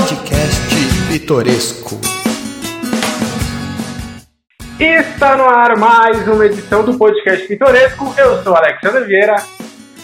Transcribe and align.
Podcast 0.00 0.60
Pitoresco. 1.10 2.00
Está 4.80 5.36
no 5.36 5.44
ar 5.44 5.76
mais 5.76 6.26
uma 6.26 6.46
edição 6.46 6.82
do 6.82 6.96
Podcast 6.96 7.46
Pitoresco. 7.46 8.14
Eu 8.16 8.42
sou 8.42 8.56
Alexandre 8.56 9.04
Vieira. 9.04 9.36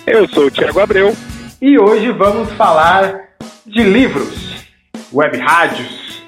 Eu 0.06 0.28
sou 0.28 0.48
o 0.48 0.50
Thiago 0.50 0.80
Abreu. 0.80 1.16
E 1.62 1.78
hoje 1.78 2.12
vamos 2.12 2.52
falar 2.52 3.22
de 3.64 3.82
livros, 3.84 4.66
web 5.10 5.38
rádios, 5.38 6.22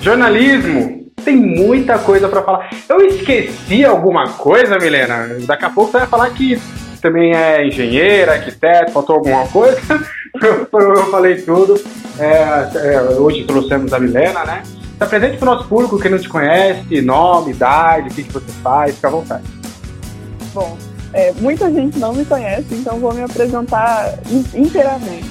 jornalismo. 0.00 1.12
Tem 1.22 1.36
muita 1.36 1.98
coisa 1.98 2.30
para 2.30 2.42
falar. 2.42 2.70
Eu 2.88 3.02
esqueci 3.02 3.84
alguma 3.84 4.30
coisa, 4.30 4.78
Milena? 4.78 5.36
Daqui 5.40 5.66
a 5.66 5.70
pouco 5.70 5.92
você 5.92 5.98
vai 5.98 6.06
falar 6.06 6.30
que 6.30 6.58
também 7.02 7.36
é 7.36 7.66
engenheira, 7.66 8.32
arquiteto, 8.32 8.92
faltou 8.92 9.16
alguma 9.16 9.46
coisa. 9.48 9.78
eu 10.72 11.06
falei 11.10 11.42
tudo. 11.42 11.80
É, 12.18 12.94
é, 12.94 13.00
hoje 13.18 13.44
trouxemos 13.44 13.92
a 13.92 13.98
Milena, 13.98 14.44
né? 14.44 14.62
Está 14.92 15.06
presente 15.06 15.38
para 15.38 15.50
o 15.50 15.54
nosso 15.54 15.68
público 15.68 15.98
que 15.98 16.08
não 16.08 16.18
te 16.18 16.28
conhece, 16.28 17.00
nome, 17.00 17.52
idade, 17.52 18.08
o 18.08 18.14
que, 18.14 18.22
que 18.22 18.32
você 18.32 18.52
faz, 18.62 18.94
fica 18.94 19.08
à 19.08 19.10
vontade. 19.10 19.44
Bom, 20.54 20.76
é, 21.12 21.32
muita 21.40 21.70
gente 21.72 21.98
não 21.98 22.12
me 22.12 22.24
conhece, 22.24 22.74
então 22.74 22.98
vou 22.98 23.12
me 23.12 23.22
apresentar 23.22 24.14
inteiramente. 24.54 25.30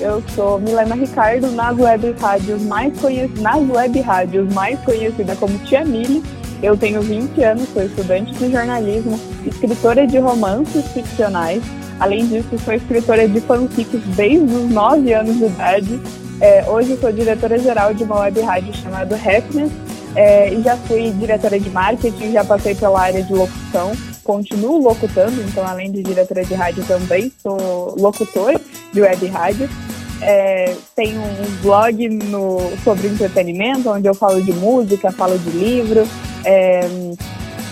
Eu 0.00 0.22
sou 0.34 0.58
Milena 0.58 0.94
Ricardo, 0.94 1.50
nas 1.52 1.78
web 1.78 2.14
rádios 2.20 2.62
mais 2.62 2.98
conhecidas, 2.98 3.40
nas 3.40 3.68
web 3.68 4.00
rádios 4.00 4.52
mais 4.52 4.80
conhecida 4.80 5.36
como 5.36 5.58
Tia 5.60 5.84
Mili. 5.84 6.22
Eu 6.62 6.76
tenho 6.76 7.02
20 7.02 7.42
anos, 7.42 7.68
sou 7.72 7.82
estudante 7.82 8.32
de 8.34 8.50
jornalismo, 8.50 9.18
escritora 9.44 10.06
de 10.06 10.18
romances 10.18 10.86
ficcionais. 10.92 11.62
Além 12.00 12.26
disso, 12.26 12.58
sou 12.64 12.74
escritora 12.74 13.28
de 13.28 13.40
fanfics 13.40 14.00
desde 14.16 14.54
os 14.54 14.70
9 14.70 15.12
anos 15.12 15.36
de 15.36 15.44
idade. 15.44 16.00
É, 16.40 16.64
hoje 16.68 16.96
sou 17.00 17.12
diretora-geral 17.12 17.94
de 17.94 18.04
uma 18.04 18.20
web 18.20 18.40
rádio 18.40 18.74
chamada 18.74 19.14
Happiness 19.14 19.70
é, 20.16 20.52
e 20.52 20.62
já 20.62 20.76
fui 20.76 21.10
diretora 21.12 21.58
de 21.58 21.70
marketing, 21.70 22.32
já 22.32 22.44
passei 22.44 22.74
pela 22.74 23.00
área 23.00 23.22
de 23.22 23.32
locução 23.32 23.92
continuo 24.22 24.78
locutando, 24.78 25.42
então 25.42 25.66
além 25.66 25.90
de 25.90 26.02
diretora 26.02 26.44
de 26.44 26.54
rádio 26.54 26.84
também 26.84 27.32
sou 27.42 27.94
locutora 27.98 28.60
de 28.92 29.00
web 29.00 29.26
rádio. 29.26 29.68
É, 30.20 30.76
tenho 30.94 31.20
um 31.20 31.62
blog 31.62 32.08
no, 32.08 32.58
sobre 32.84 33.08
entretenimento, 33.08 33.90
onde 33.90 34.06
eu 34.06 34.14
falo 34.14 34.40
de 34.40 34.52
música, 34.52 35.10
falo 35.10 35.36
de 35.36 35.50
livro. 35.50 36.06
É, 36.44 36.80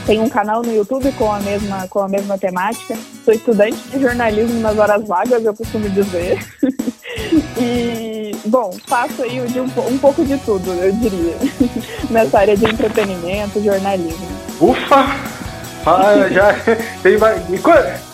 tenho 0.07 0.23
um 0.23 0.29
canal 0.29 0.63
no 0.63 0.75
YouTube 0.75 1.13
com 1.13 1.33
a 1.33 1.41
mesma, 1.41 1.87
com 1.89 2.01
a 2.01 2.09
mesma 2.09 2.39
temática. 2.39 2.97
Sou 3.25 3.35
estudante 3.35 3.77
de 3.89 4.01
jornalismo 4.01 4.61
nas 4.61 4.77
horas 4.79 5.07
vagas, 5.07 5.45
eu 5.45 5.55
costumo 5.55 5.89
dizer. 5.91 6.39
e, 7.59 8.37
bom, 8.47 8.71
faço 8.87 9.23
aí 9.23 9.41
um, 9.41 9.93
um 9.93 9.99
pouco 9.99 10.25
de 10.25 10.37
tudo, 10.39 10.71
eu 10.73 10.93
diria, 10.93 11.37
nessa 12.11 12.39
área 12.39 12.57
de 12.57 12.65
entretenimento, 12.65 13.63
jornalismo. 13.63 14.27
Ufa! 14.61 15.41
Ah, 15.87 16.29
já 16.31 16.55
tem 17.03 17.17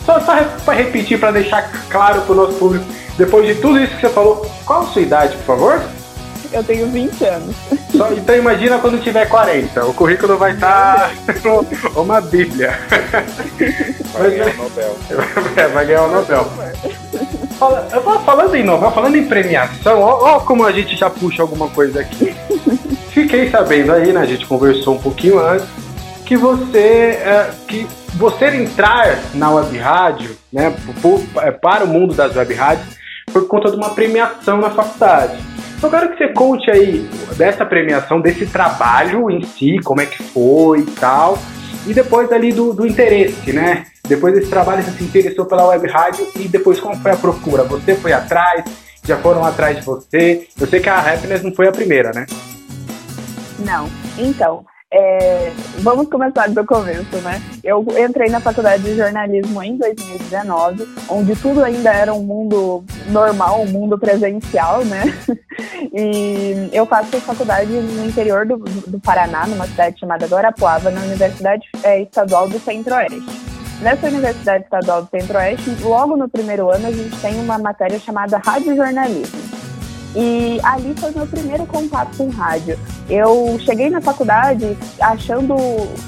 Só, 0.05 0.19
só 0.19 0.43
para 0.63 0.73
repetir, 0.73 1.19
para 1.19 1.31
deixar 1.31 1.69
claro 1.89 2.21
para 2.21 2.31
o 2.31 2.35
nosso 2.35 2.53
público, 2.53 2.85
depois 3.17 3.45
de 3.45 3.55
tudo 3.55 3.79
isso 3.79 3.95
que 3.95 4.01
você 4.01 4.09
falou, 4.09 4.49
qual 4.65 4.83
a 4.83 4.85
sua 4.87 5.01
idade, 5.01 5.35
por 5.37 5.45
favor? 5.45 5.96
Eu 6.51 6.63
tenho 6.63 6.87
20 6.87 7.25
anos. 7.25 7.55
Só, 7.95 8.11
então 8.13 8.35
imagina 8.35 8.79
quando 8.79 9.01
tiver 9.01 9.27
40. 9.27 9.85
O 9.85 9.93
currículo 9.93 10.37
vai 10.37 10.53
estar 10.53 11.11
tá 11.25 11.33
uma 11.99 12.21
bíblia. 12.21 12.79
Vai 14.13 14.31
ganhar 14.31 14.53
o 14.53 14.57
Nobel. 14.57 14.97
É, 15.57 15.67
vai 15.67 15.85
ganhar 15.85 16.03
o 16.03 16.11
Nobel. 16.11 16.47
Fala, 17.57 17.87
falando 18.23 18.55
em 18.55 18.63
Nobel, 18.63 18.91
falando 18.91 19.15
em 19.15 19.27
premiação, 19.27 20.01
ó, 20.01 20.35
ó, 20.35 20.39
como 20.41 20.63
a 20.63 20.71
gente 20.71 20.95
já 20.95 21.09
puxa 21.09 21.41
alguma 21.41 21.67
coisa 21.69 22.01
aqui. 22.01 22.35
Fiquei 23.09 23.49
sabendo 23.49 23.93
aí, 23.93 24.13
né? 24.13 24.21
A 24.21 24.25
gente 24.25 24.45
conversou 24.45 24.95
um 24.95 24.99
pouquinho 24.99 25.39
antes 25.39 25.67
que 26.27 26.37
você 26.37 27.17
é, 27.23 27.51
que 27.67 27.87
você 28.15 28.47
entrar 28.47 29.17
na 29.33 29.49
web 29.49 29.77
rádio, 29.77 30.37
né, 30.51 30.75
por, 31.01 31.21
é, 31.37 31.51
para 31.51 31.85
o 31.85 31.87
mundo 31.87 32.13
das 32.13 32.35
web 32.35 32.53
rádios, 32.53 32.97
por 33.31 33.47
conta 33.47 33.71
de 33.71 33.77
uma 33.77 33.91
premiação 33.91 34.57
na 34.57 34.69
faculdade. 34.69 35.37
Então, 35.77 35.91
eu 35.91 35.99
quero 35.99 36.11
que 36.11 36.17
você 36.17 36.33
conte 36.33 36.71
aí 36.71 37.07
dessa 37.37 37.63
premiação, 37.63 38.19
desse 38.19 38.47
trabalho 38.47 39.29
em 39.29 39.43
si, 39.43 39.77
como 39.83 40.01
é 40.01 40.07
que 40.07 40.23
foi 40.23 40.79
e 40.79 40.85
tal, 40.85 41.37
e 41.85 41.93
depois 41.93 42.31
ali 42.31 42.51
do, 42.51 42.73
do 42.73 42.87
interesse, 42.87 43.53
né? 43.53 43.85
Depois 44.07 44.33
desse 44.33 44.49
trabalho 44.49 44.81
você 44.81 44.91
se 44.91 45.03
interessou 45.03 45.45
pela 45.45 45.67
web 45.67 45.87
rádio 45.87 46.27
e 46.35 46.47
depois 46.47 46.79
como 46.79 46.95
foi 46.97 47.11
a 47.11 47.15
procura? 47.15 47.63
Você 47.63 47.93
foi 47.93 48.11
atrás? 48.11 48.65
Já 49.03 49.17
foram 49.17 49.45
atrás 49.45 49.77
de 49.77 49.85
você? 49.85 50.47
Eu 50.59 50.67
sei 50.67 50.79
que 50.79 50.89
a 50.89 50.99
Happiness 50.99 51.43
não 51.43 51.53
foi 51.53 51.67
a 51.67 51.71
primeira, 51.71 52.11
né? 52.11 52.25
Não. 53.59 53.89
Então, 54.17 54.65
é, 54.91 55.51
vamos 55.79 56.09
começar 56.09 56.49
do 56.49 56.65
começo, 56.65 57.17
né? 57.17 57.41
Eu 57.61 57.85
entrei 57.97 58.29
na 58.29 58.39
faculdade 58.39 58.83
de 58.83 58.95
jornalismo 58.95 59.61
em 59.61 59.75
2019, 59.77 60.87
onde 61.09 61.35
tudo 61.35 61.63
ainda 61.63 61.91
era 61.91 62.13
um 62.13 62.23
mundo 62.23 62.85
normal, 63.09 63.61
um 63.61 63.67
mundo 63.67 63.97
presencial, 63.97 64.83
né? 64.85 65.03
E 65.99 66.69
eu 66.71 66.85
faço 66.85 67.19
faculdade 67.21 67.71
no 67.71 68.05
interior 68.05 68.45
do, 68.45 68.57
do 68.57 68.99
Paraná, 68.99 69.47
numa 69.47 69.65
cidade 69.65 69.99
chamada 69.99 70.27
Guarapuava, 70.27 70.91
na 70.91 71.01
Universidade 71.01 71.67
é, 71.81 72.01
Estadual 72.03 72.47
do 72.47 72.59
Centro-Oeste. 72.59 73.23
Nessa 73.81 74.07
Universidade 74.07 74.65
Estadual 74.65 75.03
do 75.03 75.09
Centro-Oeste, 75.09 75.75
logo 75.81 76.15
no 76.15 76.29
primeiro 76.29 76.69
ano, 76.69 76.87
a 76.87 76.91
gente 76.91 77.19
tem 77.19 77.39
uma 77.39 77.57
matéria 77.57 77.97
chamada 77.97 78.37
Rádio 78.37 78.75
Jornalismo. 78.75 79.56
E 80.15 80.59
ali 80.63 80.93
foi 80.97 81.11
meu 81.11 81.27
primeiro 81.27 81.65
contato 81.65 82.17
com 82.17 82.29
rádio. 82.29 82.77
Eu 83.09 83.57
cheguei 83.59 83.89
na 83.89 84.01
faculdade 84.01 84.77
achando, 84.99 85.55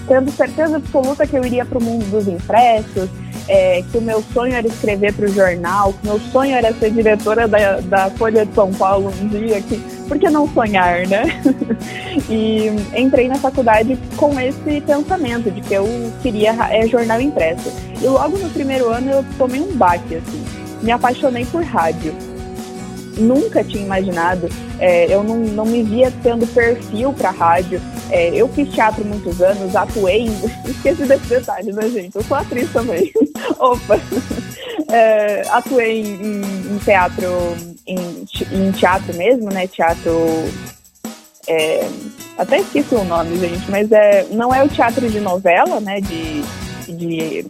tendo 0.07 0.31
certeza 0.31 0.77
absoluta 0.77 1.27
que 1.27 1.37
eu 1.37 1.45
iria 1.45 1.65
para 1.65 1.77
o 1.77 1.83
mundo 1.83 2.05
dos 2.09 2.27
impressos, 2.27 3.09
é, 3.47 3.83
que 3.91 3.97
o 3.97 4.01
meu 4.01 4.23
sonho 4.33 4.53
era 4.53 4.67
escrever 4.67 5.13
para 5.13 5.25
o 5.25 5.31
jornal, 5.31 5.93
que 5.93 6.07
o 6.07 6.11
meu 6.11 6.19
sonho 6.31 6.55
era 6.55 6.73
ser 6.73 6.91
diretora 6.91 7.47
da, 7.47 7.79
da 7.81 8.09
Folha 8.11 8.45
de 8.45 8.53
São 8.53 8.71
Paulo 8.73 9.11
um 9.21 9.27
dia, 9.27 9.59
que, 9.61 9.77
por 10.07 10.19
que 10.19 10.29
não 10.29 10.47
sonhar, 10.53 11.07
né? 11.07 11.23
e 12.29 12.67
entrei 12.95 13.27
na 13.27 13.35
faculdade 13.35 13.97
com 14.17 14.39
esse 14.39 14.81
pensamento 14.81 15.49
de 15.49 15.61
que 15.61 15.73
eu 15.73 15.87
queria 16.21 16.51
é, 16.69 16.87
jornal 16.87 17.19
impresso. 17.19 17.71
E 17.99 18.05
logo 18.05 18.37
no 18.37 18.49
primeiro 18.51 18.89
ano 18.89 19.09
eu 19.09 19.25
tomei 19.37 19.61
um 19.61 19.75
baque, 19.75 20.16
assim. 20.16 20.45
Me 20.81 20.91
apaixonei 20.91 21.45
por 21.45 21.63
rádio 21.63 22.16
nunca 23.19 23.63
tinha 23.63 23.84
imaginado. 23.84 24.50
É, 24.80 25.13
eu 25.13 25.24
não, 25.24 25.38
não 25.38 25.66
me 25.66 25.84
via 25.84 26.12
tendo 26.24 26.47
perfil 26.47 27.13
para 27.13 27.31
rádio. 27.31 27.81
É, 28.09 28.30
eu 28.30 28.47
fiz 28.50 28.69
teatro 28.69 29.06
muitos 29.06 29.41
anos, 29.41 29.75
atuei. 29.75 30.28
Esqueci 30.66 31.06
desse 31.06 31.28
detalhe, 31.28 31.72
né, 31.72 31.90
gente? 31.90 32.16
Eu 32.16 32.24
sou 32.24 32.38
atriz 32.38 32.72
também. 32.72 33.12
Opa! 33.59 34.00
É, 34.91 35.44
atuei 35.50 36.02
em, 36.02 36.41
em 36.41 36.78
teatro, 36.84 37.28
em, 37.85 38.25
em, 38.52 38.72
teatro 38.72 39.16
mesmo, 39.16 39.52
né? 39.52 39.68
Teatro. 39.68 40.12
É, 41.47 41.88
até 42.35 42.62
esqueci 42.62 42.96
o 42.96 43.03
nome, 43.03 43.38
gente, 43.38 43.69
mas 43.69 43.91
é, 43.91 44.25
não 44.31 44.52
é 44.52 44.63
o 44.63 44.68
teatro 44.68 45.08
de 45.08 45.19
novela, 45.19 45.79
né? 45.79 46.02
De, 46.02 46.41
de 46.91 47.46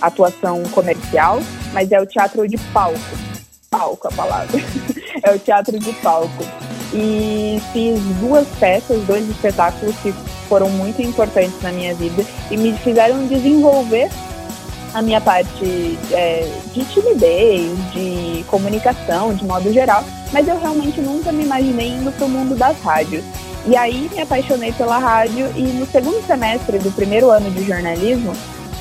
atuação 0.00 0.62
comercial, 0.70 1.40
mas 1.74 1.92
é 1.92 2.00
o 2.00 2.06
teatro 2.06 2.48
de 2.48 2.56
palco 2.72 3.29
palco 3.70 4.08
a 4.08 4.10
palavra. 4.10 4.60
é 5.22 5.30
o 5.30 5.38
teatro 5.38 5.78
de 5.78 5.92
palco. 5.94 6.44
E 6.92 7.62
fiz 7.72 8.00
duas 8.20 8.46
peças, 8.58 9.00
dois 9.04 9.28
espetáculos 9.28 9.94
que 9.98 10.12
foram 10.48 10.68
muito 10.68 11.00
importantes 11.00 11.62
na 11.62 11.70
minha 11.70 11.94
vida 11.94 12.24
e 12.50 12.56
me 12.56 12.76
fizeram 12.78 13.26
desenvolver 13.28 14.10
a 14.92 15.00
minha 15.00 15.20
parte 15.20 15.96
é, 16.10 16.52
de 16.72 16.84
timidez, 16.86 17.70
de 17.92 18.44
comunicação, 18.48 19.32
de 19.32 19.44
modo 19.44 19.72
geral, 19.72 20.02
mas 20.32 20.48
eu 20.48 20.58
realmente 20.58 21.00
nunca 21.00 21.30
me 21.30 21.44
imaginei 21.44 21.90
indo 21.90 22.10
para 22.10 22.26
o 22.26 22.28
mundo 22.28 22.56
das 22.56 22.76
rádios. 22.80 23.24
E 23.66 23.76
aí 23.76 24.10
me 24.12 24.20
apaixonei 24.20 24.72
pela 24.72 24.98
rádio 24.98 25.46
e 25.54 25.62
no 25.62 25.86
segundo 25.86 26.20
semestre 26.26 26.78
do 26.80 26.90
primeiro 26.90 27.30
ano 27.30 27.48
de 27.52 27.64
jornalismo, 27.64 28.32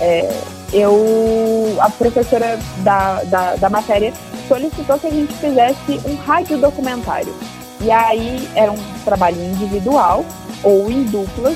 é, 0.02 0.36
eu 0.74 1.78
a 1.80 1.90
professora 1.92 2.58
da, 2.78 3.24
da, 3.24 3.56
da 3.56 3.70
matéria 3.70 4.14
solicitou 4.50 5.00
que 5.00 5.08
a 5.08 5.12
gente 5.12 5.34
fizesse 5.36 6.02
um 6.06 6.16
rádio 6.16 6.58
documentário. 6.58 7.34
E 7.82 7.90
aí 7.90 8.50
era 8.56 8.72
um 8.72 8.78
trabalho 9.06 9.42
individual 9.42 10.26
ou 10.64 10.92
em 10.92 11.04
duplas, 11.04 11.56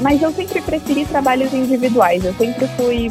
mas 0.00 0.22
eu 0.22 0.30
sempre 0.32 0.60
preferi 0.60 1.04
trabalhos 1.06 1.52
individuais. 1.52 2.24
Eu 2.24 2.34
sempre 2.34 2.68
fui 2.76 3.10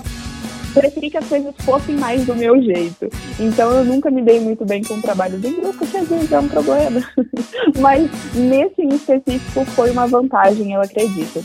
preferi 0.73 1.09
que 1.09 1.17
as 1.17 1.25
coisas 1.25 1.55
fossem 1.61 1.95
mais 1.95 2.25
do 2.25 2.35
meu 2.35 2.61
jeito. 2.61 3.09
Então 3.39 3.71
eu 3.71 3.85
nunca 3.85 4.11
me 4.11 4.21
dei 4.21 4.39
muito 4.39 4.65
bem 4.65 4.83
com 4.83 5.01
trabalhos 5.01 5.43
em 5.43 5.53
grupo, 5.53 5.87
que 5.87 5.97
às 5.97 6.07
vezes 6.07 6.31
é 6.31 6.39
um 6.39 6.47
problema. 6.47 7.01
Mas 7.79 8.09
nesse 8.35 8.81
em 8.81 8.89
específico 8.89 9.65
foi 9.65 9.89
uma 9.91 10.05
vantagem, 10.05 10.73
eu 10.73 10.81
acredito. 10.81 11.43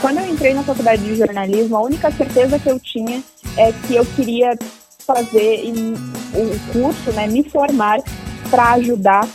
Quando 0.00 0.18
eu 0.18 0.26
entrei 0.26 0.52
na 0.52 0.62
faculdade 0.62 1.02
de 1.02 1.16
jornalismo, 1.16 1.76
a 1.76 1.82
única 1.82 2.10
certeza 2.10 2.58
que 2.58 2.70
eu 2.70 2.78
tinha 2.78 3.22
é 3.56 3.72
que 3.72 3.96
eu 3.96 4.04
queria 4.04 4.54
fazer 5.06 5.62
o 6.34 6.72
curso, 6.72 7.12
né, 7.12 7.26
me 7.26 7.48
formar 7.48 8.00
para 8.50 8.72
ajudar 8.72 9.26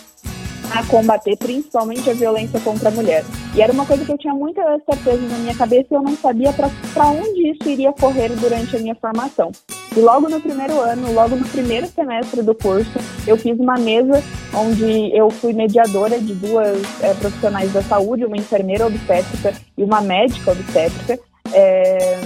a 0.73 0.85
combater 0.85 1.35
principalmente 1.38 2.09
a 2.09 2.13
violência 2.13 2.59
contra 2.62 2.89
a 2.89 2.91
mulher. 2.91 3.23
E 3.53 3.62
era 3.62 3.73
uma 3.73 3.85
coisa 3.85 4.06
que 4.06 4.12
eu 4.12 4.18
tinha 4.18 4.33
muita 4.33 4.62
certeza 4.89 5.21
na 5.27 5.38
minha 5.39 5.56
cabeça 5.56 5.88
e 5.91 5.95
eu 5.95 6.01
não 6.01 6.15
sabia 6.15 6.53
para 6.53 7.07
onde 7.07 7.50
isso 7.50 7.68
iria 7.68 7.91
correr 7.91 8.29
durante 8.29 8.75
a 8.75 8.79
minha 8.79 8.95
formação. 8.95 9.51
E 9.95 10.00
logo 10.00 10.29
no 10.29 10.39
primeiro 10.39 10.79
ano, 10.79 11.12
logo 11.12 11.35
no 11.35 11.45
primeiro 11.50 11.88
semestre 11.88 12.41
do 12.41 12.56
curso, 12.56 12.91
eu 13.27 13.35
fiz 13.35 13.59
uma 13.59 13.75
mesa 13.75 14.23
onde 14.53 15.13
eu 15.13 15.29
fui 15.29 15.51
mediadora 15.51 16.18
de 16.18 16.33
duas 16.33 16.81
é, 17.03 17.13
profissionais 17.15 17.73
da 17.73 17.81
saúde, 17.81 18.25
uma 18.25 18.38
enfermeira 18.38 18.88
obstétrica 18.88 19.53
e 19.77 19.83
uma 19.83 20.00
médica 20.00 20.51
obstétrica. 20.51 21.19
É, 21.53 22.19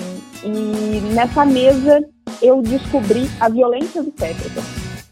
e 0.44 1.02
nessa 1.16 1.44
mesa 1.44 2.04
eu 2.42 2.62
descobri 2.62 3.30
a 3.40 3.50
violência 3.50 4.02
obstétrica 4.02 4.62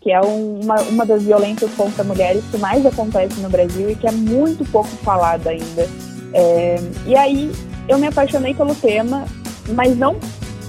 que 0.04 0.12
é 0.12 0.20
uma, 0.20 0.82
uma 0.82 1.06
das 1.06 1.24
violências 1.24 1.72
contra 1.76 2.04
mulheres 2.04 2.44
que 2.52 2.58
mais 2.58 2.86
acontece 2.86 3.40
no 3.40 3.50
Brasil 3.50 3.90
e 3.90 3.96
que 3.96 4.06
é 4.06 4.12
muito 4.12 4.70
pouco 4.70 4.90
falada 4.98 5.50
ainda. 5.50 5.88
É, 6.34 6.76
e 7.08 7.16
aí 7.16 7.50
eu 7.88 7.98
me 7.98 8.08
apaixonei 8.08 8.54
pelo 8.54 8.76
tema, 8.76 9.24
mas 9.70 9.98
não 9.98 10.18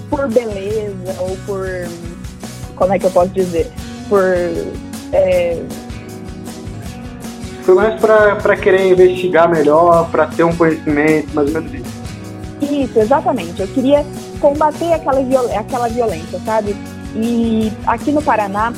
por 0.09 0.27
beleza 0.29 1.15
ou 1.19 1.37
por. 1.45 1.67
Como 2.77 2.93
é 2.93 2.99
que 2.99 3.05
eu 3.05 3.11
posso 3.11 3.29
dizer? 3.29 3.69
Por. 4.07 4.23
É... 5.11 5.61
Foi 7.63 7.75
mais 7.75 7.99
para 7.99 8.55
querer 8.55 8.91
investigar 8.91 9.49
melhor, 9.49 10.09
para 10.11 10.27
ter 10.27 10.43
um 10.43 10.55
conhecimento, 10.55 11.33
mais 11.33 11.53
ou 11.53 11.61
menos 11.61 11.73
isso. 11.73 12.05
Isso, 12.61 12.99
exatamente. 12.99 13.59
Eu 13.59 13.67
queria 13.69 14.05
combater 14.35 14.93
aquela, 14.93 15.21
viol 15.21 15.49
aquela 15.57 15.87
violência, 15.87 16.39
sabe? 16.45 16.75
E 17.15 17.71
aqui 17.87 18.11
no 18.11 18.21
Paraná, 18.21 18.73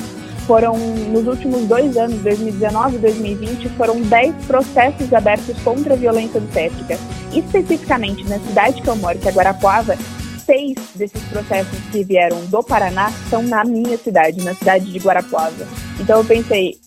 foram, 0.48 0.78
nos 0.78 1.28
últimos 1.28 1.68
dois 1.68 1.98
anos, 1.98 2.22
2019 2.22 2.96
e 2.96 3.00
2020, 3.00 3.70
foram 3.70 4.02
10 4.02 4.46
processos 4.46 5.14
abertos 5.14 5.58
contra 5.62 5.94
a 5.94 5.98
violência 5.98 6.40
obstétrica. 6.40 6.98
Especificamente 7.34 8.24
na 8.24 8.40
cidade 8.40 8.82
que 8.82 8.88
eu 8.88 8.96
moro, 8.96 9.20
que 9.20 9.28
é 9.28 9.32
Guarapuava, 9.32 9.98
seis 10.46 10.76
desses 10.96 11.22
processos 11.24 11.78
que 11.92 12.04
vieram 12.06 12.40
do 12.46 12.64
Paraná 12.64 13.12
são 13.30 13.44
na 13.44 13.66
minha 13.66 13.98
cidade, 13.98 14.42
na 14.44 14.56
cidade 14.56 14.90
de 14.90 14.98
Guarapuava. 14.98 15.68
Então 16.00 16.20
eu 16.20 16.26
pensei, 16.26 16.78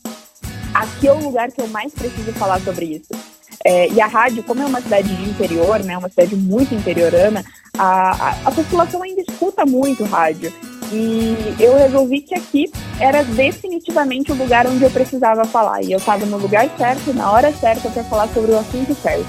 aqui 0.73 1.07
é 1.07 1.13
o 1.13 1.23
lugar 1.23 1.53
que 1.53 1.61
eu 1.61 1.69
mais 1.69 1.93
preciso 1.93 2.33
falar 2.33 2.59
sobre 2.61 2.87
isso. 2.87 3.30
É, 3.65 3.89
e 3.89 4.01
a 4.01 4.07
rádio, 4.07 4.43
como 4.43 4.63
é 4.63 4.67
uma 4.67 4.81
cidade 4.81 5.15
de 5.15 5.29
interior, 5.29 5.81
né, 5.81 5.97
uma 5.97 6.09
cidade 6.09 6.35
muito 6.35 6.75
interiorana, 6.75 7.45
a, 7.77 8.11
a, 8.11 8.31
a 8.47 8.51
população 8.53 9.03
ainda 9.03 9.21
escuta 9.21 9.67
muito 9.67 10.05
rádio. 10.05 10.53
E 10.93 11.55
eu 11.61 11.77
resolvi 11.77 12.21
que 12.23 12.35
aqui 12.35 12.71
era 12.99 13.23
definitivamente 13.23 14.33
o 14.33 14.35
lugar 14.35 14.67
onde 14.67 14.83
eu 14.83 14.91
precisava 14.91 15.45
falar. 15.45 15.83
E 15.83 15.93
eu 15.93 15.99
estava 15.99 16.27
no 16.27 16.37
lugar 16.37 16.69
certo, 16.77 17.13
na 17.15 17.31
hora 17.31 17.53
certa, 17.53 17.89
para 17.91 18.03
falar 18.05 18.29
sobre 18.29 18.51
o 18.51 18.59
assunto 18.59 18.95
certo. 18.95 19.27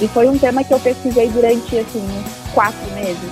E 0.00 0.08
foi 0.08 0.28
um 0.28 0.38
tema 0.38 0.64
que 0.64 0.72
eu 0.72 0.80
pesquisei 0.80 1.28
durante, 1.28 1.78
assim, 1.78 2.06
quatro 2.54 2.90
meses. 2.94 3.30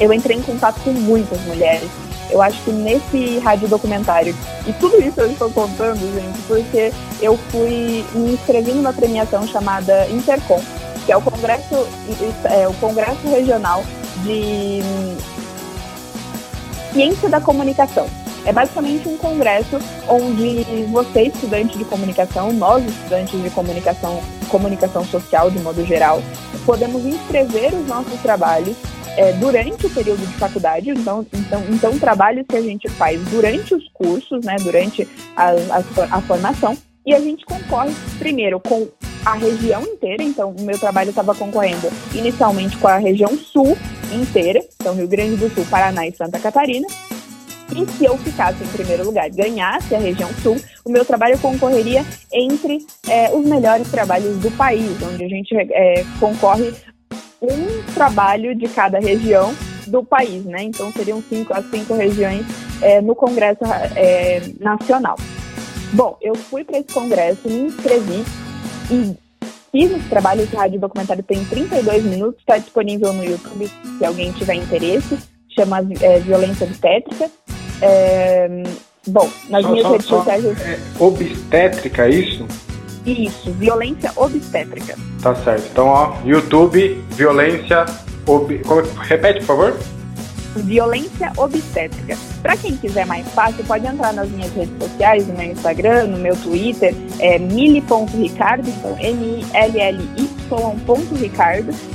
Eu 0.00 0.12
entrei 0.12 0.36
em 0.36 0.42
contato 0.42 0.80
com 0.82 0.90
muitas 0.90 1.40
mulheres. 1.42 1.88
Eu 2.30 2.40
acho 2.40 2.62
que 2.62 2.70
nesse 2.70 3.38
rádio 3.38 3.68
documentário, 3.68 4.34
e 4.66 4.72
tudo 4.74 5.02
isso 5.02 5.20
eu 5.20 5.30
estou 5.30 5.50
contando, 5.50 6.00
gente, 6.14 6.38
porque 6.46 6.92
eu 7.20 7.36
fui 7.50 8.04
me 8.14 8.34
inscrevi 8.34 8.72
numa 8.72 8.92
premiação 8.92 9.46
chamada 9.46 10.08
Intercom, 10.08 10.60
que 11.04 11.12
é 11.12 11.16
o 11.16 11.20
Congresso, 11.20 11.86
é, 12.44 12.68
o 12.68 12.74
Congresso 12.74 13.28
Regional 13.28 13.84
de 14.24 14.80
Ciência 16.92 17.28
da 17.28 17.40
Comunicação. 17.40 18.06
É 18.44 18.52
basicamente 18.52 19.08
um 19.08 19.16
congresso 19.16 19.78
onde 20.08 20.64
você, 20.90 21.22
estudante 21.22 21.78
de 21.78 21.84
comunicação, 21.84 22.52
nós, 22.52 22.84
estudantes 22.84 23.40
de 23.40 23.50
comunicação, 23.50 24.20
comunicação 24.48 25.04
social 25.04 25.48
de 25.48 25.60
modo 25.60 25.84
geral, 25.86 26.20
podemos 26.66 27.04
inscrever 27.04 27.72
os 27.72 27.86
nossos 27.86 28.20
trabalhos 28.20 28.76
é, 29.16 29.32
durante 29.34 29.86
o 29.86 29.90
período 29.90 30.26
de 30.26 30.34
faculdade, 30.34 30.90
então, 30.90 31.26
então, 31.32 31.62
então 31.70 31.98
trabalhos 31.98 32.46
que 32.48 32.56
a 32.56 32.62
gente 32.62 32.88
faz 32.88 33.20
durante 33.30 33.74
os 33.74 33.88
cursos, 33.88 34.44
né, 34.44 34.56
durante 34.62 35.06
a, 35.36 35.50
a, 35.50 36.16
a 36.16 36.20
formação, 36.22 36.76
e 37.04 37.14
a 37.14 37.20
gente 37.20 37.44
concorre 37.44 37.92
primeiro 38.18 38.60
com 38.60 38.88
a 39.24 39.34
região 39.34 39.82
inteira, 39.82 40.22
então 40.22 40.54
o 40.58 40.62
meu 40.62 40.78
trabalho 40.78 41.10
estava 41.10 41.34
concorrendo 41.34 41.88
inicialmente 42.14 42.76
com 42.76 42.88
a 42.88 42.98
região 42.98 43.36
sul 43.36 43.76
inteira, 44.12 44.60
então 44.80 44.94
Rio 44.94 45.08
Grande 45.08 45.36
do 45.36 45.48
Sul, 45.50 45.64
Paraná 45.70 46.06
e 46.06 46.12
Santa 46.12 46.38
Catarina. 46.38 46.86
E 47.74 47.86
se 47.92 48.04
eu 48.04 48.18
ficasse 48.18 48.62
em 48.62 48.66
primeiro 48.66 49.04
lugar, 49.04 49.30
ganhasse 49.30 49.94
a 49.94 49.98
região 49.98 50.28
sul, 50.42 50.60
o 50.84 50.90
meu 50.90 51.04
trabalho 51.06 51.38
concorreria 51.38 52.04
entre 52.30 52.84
é, 53.08 53.34
os 53.34 53.46
melhores 53.46 53.90
trabalhos 53.90 54.36
do 54.38 54.50
país, 54.50 54.90
onde 55.02 55.24
a 55.24 55.28
gente 55.28 55.54
é, 55.56 56.04
concorre 56.20 56.74
um 57.42 57.82
trabalho 57.94 58.54
de 58.54 58.68
cada 58.68 58.98
região 58.98 59.52
do 59.86 60.04
país, 60.04 60.44
né? 60.44 60.62
Então 60.62 60.92
seriam 60.92 61.22
cinco, 61.28 61.52
as 61.52 61.68
cinco 61.70 61.94
regiões 61.94 62.46
é, 62.80 63.00
no 63.00 63.14
Congresso 63.14 63.64
é, 63.96 64.40
Nacional. 64.60 65.16
Bom, 65.92 66.16
eu 66.22 66.34
fui 66.34 66.64
para 66.64 66.78
esse 66.78 66.92
congresso, 66.92 67.48
me 67.48 67.66
inscrevi 67.66 68.24
e 68.90 69.16
fiz 69.70 69.90
esse 69.90 70.08
trabalho. 70.08 70.42
Esse 70.42 70.56
rádio 70.56 70.80
documentário 70.80 71.22
tem 71.22 71.44
32 71.44 72.04
minutos, 72.04 72.40
está 72.40 72.56
disponível 72.56 73.12
no 73.12 73.24
YouTube 73.24 73.68
se 73.98 74.04
alguém 74.04 74.32
tiver 74.32 74.54
interesse. 74.54 75.18
Chama 75.50 75.80
é, 76.00 76.18
Violência 76.20 76.66
Obstétrica. 76.66 77.30
É, 77.82 78.62
bom, 79.06 79.28
nas 79.50 79.62
só, 79.62 79.70
minhas 79.70 79.86
só, 79.86 79.92
redes 79.92 80.06
só, 80.06 80.16
sociais. 80.18 80.44
É 80.44 80.78
obstétrica, 80.98 82.08
isso? 82.08 82.46
Isso, 83.04 83.50
violência 83.52 84.12
obstétrica. 84.16 84.96
Tá 85.20 85.34
certo. 85.34 85.68
Então, 85.70 85.88
ó, 85.88 86.16
YouTube, 86.24 87.04
violência. 87.10 87.84
Ob... 88.26 88.58
Como... 88.60 88.82
Repete, 89.00 89.40
por 89.40 89.46
favor 89.46 89.76
violência 90.56 91.32
obstétrica. 91.36 92.16
Para 92.42 92.56
quem 92.56 92.76
quiser 92.76 93.06
mais 93.06 93.26
fácil, 93.28 93.64
pode 93.64 93.86
entrar 93.86 94.12
nas 94.12 94.28
minhas 94.30 94.52
redes 94.52 94.76
sociais, 94.78 95.26
no 95.26 95.34
meu 95.34 95.52
Instagram, 95.52 96.08
no 96.08 96.18
meu 96.18 96.36
Twitter, 96.36 96.94
é 97.18 97.38
mili.ricardo, 97.38 98.68
então 98.68 98.94
M-I-L-L-Y.ricardo, 98.98 99.42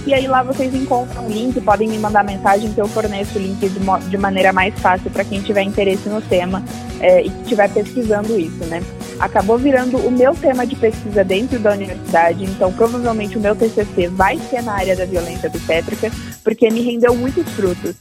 e 0.06 0.14
aí 0.14 0.28
lá 0.28 0.44
vocês 0.44 0.74
encontram 0.74 1.26
o 1.26 1.30
link, 1.30 1.60
podem 1.62 1.90
me 1.90 1.98
mandar 2.00 2.24
mensagem 2.24 2.72
que 2.72 2.80
eu 2.82 2.88
forneço 2.88 3.38
o 3.38 3.42
link 3.42 3.60
de, 3.60 3.80
de 4.10 4.18
maneira 4.18 4.54
mais 4.54 4.74
fácil 4.80 5.12
para 5.12 5.24
quem 5.24 5.42
tiver 5.42 5.62
interesse 5.62 6.10
no 6.10 6.22
tema 6.22 6.64
é, 7.00 7.22
e 7.22 7.30
que 7.30 7.42
estiver 7.44 7.70
pesquisando 7.72 8.40
isso, 8.40 8.66
né? 8.66 8.82
Acabou 9.20 9.58
virando 9.58 9.98
o 9.98 10.12
meu 10.12 10.36
tema 10.36 10.66
de 10.66 10.76
pesquisa 10.76 11.24
dentro 11.24 11.60
da 11.60 11.72
universidade, 11.72 12.44
então 12.44 12.72
provavelmente 12.72 13.38
o 13.38 13.42
meu 13.42 13.56
TCC 13.56 14.08
vai 14.08 14.38
ser 14.38 14.62
na 14.62 14.74
área 14.74 14.96
da 14.96 15.06
violência 15.06 15.50
obstétrica, 15.50 16.12
porque 16.44 16.70
me 16.70 16.82
rendeu 16.82 17.16
muitos 17.16 17.48
frutos. 17.54 17.96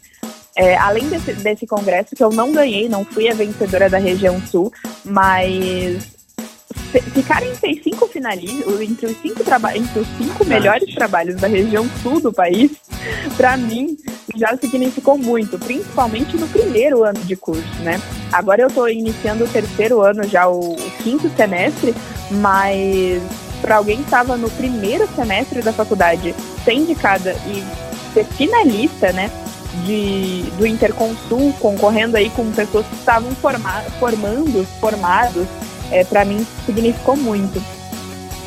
É, 0.55 0.77
além 0.77 1.09
desse, 1.09 1.33
desse 1.35 1.67
congresso, 1.67 2.15
que 2.17 2.23
eu 2.23 2.31
não 2.31 2.53
ganhei, 2.53 2.89
não 2.89 3.05
fui 3.05 3.29
a 3.29 3.35
vencedora 3.35 3.91
da 3.91 3.99
região 3.99 4.41
sul, 4.41 4.73
mas 5.05 6.17
ficar 7.13 7.43
entre 7.43 7.83
cinco 7.83 8.07
finalistas, 8.07 8.81
entre 8.81 9.07
os 9.07 9.17
cinco, 9.21 9.43
entre 9.75 10.01
os 10.01 10.09
cinco 10.19 10.45
melhores 10.45 10.95
trabalhos 10.95 11.37
da 11.37 11.47
região 11.47 11.87
sul 12.03 12.21
do 12.21 12.33
país, 12.33 12.71
para 13.37 13.57
mim 13.57 13.97
já 14.37 14.57
significou 14.57 15.17
muito, 15.17 15.59
principalmente 15.59 16.37
no 16.37 16.47
primeiro 16.49 17.03
ano 17.03 17.21
de 17.21 17.37
curso, 17.37 17.83
né? 17.83 18.01
Agora 18.33 18.63
eu 18.63 18.69
estou 18.69 18.89
iniciando 18.89 19.45
o 19.45 19.49
terceiro 19.49 20.03
ano, 20.03 20.27
já 20.27 20.49
o, 20.49 20.75
o 20.75 20.91
quinto 21.03 21.31
semestre, 21.37 21.95
mas 22.31 23.23
para 23.61 23.77
alguém 23.77 23.99
que 23.99 24.05
estava 24.05 24.37
no 24.37 24.51
primeiro 24.51 25.09
semestre 25.15 25.63
da 25.63 25.73
faculdade 25.73 26.35
ser 26.65 26.75
indicada 26.75 27.35
e 27.47 27.65
ser 28.13 28.25
finalista, 28.25 29.13
né? 29.13 29.31
de, 29.85 30.43
do 30.57 30.67
Interconsul, 30.67 31.53
concorrendo 31.61 32.17
aí 32.17 32.31
com 32.31 32.51
pessoas 32.53 32.87
que 32.87 32.95
estavam 32.95 33.31
forma, 33.33 33.71
formando, 33.99 34.65
formados, 34.81 35.47
é, 35.91 36.05
para 36.05 36.25
mim 36.25 36.47
significou 36.65 37.17
muito. 37.17 37.63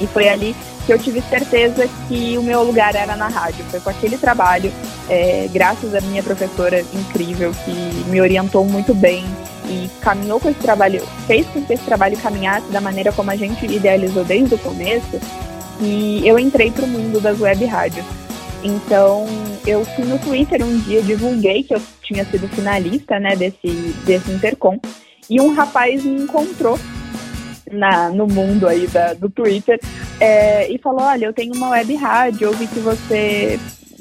E 0.01 0.07
foi 0.07 0.29
ali 0.29 0.55
que 0.85 0.93
eu 0.93 0.99
tive 0.99 1.21
certeza 1.21 1.87
que 2.07 2.37
o 2.37 2.43
meu 2.43 2.63
lugar 2.63 2.95
era 2.95 3.15
na 3.15 3.27
rádio. 3.27 3.63
Foi 3.69 3.79
com 3.79 3.89
aquele 3.89 4.17
trabalho, 4.17 4.71
é, 5.09 5.49
graças 5.51 5.93
à 5.95 6.01
minha 6.01 6.21
professora 6.21 6.81
incrível, 6.81 7.51
que 7.65 8.09
me 8.09 8.21
orientou 8.21 8.63
muito 8.63 8.93
bem 8.93 9.25
e 9.67 9.89
caminhou 10.01 10.39
com 10.39 10.49
esse 10.49 10.59
trabalho, 10.59 11.01
fez 11.27 11.45
com 11.47 11.63
que 11.63 11.73
esse 11.73 11.83
trabalho 11.83 12.17
caminhasse 12.17 12.71
da 12.71 12.79
maneira 12.79 13.11
como 13.11 13.31
a 13.31 13.35
gente 13.35 13.65
idealizou 13.65 14.23
desde 14.23 14.55
o 14.55 14.57
começo, 14.57 15.19
e 15.81 16.27
eu 16.27 16.37
entrei 16.37 16.71
para 16.71 16.85
o 16.85 16.87
mundo 16.87 17.21
das 17.21 17.39
web 17.39 17.63
rádios. 17.65 18.05
Então, 18.63 19.25
eu 19.65 19.85
fui 19.85 20.05
no 20.05 20.19
Twitter 20.19 20.63
um 20.63 20.79
dia, 20.79 21.01
divulguei 21.01 21.63
que 21.63 21.73
eu 21.73 21.81
tinha 22.01 22.25
sido 22.25 22.47
finalista, 22.49 23.19
né, 23.19 23.35
desse, 23.35 23.95
desse 24.05 24.31
Intercom, 24.31 24.77
e 25.29 25.39
um 25.39 25.53
rapaz 25.53 26.03
me 26.03 26.23
encontrou 26.23 26.77
na, 27.71 28.09
no 28.09 28.27
mundo 28.27 28.67
aí 28.67 28.87
da, 28.87 29.13
do 29.13 29.29
Twitter 29.29 29.79
é, 30.19 30.69
e 30.69 30.77
falou, 30.79 31.01
olha, 31.01 31.25
eu 31.25 31.33
tenho 31.33 31.53
uma 31.53 31.69
web 31.69 31.95
rádio, 31.95 32.47
eu 32.47 32.53
vi 32.53 32.67
que 32.67 32.79
você 32.79 33.59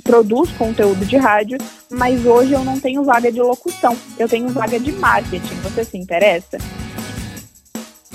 produz 0.08 0.50
conteúdo 0.52 1.04
de 1.04 1.18
rádio, 1.18 1.58
mas 1.90 2.24
hoje 2.24 2.54
eu 2.54 2.64
não 2.64 2.80
tenho 2.80 3.04
vaga 3.04 3.30
de 3.30 3.42
locução, 3.42 3.94
eu 4.18 4.26
tenho 4.26 4.48
vaga 4.48 4.80
de 4.80 4.90
marketing, 4.92 5.54
você 5.56 5.84
se 5.84 5.98
interessa? 5.98 6.56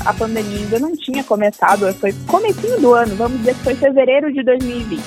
a 0.05 0.13
pandemia 0.13 0.57
ainda 0.57 0.79
não 0.79 0.91
tinha 0.97 1.23
começado, 1.23 1.93
foi 1.93 2.11
comecinho 2.27 2.81
do 2.81 2.93
ano, 2.93 3.15
vamos 3.15 3.37
dizer 3.37 3.53
que 3.55 3.63
foi 3.63 3.75
fevereiro 3.75 4.33
de 4.33 4.43
2020. 4.43 5.01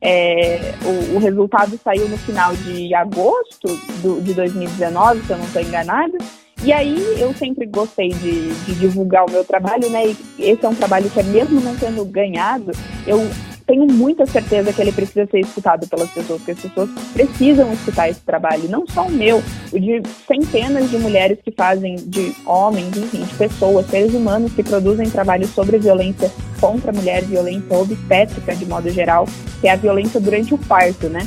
É, 0.00 0.74
o, 0.84 1.16
o, 1.16 1.18
resultado 1.18 1.78
saiu 1.84 2.08
no 2.08 2.16
final 2.16 2.54
de 2.56 2.94
agosto 2.94 3.68
do, 4.02 4.20
de 4.20 4.32
2019, 4.32 5.22
se 5.22 5.30
eu 5.30 5.38
não 5.38 5.44
estou 5.44 5.60
enganada. 5.60 6.16
E 6.64 6.72
aí 6.72 7.20
eu 7.20 7.34
sempre 7.34 7.66
gostei 7.66 8.08
de, 8.08 8.52
de, 8.64 8.74
divulgar 8.76 9.24
o 9.24 9.30
meu 9.30 9.44
trabalho, 9.44 9.90
né? 9.90 10.06
E 10.06 10.16
esse 10.38 10.64
é 10.64 10.68
um 10.68 10.74
trabalho 10.74 11.10
que, 11.10 11.22
mesmo 11.24 11.60
não 11.60 11.76
tendo 11.76 12.04
ganhado, 12.04 12.72
eu 13.06 13.20
tenho 13.66 13.86
muita 13.86 14.26
certeza 14.26 14.72
que 14.72 14.80
ele 14.80 14.92
precisa 14.92 15.26
ser 15.26 15.40
escutado 15.40 15.86
pelas 15.86 16.10
pessoas, 16.10 16.40
porque 16.40 16.52
as 16.52 16.60
pessoas 16.60 16.90
precisam 17.12 17.72
escutar 17.72 18.08
esse 18.08 18.20
trabalho, 18.20 18.68
não 18.68 18.86
só 18.86 19.06
o 19.06 19.10
meu, 19.10 19.42
o 19.72 19.78
de 19.78 20.02
centenas 20.26 20.90
de 20.90 20.98
mulheres 20.98 21.38
que 21.44 21.50
fazem, 21.50 21.96
de 21.96 22.34
homens, 22.44 22.96
enfim, 22.96 23.22
de 23.22 23.34
pessoas, 23.34 23.86
seres 23.86 24.14
humanos 24.14 24.52
que 24.52 24.62
produzem 24.62 25.08
trabalho 25.10 25.46
sobre 25.46 25.78
violência 25.78 26.30
contra 26.60 26.90
a 26.90 26.94
mulher, 26.94 27.22
violência 27.24 27.76
obstétrica 27.76 28.54
de 28.54 28.66
modo 28.66 28.90
geral, 28.90 29.26
que 29.60 29.68
é 29.68 29.72
a 29.72 29.76
violência 29.76 30.20
durante 30.20 30.54
o 30.54 30.58
parto, 30.58 31.08
né? 31.08 31.26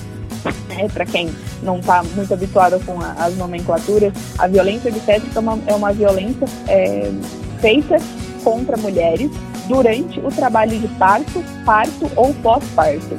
É, 0.77 0.87
para 0.87 1.05
quem 1.05 1.29
não 1.63 1.79
está 1.79 2.03
muito 2.03 2.31
habituado 2.33 2.79
com 2.85 3.01
a, 3.01 3.13
as 3.13 3.35
nomenclaturas, 3.35 4.13
a 4.37 4.47
violência 4.47 4.91
obstétrica 4.91 5.37
é 5.37 5.39
uma, 5.39 5.59
é 5.67 5.73
uma 5.73 5.91
violência 5.91 6.47
é, 6.67 7.11
feita 7.59 7.97
contra 8.43 8.77
mulheres 8.77 9.31
durante 9.67 10.19
o 10.19 10.29
trabalho 10.29 10.77
de 10.77 10.87
parto, 10.99 11.43
parto 11.65 12.09
ou 12.15 12.33
pós-parto. 12.35 13.17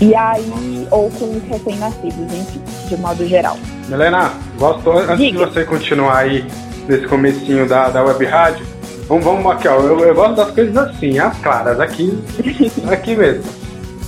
E 0.00 0.14
aí, 0.14 0.86
ou 0.90 1.10
com 1.10 1.36
os 1.36 1.42
recém-nascidos, 1.44 2.32
enfim, 2.32 2.60
de 2.88 2.96
modo 2.98 3.26
geral. 3.26 3.56
Helena, 3.90 4.32
gosto, 4.58 4.90
antes 4.90 5.16
Diga. 5.16 5.38
de 5.38 5.52
você 5.52 5.64
continuar 5.64 6.18
aí 6.18 6.46
nesse 6.86 7.06
comecinho 7.06 7.66
da, 7.66 7.88
da 7.88 8.02
web 8.04 8.22
rádio, 8.26 8.66
vamos, 9.08 9.24
vamos 9.24 9.50
aqui, 9.52 9.68
ó. 9.68 9.80
Eu, 9.80 9.98
eu 10.00 10.14
gosto 10.14 10.34
das 10.34 10.50
coisas 10.50 10.76
assim, 10.76 11.18
as 11.18 11.38
claras, 11.38 11.80
aqui, 11.80 12.12
aqui 12.90 13.16
mesmo. 13.16 13.44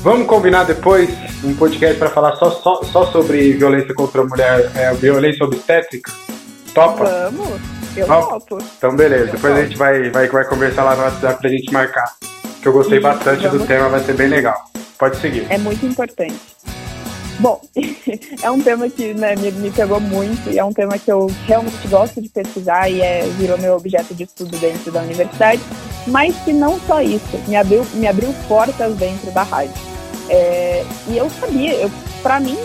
Vamos 0.03 0.27
combinar 0.27 0.65
depois 0.65 1.09
um 1.43 1.55
podcast 1.55 1.99
para 1.99 2.11
falar 2.11 2.37
só, 2.37 2.51
só, 2.51 2.83
só 2.85 3.07
sobre 3.07 3.53
violência 3.55 3.95
contra 3.95 4.21
a 4.21 4.25
mulher, 4.25 4.71
é, 4.75 4.93
violência 4.93 5.45
obstétrica? 5.45 6.13
Topa? 6.75 7.05
Vamos! 7.05 7.79
Eu 7.97 8.07
topo. 8.07 8.59
Então, 8.77 8.95
beleza. 8.95 9.25
Eu 9.25 9.33
Depois 9.33 9.53
topo. 9.53 9.59
a 9.59 9.65
gente 9.65 9.77
vai, 9.77 10.11
vai, 10.11 10.29
vai 10.29 10.45
conversar 10.45 10.85
lá 10.85 10.95
no 10.95 11.03
WhatsApp 11.03 11.41
pra 11.41 11.51
gente 11.51 11.73
marcar. 11.73 12.15
Que 12.69 12.71
eu 12.71 12.75
gostei 12.75 13.01
bastante 13.01 13.45
vamos... 13.45 13.63
do 13.63 13.67
tema, 13.67 13.89
vai 13.89 14.01
ser 14.01 14.15
bem 14.15 14.29
legal. 14.29 14.63
Pode 14.99 15.17
seguir. 15.17 15.47
É 15.49 15.57
muito 15.57 15.87
importante. 15.87 16.39
Bom, 17.39 17.63
é 18.43 18.51
um 18.51 18.61
tema 18.61 18.91
que 18.91 19.15
né, 19.15 19.35
me, 19.37 19.51
me, 19.53 19.71
pegou 19.71 19.99
muito 19.99 20.51
e 20.51 20.59
é 20.59 20.65
um 20.65 20.73
tema 20.73 20.99
que 20.99 21.11
eu 21.11 21.31
realmente 21.47 21.89
gosto 21.89 22.21
de 22.21 22.29
pesquisar 22.29 22.91
e 22.91 23.01
é, 23.01 23.23
virou 23.39 23.57
meu 23.57 23.75
objeto 23.75 24.15
de 24.15 24.25
estudo 24.25 24.55
dentro 24.59 24.93
da 24.93 25.01
universidade, 25.01 25.63
mas 26.09 26.37
que 26.45 26.53
não 26.53 26.79
só 26.81 27.01
isso, 27.01 27.39
me 27.47 27.57
abriu, 27.57 27.87
me 27.95 28.07
abriu 28.07 28.35
portas 28.47 28.95
dentro 28.97 29.31
da 29.31 29.45
rádio. 29.45 29.73
É, 30.29 30.85
e 31.09 31.17
eu 31.17 31.31
sabia, 31.31 31.89
para 32.23 32.39
mim, 32.39 32.59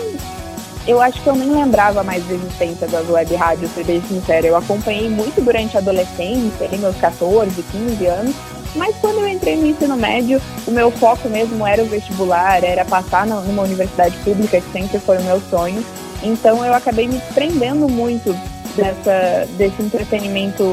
eu 0.86 1.00
acho 1.00 1.22
que 1.22 1.26
eu 1.26 1.34
nem 1.34 1.50
lembrava 1.50 2.02
mais 2.02 2.22
da 2.26 2.34
existência 2.34 2.86
das 2.88 3.08
web 3.08 3.34
rádios, 3.36 3.70
ser 3.70 3.84
bem 3.84 4.02
sincera. 4.02 4.46
Eu 4.46 4.56
acompanhei 4.56 5.08
muito 5.08 5.40
durante 5.40 5.78
a 5.78 5.80
adolescência, 5.80 6.68
meus 6.78 6.96
14, 6.96 7.62
15 7.72 8.06
anos, 8.06 8.34
mas 8.74 8.96
quando 8.96 9.20
eu 9.20 9.28
entrei 9.28 9.56
no 9.56 9.66
ensino 9.66 9.96
médio, 9.96 10.40
o 10.66 10.70
meu 10.70 10.90
foco 10.90 11.28
mesmo 11.28 11.66
era 11.66 11.82
o 11.82 11.86
vestibular, 11.86 12.62
era 12.62 12.84
passar 12.84 13.26
numa 13.26 13.62
universidade 13.62 14.16
pública, 14.18 14.60
que 14.60 14.72
sempre 14.72 14.98
foi 14.98 15.18
o 15.18 15.22
meu 15.22 15.40
sonho. 15.40 15.84
Então 16.22 16.64
eu 16.64 16.74
acabei 16.74 17.06
me 17.06 17.20
prendendo 17.34 17.88
muito 17.88 18.32
dessa, 18.76 19.46
desse 19.56 19.82
entretenimento 19.82 20.64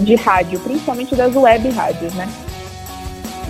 de 0.00 0.14
rádio, 0.14 0.60
principalmente 0.60 1.14
das 1.14 1.34
web 1.34 1.68
rádios, 1.70 2.14
né? 2.14 2.28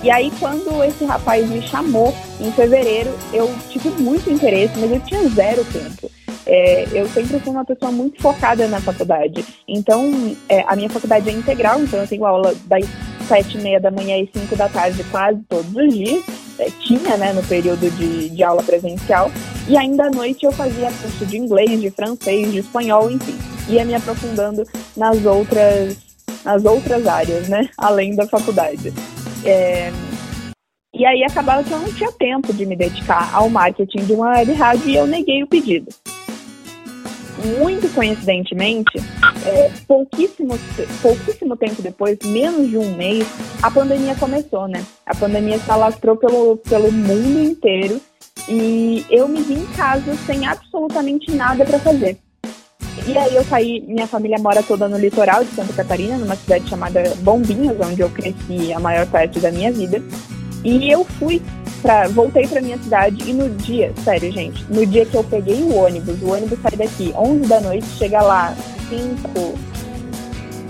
E 0.02 0.10
aí, 0.10 0.30
quando 0.38 0.82
esse 0.84 1.04
rapaz 1.04 1.48
me 1.48 1.60
chamou 1.60 2.14
em 2.40 2.52
fevereiro, 2.52 3.10
eu 3.32 3.52
tive 3.68 3.90
muito 4.00 4.30
interesse, 4.30 4.78
mas 4.78 4.90
eu 4.90 5.00
tinha 5.00 5.28
zero 5.28 5.64
tempo. 5.64 6.10
É, 6.46 6.86
eu 6.92 7.06
sempre 7.08 7.38
fui 7.40 7.52
uma 7.52 7.64
pessoa 7.64 7.92
muito 7.92 8.22
focada 8.22 8.66
na 8.68 8.80
faculdade. 8.80 9.44
Então, 9.66 10.36
é, 10.48 10.64
a 10.66 10.74
minha 10.76 10.88
faculdade 10.88 11.28
é 11.28 11.32
integral, 11.32 11.82
então 11.82 12.00
eu 12.00 12.06
tenho 12.06 12.24
aula 12.24 12.54
das 12.66 12.86
sete 13.28 13.58
e 13.58 13.60
meia 13.60 13.78
da 13.78 13.90
manhã 13.90 14.16
e 14.16 14.30
cinco 14.32 14.56
da 14.56 14.68
tarde 14.68 15.04
quase 15.10 15.40
todos 15.48 15.74
os 15.74 15.94
dias. 15.94 16.24
É, 16.58 16.70
tinha, 16.80 17.16
né, 17.16 17.32
no 17.32 17.42
período 17.42 17.90
de, 17.96 18.30
de 18.30 18.42
aula 18.42 18.62
presencial. 18.62 19.30
E 19.68 19.76
ainda 19.76 20.06
à 20.06 20.10
noite 20.10 20.44
eu 20.44 20.50
fazia 20.50 20.90
curso 20.90 21.26
de 21.26 21.36
inglês, 21.36 21.80
de 21.80 21.90
francês, 21.90 22.50
de 22.50 22.58
espanhol, 22.58 23.10
enfim. 23.10 23.36
Ia 23.68 23.84
me 23.84 23.94
aprofundando 23.94 24.64
nas 24.96 25.24
outras, 25.24 25.96
nas 26.44 26.64
outras 26.64 27.06
áreas, 27.06 27.48
né, 27.48 27.68
além 27.76 28.16
da 28.16 28.26
faculdade. 28.26 28.92
É, 29.48 29.90
e 30.94 31.06
aí 31.06 31.24
acabava 31.24 31.64
que 31.64 31.72
eu 31.72 31.78
não 31.78 31.90
tinha 31.90 32.12
tempo 32.12 32.52
de 32.52 32.66
me 32.66 32.76
dedicar 32.76 33.34
ao 33.34 33.48
marketing 33.48 34.04
de 34.04 34.12
uma 34.12 34.28
web 34.28 34.52
rádio 34.52 34.90
e 34.90 34.94
eu 34.94 35.06
neguei 35.06 35.42
o 35.42 35.46
pedido. 35.46 35.86
Muito 37.58 37.88
coincidentemente, 37.94 38.98
é, 39.46 39.70
pouquíssimo, 39.86 40.58
pouquíssimo 41.00 41.56
tempo 41.56 41.80
depois, 41.80 42.18
menos 42.26 42.68
de 42.68 42.76
um 42.76 42.94
mês, 42.94 43.26
a 43.62 43.70
pandemia 43.70 44.14
começou, 44.16 44.68
né? 44.68 44.84
A 45.06 45.14
pandemia 45.14 45.58
se 45.58 45.70
alastrou 45.70 46.16
pelo, 46.16 46.58
pelo 46.58 46.92
mundo 46.92 47.40
inteiro 47.42 48.02
e 48.50 49.06
eu 49.08 49.28
me 49.28 49.40
vi 49.40 49.54
em 49.54 49.66
casa 49.68 50.14
sem 50.26 50.46
absolutamente 50.46 51.30
nada 51.30 51.64
para 51.64 51.78
fazer. 51.78 52.18
E 53.06 53.16
aí 53.16 53.34
eu 53.34 53.44
saí, 53.44 53.84
minha 53.86 54.06
família 54.06 54.38
mora 54.38 54.62
toda 54.62 54.88
no 54.88 54.98
litoral 54.98 55.44
de 55.44 55.50
Santa 55.50 55.72
Catarina, 55.72 56.18
numa 56.18 56.36
cidade 56.36 56.68
chamada 56.68 57.02
Bombinhas, 57.18 57.76
onde 57.80 58.00
eu 58.00 58.10
cresci 58.10 58.72
a 58.72 58.80
maior 58.80 59.06
parte 59.06 59.40
da 59.40 59.50
minha 59.50 59.72
vida. 59.72 60.02
E 60.64 60.90
eu 60.90 61.04
fui 61.04 61.40
pra, 61.80 62.08
voltei 62.08 62.46
para 62.46 62.60
minha 62.60 62.78
cidade 62.78 63.28
e 63.28 63.32
no 63.32 63.48
dia, 63.50 63.92
sério, 64.04 64.30
gente, 64.32 64.64
no 64.70 64.84
dia 64.84 65.06
que 65.06 65.14
eu 65.14 65.24
peguei 65.24 65.62
o 65.62 65.76
ônibus, 65.76 66.20
o 66.22 66.32
ônibus 66.32 66.58
sai 66.60 66.76
daqui 66.76 67.12
11 67.16 67.46
da 67.46 67.60
noite, 67.60 67.86
chega 67.96 68.20
lá 68.20 68.54
5, 68.88 69.54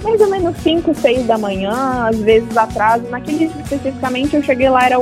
mais 0.02 0.20
ou 0.20 0.30
menos 0.30 0.56
5, 0.58 0.94
6 0.94 1.26
da 1.26 1.38
manhã, 1.38 2.06
às 2.08 2.18
vezes 2.18 2.56
atraso. 2.56 3.04
Naquele 3.08 3.38
dia 3.38 3.62
especificamente 3.62 4.36
eu 4.36 4.42
cheguei 4.42 4.68
lá, 4.68 4.84
era 4.84 4.98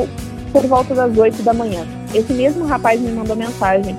por 0.52 0.66
volta 0.66 0.94
das 0.94 1.16
8 1.16 1.42
da 1.42 1.52
manhã. 1.52 1.86
Esse 2.14 2.32
mesmo 2.32 2.64
rapaz 2.64 3.00
me 3.00 3.10
mandou 3.12 3.36
mensagem 3.36 3.96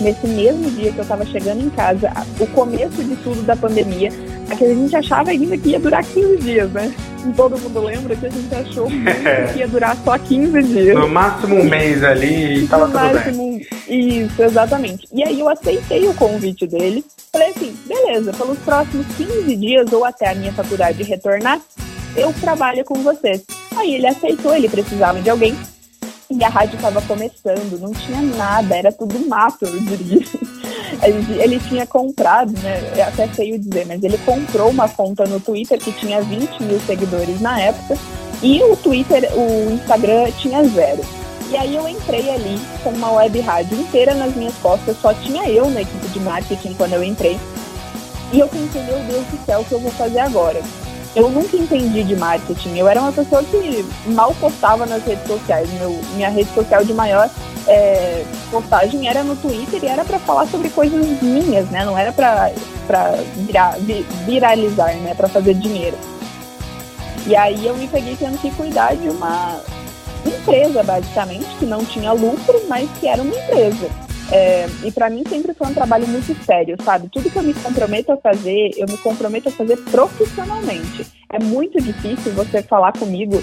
nesse 0.00 0.26
mesmo 0.26 0.70
dia 0.70 0.92
que 0.92 0.98
eu 0.98 1.02
estava 1.02 1.24
chegando 1.26 1.64
em 1.64 1.70
casa, 1.70 2.10
o 2.40 2.46
começo 2.48 3.02
de 3.02 3.16
tudo 3.16 3.42
da 3.42 3.56
pandemia, 3.56 4.10
que 4.56 4.64
a 4.64 4.74
gente 4.74 4.96
achava 4.96 5.30
ainda 5.30 5.56
que 5.56 5.70
ia 5.70 5.80
durar 5.80 6.04
15 6.04 6.36
dias, 6.38 6.70
né? 6.70 6.92
Todo 7.36 7.58
mundo 7.58 7.80
lembra 7.80 8.16
que 8.16 8.26
a 8.26 8.28
gente 8.28 8.54
achou 8.54 8.86
que 9.52 9.58
ia 9.58 9.68
durar 9.68 9.96
só 10.04 10.18
15 10.18 10.62
dias. 10.62 10.96
No 10.96 11.08
máximo 11.08 11.56
um 11.56 11.64
mês 11.64 12.02
ali 12.02 12.64
e 12.64 12.68
tava 12.68 12.86
no 12.86 12.92
tudo 12.92 13.02
máximo, 13.02 13.58
bem. 13.58 13.66
Isso, 13.88 14.42
exatamente. 14.42 15.08
E 15.12 15.22
aí 15.22 15.40
eu 15.40 15.48
aceitei 15.48 16.08
o 16.08 16.14
convite 16.14 16.66
dele. 16.66 17.04
Falei 17.32 17.50
assim, 17.50 17.74
beleza, 17.86 18.32
pelos 18.32 18.58
próximos 18.58 19.06
15 19.16 19.56
dias 19.56 19.92
ou 19.92 20.04
até 20.04 20.30
a 20.30 20.34
minha 20.34 20.52
faculdade 20.52 21.02
retornar, 21.02 21.60
eu 22.16 22.32
trabalho 22.34 22.84
com 22.84 23.02
vocês. 23.02 23.42
Aí 23.76 23.94
ele 23.94 24.06
aceitou, 24.06 24.54
ele 24.54 24.68
precisava 24.68 25.20
de 25.20 25.30
alguém 25.30 25.56
e 26.38 26.44
a 26.44 26.48
rádio 26.48 26.76
estava 26.76 27.00
começando, 27.02 27.80
não 27.80 27.92
tinha 27.92 28.20
nada, 28.22 28.76
era 28.76 28.92
tudo 28.92 29.26
mato, 29.28 29.64
eu 29.64 29.80
diria. 29.80 30.26
Ele 31.42 31.58
tinha 31.60 31.86
comprado, 31.86 32.52
né? 32.60 32.92
É 32.96 33.02
até 33.02 33.26
feio 33.26 33.58
dizer, 33.58 33.86
mas 33.86 34.02
ele 34.04 34.18
comprou 34.18 34.68
uma 34.68 34.88
conta 34.88 35.24
no 35.24 35.40
Twitter 35.40 35.78
que 35.78 35.90
tinha 35.92 36.20
20 36.20 36.62
mil 36.62 36.78
seguidores 36.80 37.40
na 37.40 37.58
época 37.58 37.96
e 38.42 38.62
o 38.62 38.76
Twitter, 38.76 39.28
o 39.34 39.72
Instagram 39.72 40.30
tinha 40.32 40.62
zero. 40.64 41.02
E 41.50 41.56
aí 41.56 41.76
eu 41.76 41.88
entrei 41.88 42.30
ali 42.30 42.58
com 42.82 42.90
uma 42.90 43.12
web 43.12 43.40
rádio 43.40 43.78
inteira 43.78 44.14
nas 44.14 44.34
minhas 44.34 44.54
costas, 44.56 44.96
só 45.00 45.14
tinha 45.14 45.48
eu 45.48 45.70
na 45.70 45.82
equipe 45.82 46.08
de 46.08 46.20
marketing 46.20 46.74
quando 46.74 46.94
eu 46.94 47.02
entrei. 47.02 47.38
E 48.32 48.40
eu 48.40 48.48
pensei, 48.48 48.82
meu 48.82 48.98
Deus 49.00 49.26
do 49.26 49.44
céu, 49.44 49.60
o 49.60 49.64
que 49.64 49.72
eu 49.72 49.80
vou 49.80 49.90
fazer 49.92 50.20
agora? 50.20 50.62
Eu 51.14 51.30
nunca 51.30 51.56
entendi 51.56 52.02
de 52.04 52.16
marketing. 52.16 52.76
Eu 52.76 52.88
era 52.88 53.00
uma 53.00 53.12
pessoa 53.12 53.42
que 53.42 53.84
mal 54.06 54.34
postava 54.40 54.86
nas 54.86 55.04
redes 55.04 55.26
sociais. 55.26 55.70
Meu, 55.74 56.00
minha 56.14 56.30
rede 56.30 56.52
social 56.54 56.84
de 56.84 56.94
maior 56.94 57.28
é, 57.66 58.24
postagem 58.50 59.08
era 59.08 59.22
no 59.22 59.36
Twitter 59.36 59.82
e 59.84 59.88
era 59.88 60.04
para 60.04 60.18
falar 60.18 60.46
sobre 60.46 60.70
coisas 60.70 61.22
minhas, 61.22 61.68
né? 61.68 61.84
Não 61.84 61.96
era 61.96 62.12
para 62.12 62.50
virar, 63.36 63.76
viralizar, 64.24 64.94
né? 64.96 65.14
Para 65.14 65.28
fazer 65.28 65.54
dinheiro. 65.54 65.96
E 67.26 67.36
aí 67.36 67.66
eu 67.66 67.76
me 67.76 67.86
peguei 67.86 68.16
tendo 68.16 68.38
que 68.38 68.50
cuidar 68.50 68.96
de 68.96 69.08
uma 69.08 69.60
empresa, 70.26 70.82
basicamente, 70.82 71.46
que 71.58 71.66
não 71.66 71.84
tinha 71.84 72.12
lucro, 72.12 72.62
mas 72.68 72.88
que 72.98 73.06
era 73.06 73.22
uma 73.22 73.34
empresa. 73.34 73.88
É, 74.32 74.66
e 74.82 74.90
para 74.90 75.10
mim 75.10 75.22
sempre 75.28 75.52
foi 75.52 75.66
um 75.66 75.74
trabalho 75.74 76.08
muito 76.08 76.34
sério, 76.44 76.74
sabe? 76.82 77.06
Tudo 77.10 77.30
que 77.30 77.36
eu 77.36 77.42
me 77.42 77.52
comprometo 77.52 78.12
a 78.12 78.16
fazer, 78.16 78.70
eu 78.78 78.86
me 78.88 78.96
comprometo 78.96 79.50
a 79.50 79.52
fazer 79.52 79.76
profissionalmente. 79.90 81.06
É 81.30 81.38
muito 81.38 81.78
difícil 81.82 82.32
você 82.32 82.62
falar 82.62 82.92
comigo, 82.92 83.42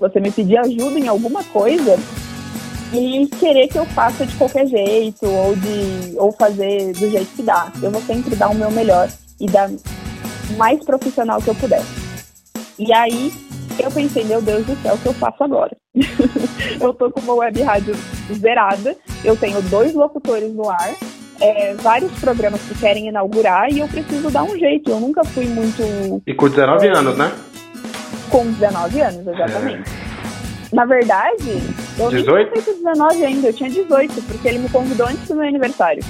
você 0.00 0.18
me 0.18 0.30
pedir 0.30 0.56
ajuda 0.56 0.98
em 0.98 1.08
alguma 1.08 1.44
coisa 1.44 1.98
e 2.94 3.26
querer 3.38 3.68
que 3.68 3.78
eu 3.78 3.84
faça 3.84 4.24
de 4.24 4.34
qualquer 4.36 4.66
jeito 4.66 5.26
ou 5.26 5.54
de 5.54 6.16
ou 6.16 6.32
fazer 6.32 6.92
do 6.94 7.10
jeito 7.10 7.30
que 7.36 7.42
dá. 7.42 7.70
Eu 7.82 7.90
vou 7.90 8.00
sempre 8.00 8.34
dar 8.34 8.48
o 8.48 8.54
meu 8.54 8.70
melhor 8.70 9.10
e 9.38 9.46
dar 9.46 9.70
mais 10.56 10.82
profissional 10.84 11.42
que 11.42 11.48
eu 11.48 11.54
puder. 11.54 11.82
E 12.78 12.92
aí 12.94 13.30
eu 13.78 13.90
pensei, 13.90 14.24
meu 14.24 14.40
Deus 14.42 14.66
do 14.66 14.76
céu, 14.82 14.94
o 14.94 14.98
que 14.98 15.06
eu 15.06 15.14
faço 15.14 15.42
agora? 15.42 15.76
eu 16.80 16.92
tô 16.94 17.10
com 17.10 17.20
uma 17.20 17.34
web 17.34 17.62
rádio 17.62 17.94
zerada, 18.32 18.96
eu 19.24 19.36
tenho 19.36 19.60
dois 19.62 19.94
locutores 19.94 20.52
no 20.52 20.68
ar, 20.68 20.94
é, 21.40 21.74
vários 21.74 22.12
programas 22.18 22.60
que 22.62 22.74
querem 22.78 23.08
inaugurar 23.08 23.70
e 23.70 23.80
eu 23.80 23.88
preciso 23.88 24.30
dar 24.30 24.42
um 24.42 24.58
jeito. 24.58 24.90
Eu 24.90 25.00
nunca 25.00 25.24
fui 25.24 25.46
muito. 25.46 26.22
E 26.26 26.34
com 26.34 26.48
19 26.48 26.86
é, 26.86 26.90
anos, 26.90 27.16
né? 27.16 27.32
Com 28.30 28.50
19 28.52 29.00
anos, 29.00 29.26
exatamente. 29.26 29.90
É. 30.04 30.08
Na 30.74 30.84
verdade, 30.84 31.62
eu 31.98 32.10
18? 32.10 32.52
nem 32.52 32.62
tinha 32.62 32.76
19 32.76 33.24
ainda, 33.24 33.48
eu 33.48 33.52
tinha 33.54 33.70
18, 33.70 34.22
porque 34.22 34.48
ele 34.48 34.58
me 34.58 34.68
convidou 34.68 35.06
antes 35.06 35.26
do 35.26 35.34
meu 35.34 35.48
aniversário. 35.48 36.04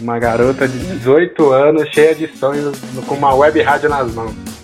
Uma 0.00 0.18
garota 0.18 0.66
de 0.66 0.78
18 0.78 1.52
anos, 1.52 1.88
cheia 1.90 2.14
de 2.14 2.28
sonhos, 2.28 2.78
com 3.06 3.14
uma 3.14 3.34
web 3.34 3.60
rádio 3.62 3.90
nas 3.90 4.14
mãos. 4.14 4.55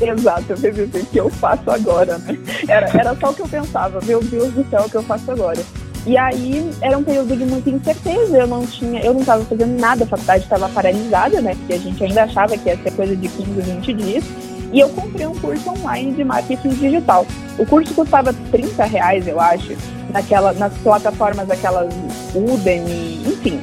Exato, 0.00 0.44
eu 0.48 0.56
pensei, 0.56 1.02
o 1.02 1.06
que 1.06 1.20
eu 1.20 1.28
faço 1.28 1.70
agora, 1.70 2.18
né? 2.18 2.38
Era, 2.66 2.88
era 2.98 3.14
só 3.16 3.30
o 3.30 3.34
que 3.34 3.42
eu 3.42 3.48
pensava, 3.48 4.00
meu 4.02 4.22
Deus 4.22 4.52
do 4.52 4.68
céu, 4.70 4.82
o 4.86 4.90
que 4.90 4.96
eu 4.96 5.02
faço 5.02 5.30
agora? 5.30 5.60
E 6.06 6.16
aí 6.16 6.70
era 6.80 6.96
um 6.96 7.04
período 7.04 7.36
de 7.36 7.44
muita 7.44 7.68
incerteza, 7.68 8.38
eu 8.38 8.46
não 8.46 8.66
tinha, 8.66 9.02
eu 9.02 9.12
não 9.12 9.20
estava 9.20 9.44
fazendo 9.44 9.78
nada, 9.78 10.04
a 10.04 10.06
faculdade 10.06 10.44
estava 10.44 10.68
paralisada, 10.70 11.40
né? 11.42 11.54
Porque 11.54 11.74
a 11.74 11.78
gente 11.78 12.02
ainda 12.02 12.22
achava 12.24 12.56
que 12.56 12.68
ia 12.68 12.76
ser 12.82 12.92
coisa 12.92 13.14
de 13.14 13.28
15, 13.28 13.60
20 13.60 13.92
dias. 13.92 14.24
E 14.72 14.80
eu 14.80 14.88
comprei 14.90 15.26
um 15.26 15.34
curso 15.34 15.68
online 15.68 16.12
de 16.12 16.24
marketing 16.24 16.68
digital. 16.70 17.26
O 17.58 17.66
curso 17.66 17.92
custava 17.92 18.32
30 18.32 18.84
reais, 18.84 19.26
eu 19.26 19.38
acho, 19.38 19.76
naquela, 20.12 20.52
nas 20.54 20.72
plataformas 20.78 21.50
aquelas 21.50 21.92
Udemy, 22.34 23.22
enfim. 23.26 23.60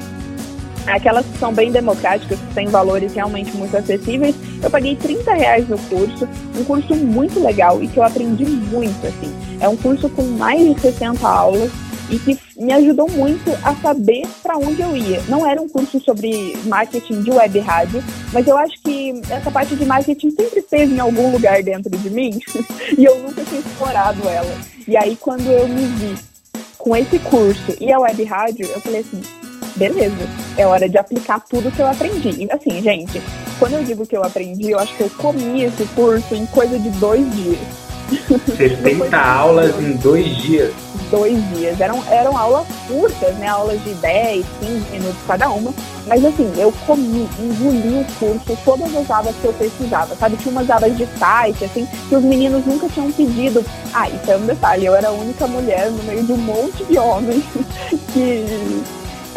Aquelas 0.87 1.25
que 1.25 1.37
são 1.37 1.53
bem 1.53 1.71
democráticas, 1.71 2.39
que 2.39 2.53
têm 2.53 2.67
valores 2.67 3.13
realmente 3.13 3.55
muito 3.55 3.75
acessíveis. 3.75 4.35
Eu 4.61 4.69
paguei 4.69 4.95
30 4.95 5.33
reais 5.33 5.67
no 5.67 5.77
curso, 5.77 6.27
um 6.57 6.63
curso 6.63 6.95
muito 6.95 7.39
legal 7.43 7.83
e 7.83 7.87
que 7.87 7.97
eu 7.97 8.03
aprendi 8.03 8.45
muito, 8.45 9.05
assim. 9.05 9.33
É 9.59 9.67
um 9.67 9.75
curso 9.75 10.09
com 10.09 10.23
mais 10.23 10.75
de 10.75 10.79
60 10.79 11.27
aulas, 11.27 11.71
e 12.09 12.19
que 12.19 12.39
me 12.57 12.73
ajudou 12.73 13.09
muito 13.09 13.51
a 13.63 13.75
saber 13.75 14.25
para 14.41 14.57
onde 14.57 14.81
eu 14.81 14.95
ia. 14.95 15.21
Não 15.27 15.45
era 15.45 15.61
um 15.61 15.67
curso 15.67 15.99
sobre 15.99 16.55
marketing 16.65 17.21
de 17.21 17.31
web 17.31 17.59
rádio, 17.59 18.03
mas 18.31 18.47
eu 18.47 18.57
acho 18.57 18.81
que 18.81 19.21
essa 19.29 19.51
parte 19.51 19.75
de 19.75 19.85
marketing 19.85 20.31
sempre 20.31 20.59
esteve 20.59 20.93
em 20.93 20.99
algum 20.99 21.31
lugar 21.31 21.61
dentro 21.63 21.95
de 21.97 22.09
mim 22.09 22.39
e 22.97 23.05
eu 23.05 23.17
nunca 23.19 23.43
tinha 23.43 23.59
explorado 23.59 24.27
ela. 24.27 24.57
E 24.87 24.95
aí 24.95 25.15
quando 25.15 25.47
eu 25.51 25.67
me 25.67 25.85
vi 25.85 26.15
com 26.77 26.95
esse 26.95 27.19
curso 27.19 27.75
e 27.79 27.91
a 27.91 27.99
web 27.99 28.23
rádio, 28.23 28.65
eu 28.65 28.79
falei 28.79 29.01
assim, 29.01 29.21
beleza, 29.77 30.27
é 30.57 30.65
hora 30.65 30.89
de 30.89 30.97
aplicar 30.97 31.39
tudo 31.49 31.71
que 31.71 31.79
eu 31.79 31.87
aprendi. 31.87 32.43
E 32.43 32.51
assim, 32.51 32.81
gente, 32.81 33.21
quando 33.59 33.73
eu 33.73 33.83
digo 33.83 34.05
que 34.05 34.15
eu 34.15 34.23
aprendi, 34.23 34.71
eu 34.71 34.79
acho 34.79 34.95
que 34.95 35.01
eu 35.01 35.09
comi 35.09 35.63
esse 35.63 35.85
curso 35.95 36.35
em 36.35 36.45
coisa 36.47 36.77
de 36.77 36.89
dois 36.91 37.23
dias. 37.35 37.59
70 38.57 39.17
aulas 39.17 39.77
em 39.79 39.93
dois 39.97 40.35
dias 40.37 40.73
dois 41.09 41.37
dias. 41.55 41.79
Eram, 41.79 42.03
eram 42.09 42.37
aulas 42.37 42.67
curtas, 42.87 43.35
né? 43.35 43.47
Aulas 43.47 43.83
de 43.83 43.93
10, 43.95 44.45
15 44.59 44.91
minutos 44.91 45.17
cada 45.27 45.49
uma. 45.49 45.73
Mas 46.05 46.23
assim, 46.23 46.51
eu 46.57 46.71
comi, 46.85 47.27
engoli 47.39 48.01
o 48.01 48.05
curso, 48.19 48.57
todas 48.63 48.95
as 48.95 49.09
abas 49.09 49.35
que 49.41 49.45
eu 49.45 49.53
precisava, 49.53 50.15
sabe? 50.15 50.37
Tinha 50.37 50.51
umas 50.51 50.69
abas 50.69 50.95
de 50.97 51.05
site, 51.17 51.65
assim, 51.65 51.87
que 52.07 52.15
os 52.15 52.23
meninos 52.23 52.65
nunca 52.65 52.87
tinham 52.89 53.11
pedido. 53.11 53.63
Ah, 53.93 54.09
isso 54.09 54.31
é 54.31 54.37
um 54.37 54.45
detalhe, 54.45 54.85
eu 54.85 54.95
era 54.95 55.09
a 55.09 55.11
única 55.11 55.47
mulher 55.47 55.91
no 55.91 56.03
meio 56.03 56.23
de 56.23 56.31
um 56.31 56.37
monte 56.37 56.83
de 56.85 56.97
homens 56.97 57.43
que 58.13 58.45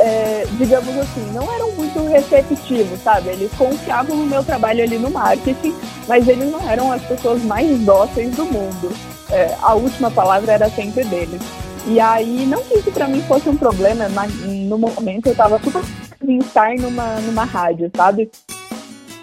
é, 0.00 0.47
digamos 0.52 0.97
assim, 0.97 1.30
não 1.33 1.52
eram 1.52 1.73
muito 1.73 2.02
receptivos, 2.07 3.00
sabe? 3.02 3.28
Eles 3.28 3.52
confiavam 3.52 4.16
no 4.16 4.26
meu 4.26 4.42
trabalho 4.42 4.83
ali 4.83 4.99
no 4.99 5.11
marketing, 5.11 5.75
mas 6.09 6.27
eles 6.27 6.51
não 6.51 6.68
eram 6.68 6.90
as 6.90 7.03
pessoas 7.03 7.42
mais 7.42 7.79
dóceis 7.81 8.35
do 8.35 8.44
mundo. 8.46 8.90
É, 9.31 9.55
a 9.61 9.75
última 9.75 10.11
palavra 10.11 10.53
era 10.53 10.70
sempre 10.70 11.05
deles. 11.05 11.40
E 11.87 12.01
aí, 12.01 12.46
não 12.46 12.62
que 12.62 12.79
isso 12.79 12.90
para 12.90 13.09
mim 13.09 13.22
fosse 13.22 13.48
um 13.48 13.57
problema, 13.57 14.09
mas 14.09 14.33
no 14.44 14.79
momento 14.79 15.29
eu 15.29 15.35
tava 15.35 15.59
super 15.62 15.83
em 16.27 16.38
estar 16.38 16.75
numa, 16.77 17.20
numa 17.20 17.44
rádio, 17.44 17.90
sabe? 17.94 18.31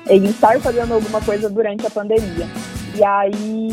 Em 0.09 0.25
estar 0.25 0.59
fazendo 0.59 0.93
alguma 0.93 1.21
coisa 1.21 1.49
durante 1.49 1.85
a 1.85 1.89
pandemia. 1.89 2.47
E 2.95 3.03
aí 3.03 3.69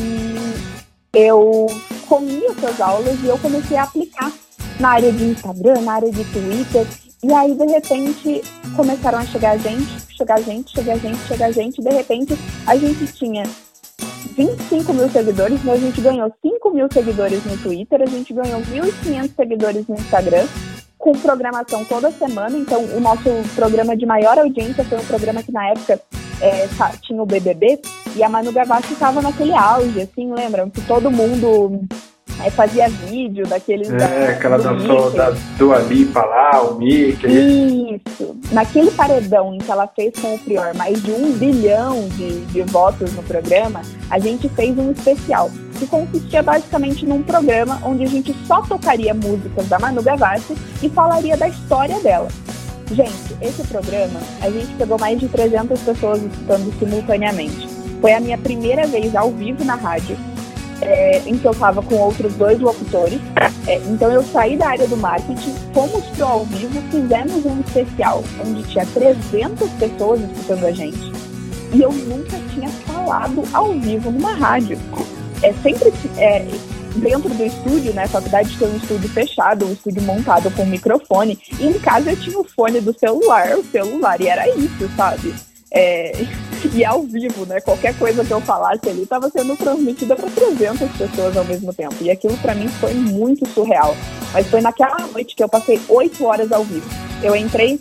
eu 1.14 1.66
comi 2.06 2.44
essas 2.46 2.80
aulas 2.80 3.18
e 3.22 3.26
eu 3.26 3.38
comecei 3.38 3.76
a 3.76 3.84
aplicar 3.84 4.30
na 4.78 4.90
área 4.90 5.12
de 5.12 5.24
Instagram, 5.24 5.80
na 5.82 5.92
área 5.94 6.10
de 6.10 6.24
Twitter. 6.24 6.86
E 7.22 7.32
aí, 7.32 7.54
de 7.54 7.66
repente, 7.66 8.42
começaram 8.76 9.18
a 9.18 9.24
chegar 9.24 9.58
gente, 9.58 9.88
chegar 10.14 10.40
gente, 10.40 10.70
chegar 10.72 10.98
gente, 10.98 11.18
chegar 11.26 11.50
gente. 11.52 11.82
De 11.82 11.90
repente, 11.90 12.38
a 12.66 12.76
gente 12.76 13.06
tinha 13.14 13.44
25 14.36 14.92
mil 14.92 15.08
seguidores, 15.08 15.62
mas 15.64 15.82
a 15.82 15.86
gente 15.86 16.00
ganhou 16.00 16.32
5 16.42 16.70
mil 16.70 16.88
seguidores 16.92 17.44
no 17.44 17.56
Twitter, 17.58 18.02
a 18.02 18.06
gente 18.06 18.32
ganhou 18.34 18.60
1.500 18.60 19.30
seguidores 19.34 19.86
no 19.86 19.94
Instagram, 19.94 20.46
com 20.98 21.12
programação 21.12 21.84
toda 21.84 22.10
semana. 22.10 22.56
Então, 22.56 22.82
o 22.84 23.00
nosso 23.00 23.30
programa 23.54 23.96
de 23.96 24.06
maior 24.06 24.38
audiência 24.38 24.84
foi 24.84 24.98
um 24.98 25.04
programa 25.04 25.42
que 25.42 25.52
na 25.52 25.68
época 25.68 26.00
é, 26.40 26.68
tinha 27.02 27.22
o 27.22 27.26
BBB 27.26 27.80
e 28.16 28.22
a 28.22 28.28
Manu 28.28 28.52
Gavassi 28.52 28.92
estava 28.92 29.22
naquele 29.22 29.54
auge, 29.54 30.00
assim, 30.00 30.32
lembram? 30.32 30.68
Que 30.68 30.80
todo 30.82 31.10
mundo 31.10 31.86
Aí 32.40 32.50
fazia 32.50 32.88
vídeo 32.88 33.46
daqueles. 33.46 33.90
É, 33.90 33.96
da, 33.96 34.34
que 34.34 34.46
ela 34.46 34.58
dançou 34.58 35.10
da 35.12 35.30
Dua 35.56 35.78
Lipa 35.78 36.24
lá, 36.24 36.62
o 36.62 36.74
Mickey. 36.78 38.00
Isso. 38.06 38.36
Naquele 38.52 38.90
paredão 38.90 39.54
em 39.54 39.58
que 39.58 39.70
ela 39.70 39.86
fez 39.86 40.12
com 40.20 40.34
o 40.34 40.38
Prior 40.38 40.74
mais 40.74 41.02
de 41.02 41.10
um 41.12 41.32
bilhão 41.32 42.08
de, 42.10 42.40
de 42.46 42.62
votos 42.62 43.12
no 43.14 43.22
programa, 43.22 43.82
a 44.10 44.18
gente 44.18 44.48
fez 44.50 44.76
um 44.76 44.90
especial 44.90 45.50
que 45.78 45.86
consistia 45.86 46.42
basicamente 46.42 47.06
num 47.06 47.22
programa 47.22 47.80
onde 47.84 48.04
a 48.04 48.08
gente 48.08 48.34
só 48.46 48.62
tocaria 48.62 49.14
músicas 49.14 49.68
da 49.68 49.78
Manu 49.78 50.02
Gavassi 50.02 50.54
e 50.82 50.88
falaria 50.88 51.36
da 51.36 51.48
história 51.48 51.98
dela. 52.00 52.28
Gente, 52.90 53.34
esse 53.40 53.66
programa, 53.66 54.20
a 54.42 54.50
gente 54.50 54.72
pegou 54.74 54.98
mais 54.98 55.18
de 55.18 55.28
300 55.28 55.80
pessoas 55.80 56.22
escutando 56.22 56.78
simultaneamente. 56.78 57.66
Foi 58.00 58.12
a 58.12 58.20
minha 58.20 58.36
primeira 58.36 58.86
vez 58.86 59.16
ao 59.16 59.30
vivo 59.30 59.64
na 59.64 59.74
rádio 59.74 60.16
é, 60.80 61.22
em 61.26 61.36
que 61.36 61.46
eu 61.46 61.52
estava 61.52 61.82
com 61.82 61.94
outros 61.96 62.34
dois 62.34 62.58
locutores. 62.60 63.20
É, 63.66 63.76
então 63.86 64.10
eu 64.12 64.22
saí 64.22 64.56
da 64.56 64.68
área 64.68 64.86
do 64.86 64.96
marketing, 64.96 65.54
fomos 65.72 66.04
pro 66.16 66.26
ao 66.26 66.44
vivo, 66.44 66.82
fizemos 66.90 67.46
um 67.46 67.60
especial 67.60 68.22
onde 68.44 68.62
tinha 68.64 68.86
300 68.86 69.70
pessoas 69.70 70.20
escutando 70.20 70.66
a 70.66 70.72
gente. 70.72 71.12
E 71.72 71.82
eu 71.82 71.92
nunca 71.92 72.38
tinha 72.52 72.68
falado 72.68 73.42
ao 73.52 73.72
vivo 73.72 74.10
numa 74.10 74.34
rádio. 74.34 74.78
É 75.42 75.52
sempre 75.54 75.92
é, 76.16 76.46
dentro 76.96 77.28
do 77.28 77.44
estúdio, 77.44 77.92
né? 77.92 78.04
A 78.04 78.08
faculdade 78.08 78.56
tem 78.56 78.68
um 78.68 78.76
estúdio 78.76 79.08
fechado, 79.10 79.66
um 79.66 79.72
estúdio 79.72 80.02
montado 80.02 80.50
com 80.52 80.64
microfone. 80.64 81.38
E 81.58 81.66
em 81.66 81.78
casa 81.78 82.12
eu 82.12 82.16
tinha 82.16 82.38
o 82.38 82.44
fone 82.44 82.80
do 82.80 82.96
celular, 82.98 83.56
o 83.58 83.64
celular, 83.64 84.20
e 84.20 84.28
era 84.28 84.48
isso, 84.56 84.88
sabe? 84.96 85.34
É, 85.74 86.12
e 86.72 86.84
ao 86.84 87.02
vivo, 87.02 87.44
né? 87.46 87.60
Qualquer 87.60 87.94
coisa 87.98 88.24
que 88.24 88.30
eu 88.30 88.40
falasse 88.40 88.88
ali 88.88 89.02
estava 89.02 89.28
sendo 89.28 89.56
transmitida 89.56 90.14
para 90.14 90.30
300 90.30 90.90
pessoas 90.92 91.36
ao 91.36 91.44
mesmo 91.44 91.74
tempo. 91.74 91.96
E 92.00 92.10
aquilo 92.10 92.36
para 92.38 92.54
mim 92.54 92.68
foi 92.68 92.94
muito 92.94 93.46
surreal. 93.48 93.94
Mas 94.32 94.46
foi 94.46 94.60
naquela 94.60 95.06
noite 95.08 95.34
que 95.34 95.42
eu 95.42 95.48
passei 95.48 95.80
oito 95.88 96.24
horas 96.24 96.50
ao 96.52 96.64
vivo. 96.64 96.88
Eu 97.22 97.34
entrei 97.34 97.80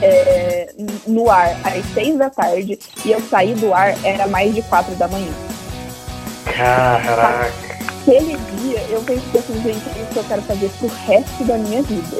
é, 0.00 0.72
no 1.06 1.30
ar 1.30 1.56
às 1.64 1.84
seis 1.94 2.16
da 2.18 2.28
tarde 2.28 2.78
e 3.04 3.10
eu 3.10 3.20
saí 3.22 3.54
do 3.54 3.72
ar 3.72 3.94
era 4.04 4.26
mais 4.26 4.54
de 4.54 4.62
quatro 4.62 4.94
da 4.96 5.08
manhã. 5.08 5.32
Caraca! 6.44 7.52
Aquele 8.02 8.36
dia 8.36 8.80
eu 8.90 9.00
pensei 9.02 9.40
assim, 9.40 9.62
gente, 9.62 9.88
é 9.88 10.02
isso 10.02 10.12
que 10.12 10.18
eu 10.18 10.24
quero 10.24 10.42
fazer 10.42 10.70
pro 10.78 10.88
resto 11.06 11.44
da 11.44 11.56
minha 11.56 11.82
vida. 11.82 12.16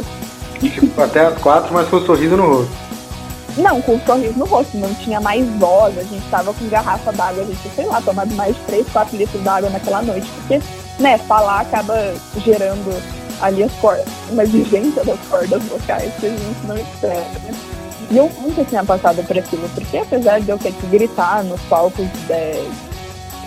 Tipo, 0.61 1.03
até 1.03 1.27
as 1.27 1.39
quatro, 1.39 1.75
mas 1.75 1.89
com 1.89 1.97
um 1.97 2.07
sorriso 2.07 2.37
no 2.37 2.47
rosto. 2.47 2.92
Não, 3.57 3.83
com 3.83 3.95
um 3.95 4.01
sorriso 4.07 4.39
no 4.39 4.47
rosto, 4.47 4.77
não 4.79 4.93
tinha 4.95 5.21
mais 5.21 5.47
voz, 5.59 5.97
a 5.99 6.03
gente 6.03 6.27
tava 6.31 6.55
com 6.55 6.69
garrafa 6.69 7.13
d'água, 7.13 7.43
a 7.43 7.47
gente, 7.47 7.69
sei 7.75 7.85
lá, 7.85 8.01
tomado 8.01 8.35
mais 8.35 8.57
de 8.57 8.63
3, 8.63 8.87
4 8.91 9.17
litros 9.17 9.43
d'água 9.43 9.69
naquela 9.69 10.01
noite, 10.01 10.27
porque, 10.37 10.61
né, 10.99 11.19
falar 11.19 11.61
acaba 11.61 11.95
gerando 12.39 13.03
ali 13.43 13.65
as 13.65 13.73
cordas, 13.73 14.07
uma 14.31 14.45
exigência 14.45 15.05
das 15.05 15.19
cordas 15.29 15.63
vocais 15.65 16.13
que 16.19 16.27
a 16.27 16.31
gente 16.31 16.67
não 16.67 16.77
espera, 16.77 17.21
né? 17.21 17.55
E 18.11 18.17
eu 18.17 18.31
nunca 18.41 18.65
tinha 18.65 18.85
passado 18.85 19.23
por 19.27 19.39
aquilo, 19.39 19.69
porque 19.75 19.99
apesar 19.99 20.41
de 20.41 20.49
eu 20.49 20.59
ter 20.59 20.73
que 20.73 20.87
gritar 20.87 21.43
nos 21.45 21.61
palcos 21.63 22.07
de, 22.27 22.33
é, 22.33 22.71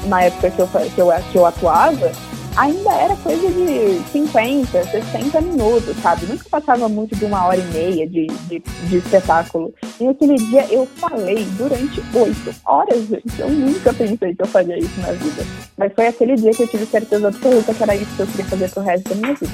na 0.06 0.24
época 0.24 0.52
que 0.52 0.60
eu, 0.60 0.68
que 0.68 1.02
eu, 1.02 1.12
que 1.32 1.38
eu 1.38 1.46
atuava, 1.46 2.12
ainda 2.56 2.92
era 2.92 3.16
coisa 3.18 3.48
de 3.50 4.02
50, 4.12 4.84
60 4.84 5.42
minutos, 5.42 5.96
sabe? 6.02 6.26
Nunca 6.26 6.46
passava 6.50 6.88
muito 6.88 7.16
de 7.16 7.26
uma 7.26 7.46
hora 7.46 7.58
e 7.58 7.64
meia 7.66 8.08
de, 8.08 8.28
de, 8.28 8.60
de 8.60 8.98
espetáculo. 8.98 9.74
E 10.00 10.08
aquele 10.08 10.36
dia 10.36 10.66
eu 10.72 10.86
falei 10.98 11.46
durante 11.58 12.02
oito 12.14 12.56
horas, 12.66 13.08
gente. 13.08 13.40
Eu 13.40 13.50
nunca 13.50 13.94
pensei 13.94 14.36
que 14.36 14.42
eu 14.42 14.48
faria 14.48 14.78
isso 14.78 15.00
na 15.02 15.12
vida. 15.12 15.44
Mas 15.78 15.94
foi 15.94 16.08
aquele 16.08 16.36
dia 16.36 16.52
que 16.52 16.64
eu 16.64 16.68
tive 16.68 16.86
certeza 16.86 17.28
absoluta 17.28 17.74
que 17.74 17.84
era 17.84 17.96
isso 17.96 18.16
que 18.16 18.22
eu 18.22 18.28
queria 18.28 18.46
fazer 18.46 18.70
pro 18.70 18.84
resto 18.84 19.10
da 19.10 19.16
minha 19.16 19.34
vida. 19.34 19.54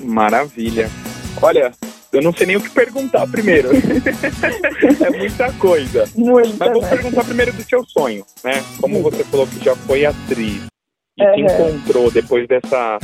Maravilha. 0.00 0.90
Olha, 1.42 1.72
eu 2.12 2.22
não 2.22 2.32
sei 2.32 2.46
nem 2.46 2.56
o 2.56 2.60
que 2.60 2.70
perguntar 2.70 3.26
primeiro. 3.26 3.70
é 3.74 5.10
muita 5.18 5.52
coisa. 5.54 6.08
Muita, 6.14 6.56
Mas 6.58 6.72
vou 6.72 6.82
né? 6.82 6.88
perguntar 6.88 7.24
primeiro 7.24 7.52
do 7.52 7.62
seu 7.62 7.84
sonho, 7.84 8.24
né? 8.42 8.62
Como 8.80 8.94
Isso. 8.94 9.10
você 9.10 9.24
falou 9.24 9.46
que 9.46 9.62
já 9.62 9.74
foi 9.74 10.06
atriz 10.06 10.62
e 11.16 11.22
se 11.22 11.40
Uhum. 11.40 11.68
encontrou 11.70 12.10
depois 12.10 12.46
dessa, 12.48 12.98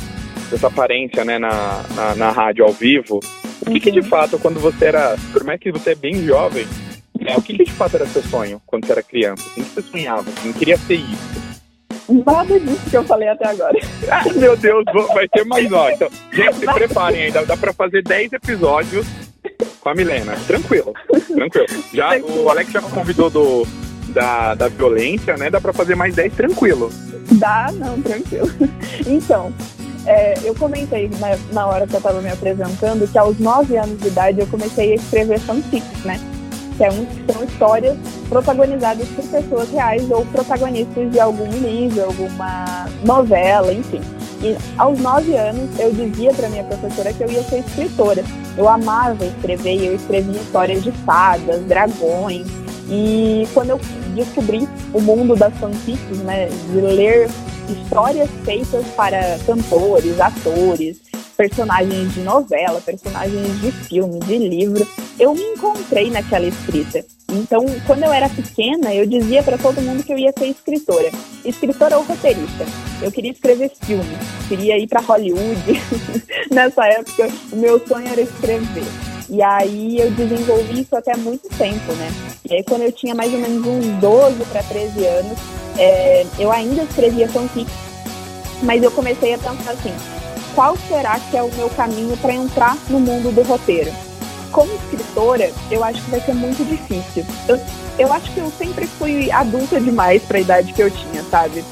dessa 0.50 0.66
aparência, 0.66 1.24
né, 1.24 1.38
na, 1.38 1.82
na, 1.94 2.14
na 2.16 2.30
rádio 2.30 2.64
ao 2.64 2.72
vivo, 2.72 3.20
o 3.66 3.70
que, 3.70 3.80
que 3.80 3.90
de 3.90 4.00
Uhum. 4.00 4.06
fato, 4.06 4.38
quando 4.38 4.58
você 4.58 4.86
era, 4.86 5.16
por 5.32 5.44
mais 5.44 5.60
que 5.60 5.70
você 5.70 5.90
é 5.90 5.94
bem 5.94 6.24
jovem, 6.24 6.66
né, 7.20 7.34
o 7.36 7.42
que, 7.42 7.56
que 7.56 7.64
de 7.64 7.72
fato 7.72 7.96
era 7.96 8.06
seu 8.06 8.22
sonho 8.22 8.60
quando 8.66 8.86
você 8.86 8.92
era 8.92 9.02
criança? 9.02 9.42
O 9.48 9.54
que 9.54 9.62
você 9.62 9.82
sonhava? 9.82 10.28
Assim, 10.28 10.52
queria 10.52 10.76
ser 10.76 10.94
isso? 10.94 11.40
Nada 12.26 12.58
disso 12.58 12.90
que 12.90 12.96
eu 12.96 13.04
falei 13.04 13.28
até 13.28 13.46
agora. 13.48 13.78
Ah, 14.10 14.24
meu 14.34 14.56
Deus, 14.56 14.82
vai 15.14 15.28
ter 15.28 15.44
mais, 15.44 15.70
ó. 15.72 15.88
Então, 15.90 16.08
gente, 16.32 16.56
se 16.56 16.66
preparem 16.66 17.22
aí, 17.22 17.30
dá, 17.30 17.44
dá 17.44 17.56
pra 17.56 17.72
fazer 17.72 18.02
10 18.02 18.32
episódios 18.32 19.06
com 19.80 19.88
a 19.88 19.94
Milena. 19.94 20.34
Tranquilo, 20.48 20.92
tranquilo. 21.32 21.66
Já, 21.94 22.18
o 22.18 22.48
Alex 22.50 22.72
já 22.72 22.82
convidou 22.82 23.30
do, 23.30 23.64
da, 24.10 24.54
da 24.54 24.68
violência, 24.68 25.36
né? 25.36 25.50
Dá 25.50 25.60
pra 25.60 25.72
fazer 25.72 25.94
mais 25.94 26.14
10 26.14 26.34
tranquilo. 26.34 26.90
Dá, 27.32 27.70
não, 27.72 28.00
tranquilo. 28.00 28.50
Então, 29.06 29.52
é, 30.06 30.34
eu 30.44 30.54
comentei 30.54 31.10
na, 31.18 31.36
na 31.52 31.66
hora 31.66 31.86
que 31.86 31.94
eu 31.94 31.98
estava 31.98 32.20
me 32.20 32.30
apresentando 32.30 33.10
que 33.10 33.18
aos 33.18 33.38
9 33.38 33.76
anos 33.76 33.98
de 34.00 34.08
idade 34.08 34.40
eu 34.40 34.46
comecei 34.46 34.92
a 34.92 34.94
escrever 34.96 35.38
fanfics, 35.40 36.04
né? 36.04 36.18
Que 36.76 36.84
é 36.84 36.90
um, 36.90 37.06
são 37.30 37.44
histórias 37.44 37.96
protagonizadas 38.28 39.08
por 39.08 39.24
pessoas 39.28 39.70
reais 39.70 40.10
ou 40.10 40.24
protagonistas 40.26 41.10
de 41.10 41.20
algum 41.20 41.50
livro, 41.50 42.04
alguma 42.04 42.88
novela, 43.04 43.72
enfim. 43.72 44.00
E 44.42 44.56
aos 44.78 44.98
9 44.98 45.36
anos 45.36 45.78
eu 45.78 45.92
dizia 45.92 46.32
para 46.32 46.48
minha 46.48 46.64
professora 46.64 47.12
que 47.12 47.22
eu 47.22 47.30
ia 47.30 47.42
ser 47.42 47.58
escritora. 47.58 48.24
Eu 48.56 48.68
amava 48.68 49.24
escrever 49.24 49.76
e 49.76 49.86
eu 49.86 49.94
escrevia 49.94 50.40
histórias 50.40 50.82
de 50.82 50.92
fadas, 50.92 51.60
dragões. 51.64 52.46
E 52.90 53.46
quando 53.54 53.70
eu 53.70 53.80
descobri 54.14 54.68
o 54.92 55.00
mundo 55.00 55.36
das 55.36 55.56
fanfics, 55.58 56.18
né, 56.18 56.46
de 56.46 56.80
ler 56.80 57.28
histórias 57.68 58.28
feitas 58.44 58.84
para 58.96 59.38
cantores, 59.46 60.20
atores, 60.20 61.00
personagens 61.36 62.12
de 62.12 62.20
novela, 62.20 62.80
personagens 62.80 63.60
de 63.60 63.70
filme, 63.70 64.18
de 64.20 64.36
livro, 64.36 64.86
eu 65.18 65.34
me 65.34 65.42
encontrei 65.42 66.10
naquela 66.10 66.46
escrita. 66.46 67.04
Então, 67.30 67.64
quando 67.86 68.02
eu 68.02 68.12
era 68.12 68.28
pequena, 68.28 68.92
eu 68.92 69.06
dizia 69.06 69.42
para 69.42 69.56
todo 69.56 69.80
mundo 69.80 70.02
que 70.02 70.12
eu 70.12 70.18
ia 70.18 70.32
ser 70.36 70.48
escritora. 70.48 71.10
Escritora 71.44 71.96
ou 71.96 72.04
roteirista. 72.04 72.66
Eu 73.00 73.12
queria 73.12 73.30
escrever 73.30 73.70
filme, 73.82 74.18
queria 74.48 74.76
ir 74.76 74.88
para 74.88 75.00
Hollywood. 75.00 75.80
Nessa 76.50 76.86
época, 76.86 77.28
o 77.52 77.56
meu 77.56 77.80
sonho 77.86 78.08
era 78.08 78.20
escrever. 78.20 79.09
E 79.30 79.40
aí 79.40 79.98
eu 80.00 80.10
desenvolvi 80.10 80.80
isso 80.80 80.96
até 80.96 81.16
muito 81.16 81.48
tempo, 81.56 81.92
né? 81.92 82.12
E 82.50 82.54
aí 82.54 82.64
quando 82.64 82.82
eu 82.82 82.90
tinha 82.90 83.14
mais 83.14 83.32
ou 83.32 83.38
menos 83.38 83.64
uns 83.64 83.86
12 84.00 84.44
para 84.46 84.62
13 84.64 85.06
anos, 85.06 85.38
é, 85.78 86.26
eu 86.36 86.50
ainda 86.50 86.82
escrevia 86.82 87.28
fanfic, 87.28 87.70
mas 88.64 88.82
eu 88.82 88.90
comecei 88.90 89.34
a 89.34 89.38
pensar 89.38 89.70
assim, 89.70 89.94
qual 90.54 90.76
será 90.88 91.18
que 91.18 91.36
é 91.36 91.42
o 91.42 91.54
meu 91.54 91.70
caminho 91.70 92.16
para 92.16 92.34
entrar 92.34 92.76
no 92.88 92.98
mundo 92.98 93.32
do 93.32 93.42
roteiro? 93.42 93.92
Como 94.50 94.74
escritora, 94.74 95.52
eu 95.70 95.84
acho 95.84 96.02
que 96.02 96.10
vai 96.10 96.20
ser 96.20 96.34
muito 96.34 96.64
difícil. 96.68 97.24
Eu, 97.48 97.60
eu 98.00 98.12
acho 98.12 98.32
que 98.32 98.40
eu 98.40 98.50
sempre 98.58 98.86
fui 98.86 99.30
adulta 99.30 99.80
demais 99.80 100.22
para 100.24 100.38
a 100.38 100.40
idade 100.40 100.72
que 100.72 100.82
eu 100.82 100.90
tinha, 100.90 101.22
sabe? 101.30 101.64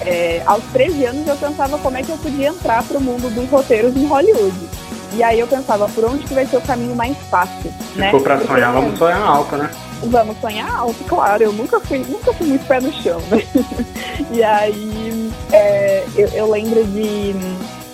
É, 0.00 0.42
aos 0.46 0.64
13 0.72 1.04
anos 1.04 1.28
eu 1.28 1.36
pensava 1.36 1.78
como 1.78 1.96
é 1.96 2.02
que 2.02 2.10
eu 2.10 2.16
podia 2.16 2.48
entrar 2.48 2.82
para 2.82 2.96
o 2.96 3.00
mundo 3.00 3.32
dos 3.34 3.50
roteiros 3.50 3.94
em 3.94 4.06
Hollywood. 4.06 4.81
E 5.14 5.22
aí 5.22 5.40
eu 5.40 5.46
pensava, 5.46 5.88
por 5.88 6.04
onde 6.04 6.24
que 6.24 6.34
vai 6.34 6.46
ser 6.46 6.56
o 6.56 6.60
caminho 6.62 6.94
mais 6.94 7.16
fácil, 7.30 7.70
Se 7.92 7.98
né? 7.98 8.10
for 8.10 8.22
pra 8.22 8.36
Porque, 8.36 8.52
sonhar, 8.52 8.72
vamos 8.72 8.98
sonhar 8.98 9.20
alto, 9.22 9.56
né? 9.56 9.70
Vamos 10.04 10.36
sonhar 10.40 10.74
alto, 10.74 11.04
claro. 11.04 11.42
Eu 11.42 11.52
nunca 11.52 11.78
fui, 11.80 11.98
nunca 11.98 12.32
fui 12.32 12.46
muito 12.46 12.66
pé 12.66 12.80
no 12.80 12.92
chão, 12.92 13.20
né? 13.30 13.42
E 14.30 14.42
aí 14.42 15.30
é, 15.52 16.04
eu, 16.16 16.28
eu 16.28 16.50
lembro 16.50 16.82
de 16.84 17.34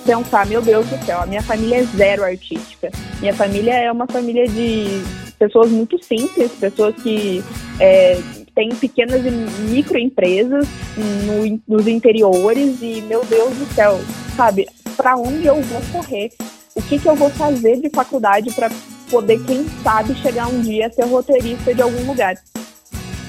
pensar, 0.05 0.47
meu 0.47 0.63
Deus 0.63 0.87
do 0.87 1.05
céu, 1.05 1.21
a 1.21 1.27
minha 1.27 1.43
família 1.43 1.81
é 1.81 1.83
zero 1.83 2.25
artística. 2.25 2.91
Minha 3.21 3.35
família 3.35 3.75
é 3.75 3.91
uma 3.91 4.07
família 4.07 4.47
de 4.47 5.03
pessoas 5.39 5.71
muito 5.71 6.03
simples, 6.03 6.53
pessoas 6.53 6.95
que 6.97 7.43
é, 7.79 8.19
têm 8.55 8.71
pequenas 8.71 9.25
e 9.25 9.31
microempresas 9.31 10.67
no, 10.97 11.61
nos 11.69 11.87
interiores 11.87 12.79
e, 12.81 13.03
meu 13.03 13.25
Deus 13.25 13.55
do 13.55 13.67
céu, 13.75 14.01
sabe, 14.37 14.67
para 14.97 15.17
onde 15.17 15.47
eu 15.47 15.61
vou 15.63 15.81
correr? 15.93 16.31
O 16.79 16.83
que, 16.83 16.97
que 16.97 17.09
eu 17.09 17.17
vou 17.17 17.29
fazer 17.31 17.81
de 17.81 17.91
faculdade 17.91 18.53
para 18.53 18.71
poder, 19.11 19.45
quem 19.45 19.69
sabe, 19.83 20.15
chegar 20.15 20.47
um 20.47 20.61
dia 20.61 20.87
a 20.87 20.91
ser 20.91 21.07
roteirista 21.07 21.75
de 21.75 21.83
algum 21.83 22.07
lugar? 22.07 22.37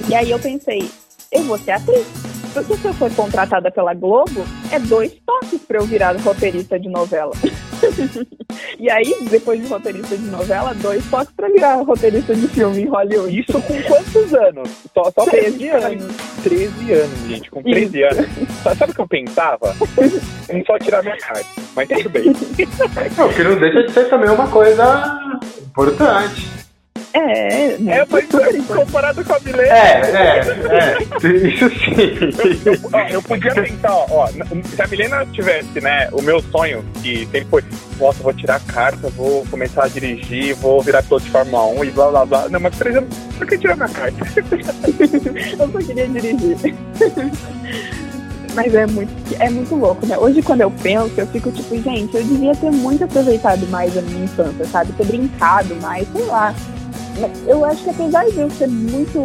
E 0.07 0.13
aí 0.13 0.29
eu 0.29 0.37
pensei, 0.37 0.87
eu 1.31 1.43
vou 1.45 1.57
ser 1.57 1.71
atriz. 1.71 2.05
Porque 2.53 2.77
se 2.77 2.85
eu 2.85 2.93
for 2.93 3.11
contratada 3.15 3.71
pela 3.71 3.95
Globo, 3.95 4.45
é 4.71 4.77
dois 4.77 5.13
toques 5.25 5.61
para 5.61 5.79
eu 5.79 5.85
virar 5.87 6.15
roteirista 6.17 6.79
de 6.79 6.89
novela. 6.89 7.33
e 8.79 8.89
aí, 8.89 9.15
depois 9.29 9.61
de 9.61 9.67
roteirista 9.67 10.17
de 10.17 10.25
novela, 10.25 10.73
dois 10.75 11.05
toques 11.09 11.33
para 11.35 11.49
virar 11.49 11.75
roteirista 11.75 12.35
de 12.35 12.47
filme 12.47 12.81
em 12.81 12.87
Hollywood. 12.87 13.39
Isso 13.39 13.53
com 13.61 13.81
quantos 13.83 14.33
anos? 14.33 14.69
Só, 14.93 15.03
só 15.11 15.25
13 15.25 15.69
anos. 15.69 16.15
13 16.43 16.93
anos, 16.93 17.19
gente. 17.27 17.49
Com 17.51 17.61
13 17.63 18.03
anos. 18.03 18.25
Sa- 18.63 18.75
Sabe 18.75 18.91
o 18.91 18.95
que 18.95 19.01
eu 19.01 19.07
pensava? 19.07 19.75
Em 20.49 20.63
só 20.65 20.77
tirar 20.79 21.03
minha 21.03 21.17
carta. 21.17 21.45
Mas 21.75 21.87
tudo 21.89 22.09
bem. 22.09 22.25
Não, 23.17 23.29
que 23.33 23.43
não 23.43 23.59
deixa 23.59 23.83
de 23.83 23.91
ser 23.91 24.09
também 24.09 24.29
uma 24.29 24.47
coisa 24.47 25.19
importante. 25.67 26.47
É, 27.13 27.77
né? 27.77 27.99
É, 27.99 28.05
mas 28.09 28.25
comparado 28.67 29.23
com 29.23 29.33
a 29.33 29.39
Milena. 29.39 29.63
É, 29.63 30.01
é, 30.01 30.39
é. 30.69 31.47
Isso 31.47 31.69
sim. 31.69 32.87
Ó, 32.91 32.99
eu 33.09 33.21
podia 33.21 33.53
pensar, 33.53 33.91
ó, 33.91 34.05
ó, 34.09 34.27
se 34.27 34.81
a 34.81 34.87
Milena 34.87 35.25
tivesse, 35.27 35.81
né, 35.81 36.09
o 36.11 36.21
meu 36.21 36.41
sonho, 36.41 36.85
que 37.01 37.25
sempre 37.25 37.47
foi, 37.49 37.63
nossa, 37.99 38.21
vou 38.21 38.33
tirar 38.33 38.55
a 38.55 38.71
carta, 38.71 39.09
vou 39.09 39.45
começar 39.47 39.85
a 39.85 39.87
dirigir, 39.87 40.55
vou 40.55 40.81
virar 40.81 41.03
piloto 41.03 41.25
de 41.25 41.31
Fórmula 41.31 41.65
1 41.65 41.85
e 41.85 41.91
blá 41.91 42.09
blá 42.09 42.25
blá. 42.25 42.49
Não, 42.49 42.59
mas 42.59 42.75
por 42.75 42.87
exemplo, 42.87 43.09
por 43.37 43.47
que 43.47 43.57
tirar 43.57 43.75
minha 43.75 43.89
carta? 43.89 44.17
eu 45.59 45.71
só 45.71 45.79
queria 45.79 46.07
dirigir. 46.07 46.75
Mas 48.55 48.73
é 48.73 48.85
muito, 48.87 49.11
é 49.39 49.49
muito 49.49 49.75
louco, 49.75 50.05
né? 50.05 50.17
Hoje, 50.17 50.41
quando 50.41 50.61
eu 50.61 50.71
penso, 50.71 51.13
eu 51.17 51.27
fico 51.27 51.51
tipo, 51.51 51.75
gente, 51.81 52.15
eu 52.15 52.23
devia 52.23 52.55
ter 52.55 52.71
muito 52.71 53.03
aproveitado 53.03 53.65
mais 53.67 53.95
a 53.97 54.01
minha 54.01 54.25
infância, 54.25 54.65
sabe? 54.65 54.91
Ter 54.93 55.05
brincado 55.05 55.75
mais, 55.75 56.07
sei 56.11 56.25
lá. 56.25 56.53
Eu 57.45 57.65
acho 57.65 57.83
que 57.83 57.89
apesar 57.89 58.25
de 58.29 58.39
eu 58.39 58.49
ser 58.51 58.67
muito 58.67 59.23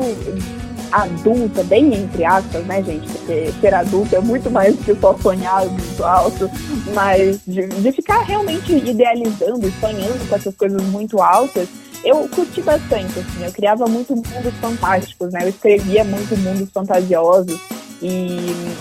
adulta, 0.92 1.64
bem 1.64 1.92
entre 1.94 2.24
aspas, 2.24 2.64
né, 2.66 2.82
gente? 2.82 3.08
Porque 3.10 3.52
ser 3.60 3.74
adulta 3.74 4.16
é 4.16 4.20
muito 4.20 4.50
mais 4.50 4.76
do 4.76 4.84
que 4.84 4.94
só 5.00 5.16
sonhar 5.18 5.66
muito 5.66 6.04
alto, 6.04 6.50
mas 6.94 7.40
de, 7.46 7.66
de 7.66 7.92
ficar 7.92 8.22
realmente 8.22 8.72
idealizando 8.72 9.72
sonhando 9.80 10.28
com 10.28 10.36
essas 10.36 10.54
coisas 10.54 10.82
muito 10.84 11.20
altas, 11.20 11.68
eu 12.04 12.28
curti 12.28 12.60
bastante, 12.60 13.18
assim, 13.18 13.44
eu 13.44 13.50
criava 13.50 13.86
muito 13.86 14.14
mundos 14.14 14.54
fantásticos, 14.60 15.32
né? 15.32 15.40
Eu 15.44 15.48
escrevia 15.48 16.04
muito 16.04 16.36
mundos 16.36 16.70
fantasiosos 16.70 17.58
e 18.06 18.36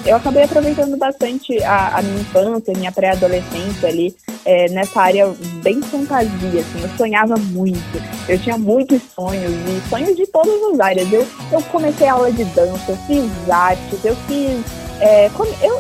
eu 0.06 0.18
acabei 0.18 0.44
aproveitando 0.44 0.98
bastante 0.98 1.64
a, 1.64 1.98
a 1.98 2.02
minha 2.02 2.20
infância, 2.20 2.74
minha 2.76 2.92
pré-adolescência 2.92 3.88
ali, 3.88 4.14
é, 4.44 4.68
nessa 4.68 5.02
área 5.02 5.34
bem 5.64 5.82
fantasia, 5.82 6.60
assim, 6.60 6.82
eu 6.82 6.90
sonhava 6.98 7.38
muito, 7.38 8.04
eu 8.28 8.38
tinha 8.38 8.58
muitos 8.58 9.02
sonhos, 9.16 9.50
e 9.50 9.90
sonhos 9.90 10.18
de 10.18 10.28
todas 10.28 10.62
as 10.74 10.80
áreas. 10.82 11.10
Eu, 11.10 11.26
eu 11.54 11.62
comecei 11.72 12.06
aula 12.06 12.34
de 12.34 12.44
dança, 12.44 12.92
eu 12.92 12.98
fiz 13.08 13.50
artes, 13.50 14.04
eu 14.04 14.16
fiz. 14.28 14.60
É, 15.00 15.28
eu, 15.62 15.80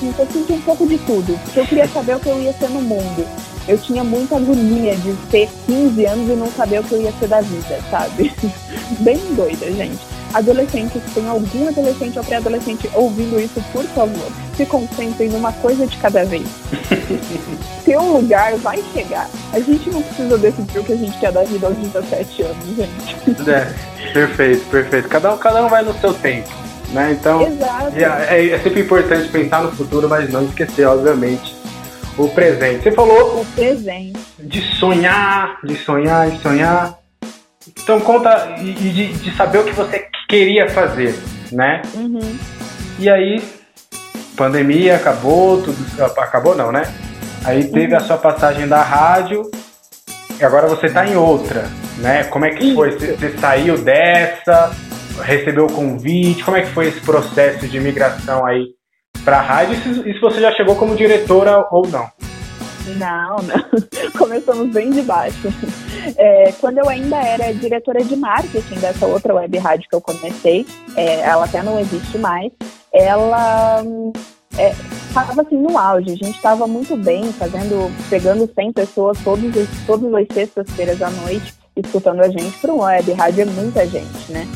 gente, 0.00 0.20
eu 0.20 0.26
fiz 0.26 0.50
um 0.50 0.60
pouco 0.60 0.86
de 0.86 0.98
tudo, 0.98 1.36
porque 1.42 1.60
eu 1.60 1.66
queria 1.66 1.88
saber 1.88 2.14
o 2.14 2.20
que 2.20 2.28
eu 2.28 2.40
ia 2.40 2.52
ser 2.52 2.68
no 2.70 2.80
mundo. 2.80 3.26
Eu 3.66 3.76
tinha 3.78 4.04
muita 4.04 4.36
agonia 4.36 4.94
de 4.94 5.12
ter 5.32 5.48
15 5.66 6.06
anos 6.06 6.30
e 6.30 6.36
não 6.36 6.46
saber 6.52 6.78
o 6.78 6.84
que 6.84 6.92
eu 6.92 7.02
ia 7.02 7.12
ser 7.18 7.26
da 7.26 7.40
vida, 7.40 7.80
sabe? 7.90 8.32
Bem 9.00 9.18
doida, 9.34 9.66
gente. 9.72 10.13
Adolescentes, 10.34 11.00
se 11.04 11.10
tem 11.14 11.28
algum 11.28 11.68
adolescente 11.68 12.18
ou 12.18 12.24
pré-adolescente 12.24 12.90
ouvindo 12.94 13.40
isso, 13.40 13.62
por 13.72 13.84
favor, 13.84 14.32
se 14.56 14.66
concentrem 14.66 15.28
numa 15.30 15.52
coisa 15.52 15.86
de 15.86 15.96
cada 15.98 16.24
vez. 16.24 16.46
Seu 17.84 18.02
lugar 18.02 18.56
vai 18.56 18.82
chegar. 18.92 19.28
A 19.52 19.60
gente 19.60 19.88
não 19.90 20.02
precisa 20.02 20.36
decidir 20.38 20.78
o 20.80 20.84
que 20.84 20.92
a 20.92 20.96
gente 20.96 21.16
quer 21.18 21.30
da 21.32 21.44
vida 21.44 21.66
aos 21.66 21.76
17 21.76 22.42
anos, 22.42 22.64
gente. 22.76 23.16
É, 23.48 24.12
perfeito, 24.12 24.64
perfeito. 24.70 25.08
Cada 25.08 25.34
um, 25.34 25.38
cada 25.38 25.64
um 25.64 25.68
vai 25.68 25.82
no 25.82 25.94
seu 26.00 26.12
tempo, 26.14 26.48
né? 26.92 27.16
Então, 27.18 27.46
Exato. 27.46 27.92
é, 27.96 28.48
é 28.50 28.58
sempre 28.58 28.80
importante 28.80 29.28
pensar 29.28 29.62
no 29.62 29.70
futuro, 29.72 30.08
mas 30.08 30.30
não 30.30 30.44
esquecer, 30.44 30.86
obviamente, 30.86 31.54
o 32.18 32.28
presente. 32.28 32.82
Você 32.82 32.92
falou 32.92 33.40
O 33.40 33.46
presente. 33.54 34.18
de 34.38 34.60
sonhar, 34.76 35.58
de 35.64 35.76
sonhar, 35.76 36.30
de 36.30 36.40
sonhar. 36.42 36.98
Então 37.68 38.00
conta 38.00 38.56
e 38.58 38.70
e 38.70 38.90
de, 38.90 39.12
de 39.12 39.36
saber 39.36 39.58
o 39.58 39.64
que 39.64 39.72
você 39.72 40.06
queria 40.28 40.68
fazer, 40.68 41.14
né? 41.52 41.82
Uhum. 41.94 42.38
E 42.98 43.08
aí, 43.08 43.42
pandemia 44.36 44.96
acabou, 44.96 45.62
tudo 45.62 45.76
acabou 46.18 46.54
não, 46.54 46.70
né? 46.70 46.82
Aí 47.44 47.64
teve 47.64 47.94
a 47.94 48.00
sua 48.00 48.16
passagem 48.16 48.66
da 48.66 48.82
rádio 48.82 49.50
agora 50.44 50.68
você 50.68 50.86
está 50.86 51.06
em 51.06 51.16
outra, 51.16 51.64
né? 51.98 52.24
Como 52.24 52.44
é 52.44 52.50
que 52.50 52.64
Isso. 52.64 52.74
foi? 52.74 52.92
Você, 52.92 53.12
você 53.12 53.38
saiu 53.38 53.78
dessa, 53.78 54.70
recebeu 55.22 55.66
o 55.66 55.72
convite? 55.72 56.44
Como 56.44 56.56
é 56.56 56.62
que 56.62 56.70
foi 56.70 56.88
esse 56.88 57.00
processo 57.00 57.66
de 57.66 57.80
migração 57.80 58.44
aí 58.44 58.66
para 59.24 59.38
a 59.38 59.42
rádio? 59.42 59.74
E 60.06 60.12
se 60.12 60.20
você 60.20 60.40
já 60.40 60.52
chegou 60.52 60.76
como 60.76 60.96
diretora 60.96 61.66
ou 61.70 61.86
não? 61.88 62.08
Não, 62.98 63.36
não. 63.36 64.10
Começamos 64.18 64.70
bem 64.72 64.90
de 64.90 65.02
baixo. 65.02 65.48
É, 66.16 66.52
quando 66.60 66.78
eu 66.78 66.88
ainda 66.88 67.16
era 67.16 67.52
diretora 67.54 68.04
de 68.04 68.14
marketing 68.16 68.74
dessa 68.74 69.06
outra 69.06 69.34
web 69.34 69.58
rádio 69.58 69.88
que 69.88 69.96
eu 69.96 70.00
comecei, 70.00 70.66
é, 70.96 71.20
ela 71.20 71.44
até 71.44 71.62
não 71.62 71.78
existe 71.80 72.18
mais, 72.18 72.52
ela 72.92 73.82
estava 75.08 75.40
é, 75.40 75.46
assim 75.46 75.56
no 75.56 75.78
auge. 75.78 76.12
A 76.12 76.16
gente 76.16 76.36
estava 76.36 76.66
muito 76.66 76.96
bem, 76.96 77.32
fazendo, 77.32 77.90
pegando 78.10 78.50
100 78.54 78.72
pessoas 78.72 79.18
todos, 79.24 79.52
todas 79.86 80.14
as 80.14 80.26
sextas-feiras 80.32 81.00
à 81.00 81.10
noite, 81.10 81.54
escutando 81.76 82.20
a 82.20 82.28
gente 82.28 82.58
para 82.58 82.72
uma 82.72 82.86
web 82.86 83.12
rádio 83.12 83.42
é 83.42 83.44
muita 83.46 83.86
gente, 83.86 84.30
né? 84.30 84.46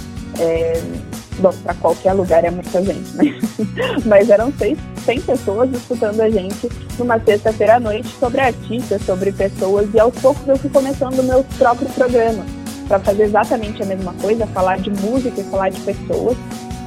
Bom, 1.39 1.53
para 1.63 1.75
qualquer 1.75 2.13
lugar 2.15 2.45
é 2.45 2.51
muita 2.51 2.83
gente, 2.83 3.17
né? 3.17 3.39
Mas 4.05 4.29
eram 4.29 4.53
seis, 4.59 4.77
100 5.05 5.21
pessoas 5.21 5.71
escutando 5.73 6.21
a 6.21 6.29
gente 6.29 6.69
numa 6.99 7.19
sexta-feira 7.21 7.77
à 7.77 7.81
noite 7.81 8.09
sobre 8.19 8.41
artistas, 8.41 9.03
sobre 9.03 9.31
pessoas, 9.31 9.89
e 9.95 10.01
aos 10.01 10.15
poucos 10.17 10.47
eu 10.49 10.57
fui 10.57 10.71
começando 10.71 11.19
o 11.21 11.23
meu 11.23 11.45
próprio 11.57 11.89
programa 11.91 12.45
para 12.89 12.99
fazer 12.99 13.25
exatamente 13.25 13.83
a 13.83 13.87
mesma 13.87 14.13
coisa, 14.15 14.47
falar 14.49 14.79
de 14.79 14.91
música 14.91 15.41
e 15.41 15.45
falar 15.45 15.69
de 15.69 15.81
pessoas. 15.81 16.37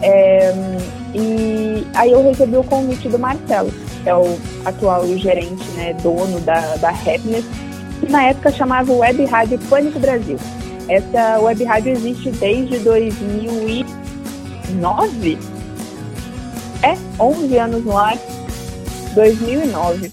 É, 0.01 0.51
e 1.13 1.87
aí 1.93 2.11
eu 2.11 2.23
recebi 2.23 2.57
o 2.57 2.63
convite 2.63 3.07
do 3.07 3.19
Marcelo, 3.19 3.71
que 4.03 4.09
é 4.09 4.15
o 4.15 4.37
atual 4.65 5.05
gerente, 5.17 5.63
né, 5.75 5.93
dono 6.01 6.39
da, 6.41 6.75
da 6.77 6.89
Happiness, 6.89 7.45
que 7.99 8.11
na 8.11 8.23
época 8.23 8.51
chamava 8.51 8.91
Web 8.91 9.23
Rádio 9.25 9.59
Pânico 9.69 9.99
Brasil. 9.99 10.37
Essa 10.89 11.39
web 11.39 11.63
rádio 11.63 11.93
existe 11.93 12.31
desde 12.31 12.79
2009? 14.71 15.38
É, 16.84 17.21
11 17.21 17.57
anos 17.57 17.86
no 17.86 17.97
ar, 17.97 18.17
2009. 19.13 20.12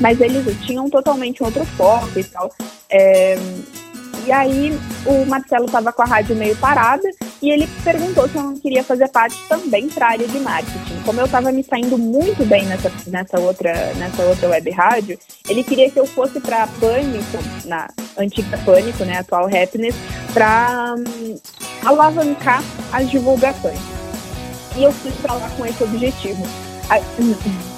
Mas 0.00 0.20
eles 0.20 0.44
tinham 0.62 0.88
totalmente 0.88 1.42
outro 1.42 1.64
foco 1.64 2.18
e 2.18 2.24
tal. 2.24 2.50
É, 2.90 3.36
e 4.26 4.30
aí 4.30 4.72
o 5.04 5.26
Marcelo 5.26 5.66
estava 5.66 5.92
com 5.92 6.02
a 6.02 6.06
rádio 6.06 6.36
meio 6.36 6.56
parada 6.56 7.08
e 7.40 7.50
ele 7.50 7.68
perguntou 7.82 8.28
se 8.28 8.36
eu 8.36 8.42
não 8.42 8.56
queria 8.56 8.84
fazer 8.84 9.08
parte 9.08 9.36
também 9.48 9.88
para 9.88 10.06
a 10.06 10.10
área 10.10 10.28
de 10.28 10.38
marketing. 10.38 11.02
Como 11.04 11.20
eu 11.20 11.26
estava 11.26 11.50
me 11.50 11.64
saindo 11.64 11.98
muito 11.98 12.44
bem 12.46 12.64
nessa, 12.66 12.90
nessa, 13.08 13.40
outra, 13.40 13.92
nessa 13.94 14.22
outra 14.22 14.48
web 14.48 14.70
rádio, 14.70 15.18
ele 15.48 15.64
queria 15.64 15.90
que 15.90 15.98
eu 15.98 16.06
fosse 16.06 16.40
para 16.40 16.68
Pânico, 16.68 17.38
na 17.64 17.88
antiga 18.18 18.58
Pânico, 18.58 19.04
né, 19.04 19.18
atual 19.18 19.46
Happiness, 19.46 19.94
para 20.32 20.94
um, 20.98 21.38
alavancar 21.84 22.62
as 22.92 23.10
divulgações. 23.10 23.80
E 24.76 24.82
eu 24.84 24.92
fui 24.92 25.12
para 25.22 25.34
lá 25.34 25.50
com 25.56 25.66
esse 25.66 25.82
objetivo. 25.84 26.42
Ah, 26.88 27.00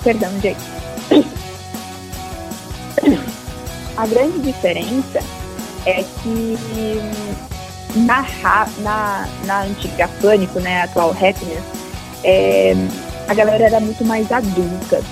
perdão, 0.03 0.31
gente. 0.41 0.61
A 3.97 4.07
grande 4.07 4.41
diferença 4.41 5.21
é 5.87 6.03
que 6.03 6.59
na, 7.97 8.27
na, 8.79 9.29
na 9.45 9.63
antiga 9.63 10.09
Pânico, 10.21 10.59
né, 10.59 10.83
atual 10.83 11.11
Happiness, 11.11 11.63
é, 12.25 12.75
a 13.29 13.35
galera 13.35 13.65
era 13.65 13.81
muito 13.81 14.05
mais 14.05 14.31
adulta. 14.33 15.03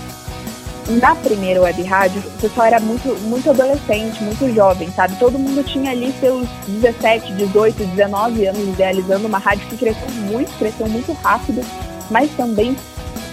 Na 0.89 1.15
primeira 1.15 1.61
web 1.61 1.83
rádio, 1.85 2.21
o 2.21 2.41
pessoal 2.41 2.67
era 2.67 2.81
muito, 2.81 3.09
muito 3.23 3.49
adolescente, 3.49 4.23
muito 4.23 4.53
jovem, 4.53 4.91
sabe? 4.91 5.15
Todo 5.17 5.39
mundo 5.39 5.63
tinha 5.65 5.93
ali 5.93 6.13
seus 6.19 6.49
17, 6.67 7.33
18, 7.35 7.85
19 7.85 8.47
anos 8.47 8.63
idealizando 8.63 9.27
uma 9.29 9.39
rádio 9.39 9.67
que 9.69 9.77
cresceu 9.77 10.11
muito, 10.11 10.51
cresceu 10.59 10.89
muito 10.89 11.13
rápido, 11.13 11.65
mas 12.11 12.31
também 12.33 12.77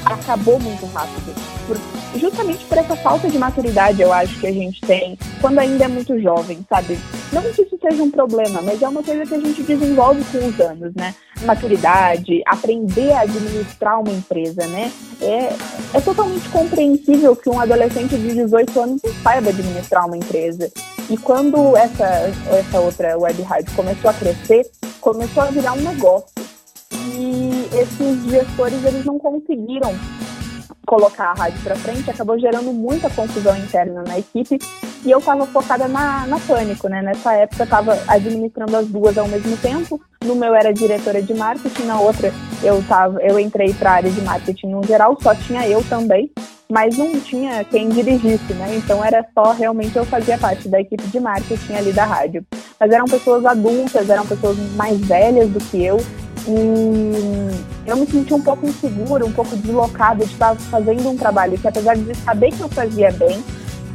acabou 0.06 0.60
muito 0.60 0.86
rápido. 0.88 1.34
Por, 1.68 1.78
justamente 2.20 2.66
por 2.66 2.78
essa 2.78 2.96
falta 2.96 3.30
de 3.30 3.38
maturidade, 3.38 4.02
eu 4.02 4.12
acho, 4.12 4.40
que 4.40 4.48
a 4.48 4.52
gente 4.52 4.82
tem 4.82 5.18
quando 5.42 5.60
ainda 5.60 5.86
é 5.86 5.88
muito 5.88 6.20
jovem, 6.20 6.66
sabe? 6.70 7.00
Não 7.32 7.42
que 7.42 7.62
isso 7.62 7.78
seja 7.82 8.02
um 8.02 8.12
problema, 8.12 8.62
mas 8.62 8.82
é 8.82 8.88
uma 8.88 9.04
coisa 9.04 9.26
que 9.26 9.36
a 9.36 9.40
gente 9.40 9.64
desenvolve 9.64 10.24
com 10.26 10.48
os 10.48 10.60
anos, 10.60 10.94
né? 10.96 11.14
Maturidade, 11.44 12.42
aprender 12.46 13.12
a 13.12 13.22
administrar 13.22 14.02
uma 14.02 14.12
empresa, 14.12 14.68
né? 14.68 14.92
É, 15.22 15.54
é 15.94 16.02
totalmente 16.02 16.48
compreensível 16.50 17.36
que 17.36 17.50
um 17.50 17.60
adolescente 17.60 18.18
de 18.18 18.34
18 18.34 18.80
anos 18.80 19.02
não 19.04 19.14
saiba 19.24 19.50
administrar 19.50 20.06
uma 20.06 20.18
empresa. 20.18 20.72
E 21.10 21.18
quando 21.18 21.76
essa, 21.78 22.06
essa 22.52 22.80
outra 22.80 23.18
web 23.18 23.42
rádio 23.44 23.74
começou 23.76 24.10
a 24.10 24.14
crescer, 24.14 24.70
começou 25.00 25.44
a 25.44 25.48
virar 25.48 25.74
um 25.74 25.82
negócio 25.82 26.49
e 27.16 27.70
esses 27.74 28.24
gestores 28.30 28.84
eles 28.84 29.06
não 29.06 29.18
conseguiram 29.18 29.94
colocar 30.90 31.26
a 31.26 31.34
rádio 31.34 31.60
para 31.64 31.76
frente, 31.76 32.10
acabou 32.10 32.40
gerando 32.40 32.74
muita 32.74 33.12
confusão 33.12 33.56
interna 33.56 34.04
na 34.08 34.18
equipe 34.18 34.58
e 35.06 35.12
eu 35.12 35.20
estava 35.20 35.46
focada 35.46 35.88
na, 35.88 36.26
na 36.26 36.40
Pânico, 36.40 36.90
né? 36.90 37.04
Nessa 37.04 37.34
época 37.34 37.62
eu 37.62 37.66
estava 37.66 38.00
administrando 38.08 38.76
as 38.76 38.88
duas 38.88 39.16
ao 39.16 39.28
mesmo 39.28 39.56
tempo. 39.58 40.02
No 40.26 40.36
meu 40.36 40.56
era 40.56 40.74
diretora 40.74 41.22
de 41.22 41.34
marketing, 41.34 41.84
na 41.84 42.00
outra 42.00 42.34
eu 42.64 42.84
tava, 42.88 43.22
eu 43.22 43.40
entrei 43.40 43.72
para 43.72 43.92
a 43.92 43.94
área 43.94 44.10
de 44.10 44.22
marketing 44.22 44.68
no 44.68 44.84
geral, 44.84 45.16
só 45.22 45.36
tinha 45.36 45.68
eu 45.68 45.84
também, 45.84 46.32
mas 46.68 46.98
não 46.98 47.20
tinha 47.20 47.64
quem 47.64 47.88
dirigisse, 47.90 48.54
né? 48.54 48.76
Então 48.76 49.06
era 49.06 49.24
só 49.32 49.52
realmente 49.52 49.96
eu 49.96 50.06
fazia 50.06 50.40
parte 50.40 50.68
da 50.68 50.82
equipe 50.82 51.04
de 51.04 51.20
marketing 51.20 51.74
ali 51.74 51.94
da 51.94 52.06
rádio. 52.06 52.44
Mas 52.80 52.92
eram 52.92 53.06
pessoas 53.06 53.46
adultas, 53.46 54.10
eram 54.10 54.26
pessoas 54.26 54.58
mais 54.76 55.00
velhas 55.00 55.50
do 55.50 55.60
que 55.60 55.84
eu 55.84 55.98
e 56.50 57.52
eu 57.86 57.96
me 57.96 58.08
senti 58.08 58.34
um 58.34 58.42
pouco 58.42 58.66
insegura, 58.66 59.26
um 59.26 59.32
pouco 59.32 59.56
deslocada. 59.56 60.26
De 60.26 60.32
estar 60.32 60.56
fazendo 60.56 61.10
um 61.10 61.16
trabalho 61.16 61.58
que, 61.58 61.68
apesar 61.68 61.96
de 61.96 62.16
saber 62.18 62.52
que 62.52 62.62
eu 62.62 62.70
fazia 62.70 63.12
bem, 63.12 63.44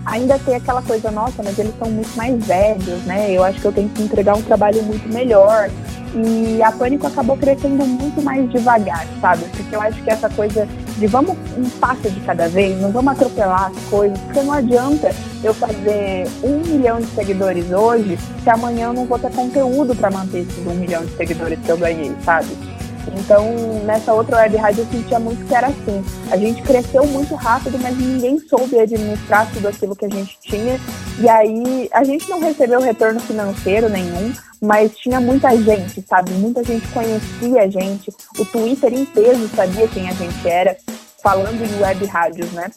ainda 0.04 0.38
tem 0.38 0.54
aquela 0.54 0.82
coisa, 0.82 1.10
nossa, 1.10 1.42
mas 1.42 1.58
eles 1.58 1.74
são 1.78 1.90
muito 1.90 2.14
mais 2.16 2.44
velhos, 2.44 3.02
né? 3.04 3.30
Eu 3.30 3.42
acho 3.44 3.60
que 3.60 3.66
eu 3.66 3.72
tenho 3.72 3.88
que 3.88 4.02
entregar 4.02 4.36
um 4.36 4.42
trabalho 4.42 4.82
muito 4.82 5.08
melhor. 5.12 5.70
E 6.14 6.62
a 6.62 6.70
Pânico 6.70 7.06
acabou 7.08 7.36
crescendo 7.36 7.84
muito 7.84 8.22
mais 8.22 8.48
devagar, 8.50 9.04
sabe? 9.20 9.44
Porque 9.46 9.74
eu 9.74 9.80
acho 9.80 10.00
que 10.02 10.10
essa 10.10 10.28
coisa 10.30 10.68
de 10.96 11.06
vamos 11.08 11.36
um 11.56 11.68
passo 11.80 12.08
de 12.08 12.20
cada 12.20 12.48
vez, 12.48 12.80
não 12.80 12.92
vamos 12.92 13.12
atropelar 13.14 13.72
as 13.72 13.84
coisas, 13.90 14.16
porque 14.20 14.42
não 14.42 14.52
adianta 14.52 15.10
eu 15.42 15.52
fazer 15.52 16.28
um 16.42 16.58
milhão 16.58 17.00
de 17.00 17.06
seguidores 17.08 17.70
hoje 17.72 18.16
se 18.44 18.48
amanhã 18.48 18.86
eu 18.88 18.92
não 18.92 19.06
vou 19.06 19.18
ter 19.18 19.32
conteúdo 19.32 19.94
para 19.96 20.10
manter 20.10 20.42
esses 20.42 20.64
um 20.64 20.74
milhão 20.74 21.04
de 21.04 21.16
seguidores 21.16 21.58
que 21.58 21.68
eu 21.68 21.76
ganhei, 21.76 22.14
sabe? 22.24 22.73
Então, 23.12 23.44
nessa 23.84 24.12
outra 24.12 24.38
web 24.38 24.56
rádio 24.56 24.82
eu 24.82 24.86
sentia 24.86 25.18
muito 25.18 25.46
que 25.46 25.54
era 25.54 25.68
assim. 25.68 26.04
A 26.30 26.36
gente 26.36 26.62
cresceu 26.62 27.06
muito 27.06 27.34
rápido, 27.34 27.78
mas 27.78 27.96
ninguém 27.96 28.38
soube 28.38 28.78
administrar 28.78 29.50
tudo 29.52 29.68
aquilo 29.68 29.94
que 29.94 30.04
a 30.04 30.10
gente 30.10 30.38
tinha. 30.40 30.80
E 31.18 31.28
aí, 31.28 31.88
a 31.92 32.02
gente 32.04 32.28
não 32.28 32.40
recebeu 32.40 32.80
retorno 32.80 33.20
financeiro 33.20 33.88
nenhum, 33.88 34.32
mas 34.60 34.96
tinha 34.96 35.20
muita 35.20 35.56
gente, 35.56 36.02
sabe? 36.08 36.30
Muita 36.32 36.64
gente 36.64 36.86
conhecia 36.88 37.62
a 37.62 37.68
gente. 37.68 38.10
O 38.38 38.44
Twitter 38.44 38.92
inteiro 38.92 39.48
sabia 39.54 39.86
quem 39.88 40.08
a 40.08 40.12
gente 40.12 40.48
era, 40.48 40.76
falando 41.22 41.62
em 41.62 41.82
web 41.82 42.04
rádios, 42.06 42.50
né? 42.52 42.70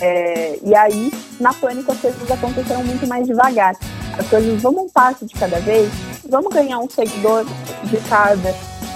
É, 0.00 0.58
e 0.62 0.74
aí, 0.74 1.12
na 1.38 1.52
Pânico, 1.52 1.92
as 1.92 1.98
coisas 1.98 2.30
aconteceram 2.30 2.82
muito 2.84 3.06
mais 3.06 3.26
devagar. 3.26 3.74
As 4.18 4.28
coisas 4.28 4.60
vão 4.62 4.72
um 4.72 4.88
passo 4.88 5.26
de 5.26 5.34
cada 5.34 5.58
vez, 5.60 5.90
vamos 6.28 6.52
ganhar 6.52 6.78
um 6.78 6.88
seguidor 6.88 7.44
de 7.84 7.96
cada, 8.08 8.54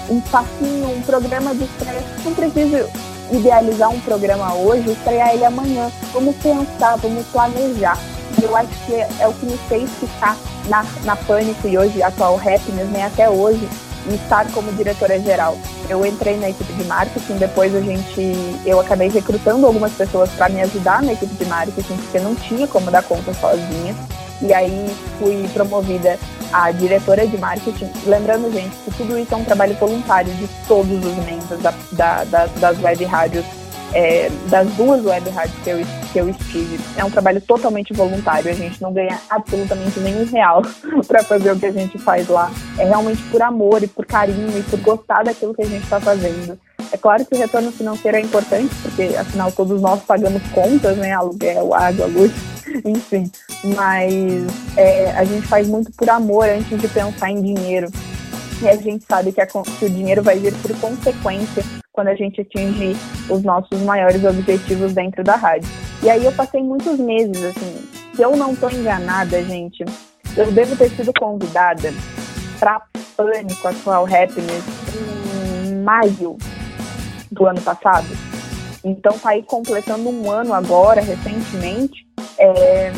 um 0.09 0.19
passinho, 0.21 0.89
um 0.89 1.01
programa 1.01 1.53
de 1.53 1.63
estreia. 1.63 2.03
Não 2.23 2.33
preciso 2.33 2.89
idealizar 3.31 3.89
um 3.89 3.99
programa 4.01 4.53
hoje, 4.55 4.91
estrear 4.91 5.33
ele 5.33 5.45
amanhã. 5.45 5.91
Vamos 6.13 6.35
pensar, 6.37 6.95
vamos 6.97 7.25
planejar. 7.27 7.97
E 8.39 8.43
eu 8.43 8.55
acho 8.55 8.69
que 8.85 8.95
é, 8.95 9.07
é 9.19 9.27
o 9.27 9.33
que 9.33 9.45
me 9.45 9.57
fez 9.69 9.89
ficar 9.99 10.37
na, 10.67 10.85
na 11.03 11.15
Pânico 11.15 11.67
e 11.67 11.77
hoje, 11.77 12.01
atual 12.01 12.35
Happiness, 12.35 12.87
né, 12.89 13.05
até 13.05 13.29
hoje, 13.29 13.67
e 14.09 14.15
estar 14.15 14.49
como 14.51 14.71
diretora 14.73 15.19
geral. 15.19 15.57
Eu 15.89 16.05
entrei 16.05 16.37
na 16.37 16.49
equipe 16.49 16.71
de 16.73 16.83
marketing, 16.85 17.37
depois 17.37 17.75
a 17.75 17.81
gente, 17.81 18.35
eu 18.65 18.79
acabei 18.79 19.09
recrutando 19.09 19.65
algumas 19.65 19.91
pessoas 19.93 20.29
para 20.31 20.49
me 20.49 20.61
ajudar 20.61 21.01
na 21.01 21.13
equipe 21.13 21.33
de 21.33 21.45
marketing, 21.45 21.97
porque 21.97 22.19
não 22.19 22.35
tinha 22.35 22.67
como 22.67 22.91
dar 22.91 23.03
conta 23.03 23.33
sozinha. 23.33 23.95
E 24.41 24.53
aí 24.53 24.87
fui 25.19 25.47
promovida 25.53 26.17
a 26.51 26.71
diretora 26.71 27.27
de 27.27 27.37
marketing. 27.37 27.91
Lembrando, 28.05 28.51
gente, 28.51 28.75
que 28.77 28.91
tudo 28.91 29.17
isso 29.17 29.33
é 29.33 29.37
um 29.37 29.43
trabalho 29.43 29.75
voluntário 29.75 30.33
de 30.33 30.47
todos 30.67 31.05
os 31.05 31.15
membros 31.25 31.59
da, 31.61 31.73
da, 31.91 32.23
da, 32.23 32.45
das 32.45 32.81
web 32.81 33.03
rádios, 33.05 33.45
é, 33.93 34.29
das 34.49 34.67
duas 34.73 35.03
web 35.03 35.29
rádios 35.29 35.57
que 35.63 35.69
eu, 35.69 35.77
que 36.11 36.19
eu 36.19 36.29
estive. 36.29 36.79
É 36.97 37.03
um 37.03 37.11
trabalho 37.11 37.41
totalmente 37.41 37.93
voluntário, 37.93 38.49
a 38.49 38.53
gente 38.53 38.81
não 38.81 38.93
ganha 38.93 39.19
absolutamente 39.29 39.99
nenhum 39.99 40.25
real 40.25 40.61
para 41.07 41.23
fazer 41.23 41.51
o 41.51 41.59
que 41.59 41.65
a 41.65 41.71
gente 41.71 41.97
faz 41.97 42.27
lá. 42.27 42.51
É 42.77 42.85
realmente 42.85 43.21
por 43.23 43.41
amor 43.41 43.83
e 43.83 43.87
por 43.87 44.05
carinho 44.05 44.57
e 44.57 44.63
por 44.63 44.79
gostar 44.79 45.23
daquilo 45.23 45.53
que 45.53 45.63
a 45.63 45.67
gente 45.67 45.83
está 45.83 45.99
fazendo. 45.99 46.57
É 46.91 46.97
claro 46.97 47.23
que 47.23 47.35
o 47.35 47.37
retorno 47.37 47.71
financeiro 47.71 48.17
é 48.17 48.21
importante, 48.21 48.73
porque 48.81 49.15
afinal 49.15 49.51
todos 49.51 49.79
nós 49.81 50.01
pagamos 50.01 50.41
contas, 50.51 50.97
né? 50.97 51.13
Aluguel, 51.13 51.73
água, 51.73 52.07
luz 52.07 52.31
Enfim, 52.85 53.31
mas 53.75 54.13
é, 54.77 55.11
a 55.11 55.23
gente 55.23 55.47
faz 55.47 55.67
muito 55.67 55.91
por 55.93 56.09
amor 56.09 56.47
antes 56.47 56.79
de 56.79 56.87
pensar 56.87 57.29
em 57.31 57.41
dinheiro. 57.41 57.89
E 58.61 58.67
a 58.67 58.75
gente 58.75 59.05
sabe 59.05 59.31
que, 59.31 59.41
a, 59.41 59.47
que 59.47 59.85
o 59.85 59.89
dinheiro 59.89 60.21
vai 60.21 60.37
vir 60.37 60.53
por 60.55 60.77
consequência 60.79 61.63
quando 61.93 62.09
a 62.09 62.15
gente 62.15 62.41
atingir 62.41 62.95
os 63.29 63.41
nossos 63.43 63.79
maiores 63.81 64.23
objetivos 64.23 64.93
dentro 64.93 65.23
da 65.23 65.35
rádio. 65.35 65.69
E 66.03 66.09
aí 66.09 66.23
eu 66.25 66.31
passei 66.31 66.61
muitos 66.61 66.97
meses, 66.97 67.43
assim, 67.43 67.87
se 68.13 68.21
eu 68.21 68.35
não 68.35 68.53
estou 68.53 68.71
enganada, 68.71 69.41
gente, 69.43 69.83
eu 70.35 70.51
devo 70.51 70.75
ter 70.75 70.89
sido 70.91 71.11
convidada 71.17 71.93
para 72.59 72.81
Pânico 73.15 73.67
Atual 73.67 74.05
Happiness 74.05 74.63
em 75.65 75.75
maio 75.81 76.37
do 77.31 77.45
ano 77.45 77.61
passado. 77.61 78.07
Então 78.83 79.17
tá 79.19 79.29
aí 79.29 79.43
completando 79.43 80.09
um 80.09 80.31
ano 80.31 80.53
agora, 80.53 81.01
recentemente. 81.01 82.08
É, 82.39 82.91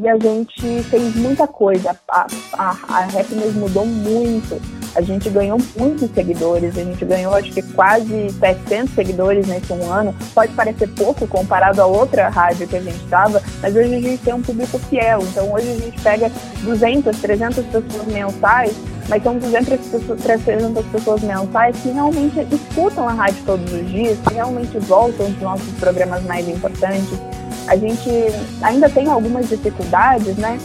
e 0.00 0.08
a 0.08 0.16
gente 0.16 0.82
fez 0.84 1.16
muita 1.16 1.46
coisa. 1.46 1.96
A, 2.08 2.26
a, 2.52 2.76
a 2.88 3.04
Happiness 3.04 3.54
mudou 3.54 3.84
muito. 3.84 4.60
A 4.94 5.00
gente 5.00 5.28
ganhou 5.28 5.58
muitos 5.76 6.10
seguidores, 6.12 6.76
a 6.76 6.84
gente 6.84 7.04
ganhou 7.04 7.34
acho 7.34 7.52
que 7.52 7.62
quase 7.74 8.30
700 8.30 8.94
seguidores 8.94 9.46
nesse 9.46 9.72
um 9.72 9.92
ano. 9.92 10.14
Pode 10.34 10.52
parecer 10.54 10.88
pouco 10.94 11.26
comparado 11.26 11.82
a 11.82 11.86
outra 11.86 12.28
rádio 12.28 12.66
que 12.66 12.76
a 12.76 12.80
gente 12.80 13.02
estava, 13.04 13.42
mas 13.60 13.76
hoje 13.76 13.94
a 13.94 14.00
gente 14.00 14.22
tem 14.22 14.34
um 14.34 14.42
público 14.42 14.78
fiel. 14.78 15.20
Então 15.22 15.52
hoje 15.52 15.70
a 15.70 15.76
gente 15.76 16.00
pega 16.00 16.30
200, 16.62 17.16
300 17.20 17.66
pessoas 17.66 18.06
mensais, 18.06 18.76
mas 19.08 19.22
são 19.22 19.36
200, 19.36 19.78
300 20.22 20.86
pessoas 20.86 21.22
mensais 21.22 21.76
que 21.76 21.90
realmente 21.90 22.46
escutam 22.52 23.08
a 23.08 23.12
rádio 23.12 23.42
todos 23.44 23.72
os 23.72 23.90
dias, 23.90 24.18
que 24.26 24.34
realmente 24.34 24.78
voltam 24.78 25.26
os 25.26 25.40
nossos 25.40 25.70
programas 25.78 26.22
mais 26.24 26.48
importantes. 26.48 27.18
A 27.68 27.76
gente 27.76 28.08
ainda 28.62 28.88
tem 28.88 29.08
algumas 29.08 29.48
dificuldades, 29.48 30.36
né? 30.36 30.58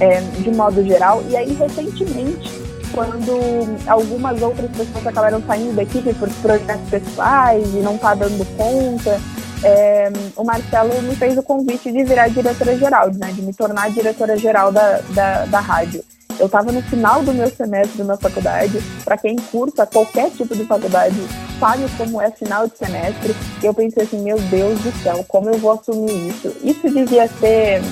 É, 0.00 0.20
de 0.20 0.50
modo 0.50 0.84
geral, 0.84 1.24
e 1.28 1.36
aí 1.36 1.52
recentemente 1.54 2.68
quando 2.92 3.66
algumas 3.86 4.40
outras 4.40 4.70
pessoas 4.70 5.06
acabaram 5.06 5.42
saindo 5.46 5.74
da 5.74 5.82
equipe 5.82 6.14
por 6.14 6.28
projetos 6.40 6.88
pessoais 6.88 7.74
e 7.74 7.78
não 7.78 7.98
tá 7.98 8.14
dando 8.14 8.44
conta, 8.56 9.20
é, 9.62 10.10
o 10.36 10.44
Marcelo 10.44 11.02
me 11.02 11.14
fez 11.16 11.36
o 11.36 11.42
convite 11.42 11.90
de 11.90 12.04
virar 12.04 12.28
diretora-geral, 12.28 13.10
né, 13.14 13.32
de 13.32 13.42
me 13.42 13.52
tornar 13.52 13.90
diretora-geral 13.90 14.72
da, 14.72 15.00
da, 15.10 15.44
da 15.46 15.60
rádio. 15.60 16.02
Eu 16.38 16.46
estava 16.46 16.70
no 16.70 16.80
final 16.82 17.22
do 17.22 17.34
meu 17.34 17.50
semestre 17.50 18.02
na 18.04 18.16
faculdade. 18.16 18.80
Para 19.04 19.18
quem 19.18 19.36
curta 19.36 19.86
qualquer 19.86 20.30
tipo 20.30 20.54
de 20.54 20.64
faculdade, 20.64 21.16
sabe 21.58 21.84
como 21.96 22.20
é 22.20 22.30
final 22.30 22.68
de 22.68 22.78
semestre. 22.78 23.34
E 23.62 23.66
eu 23.66 23.74
pensei 23.74 24.04
assim: 24.04 24.22
meu 24.22 24.38
Deus 24.38 24.78
do 24.80 24.92
céu, 25.02 25.24
como 25.26 25.50
eu 25.50 25.58
vou 25.58 25.72
assumir 25.72 26.28
isso? 26.28 26.54
Isso 26.62 26.88
devia 26.90 27.28
ser. 27.28 27.82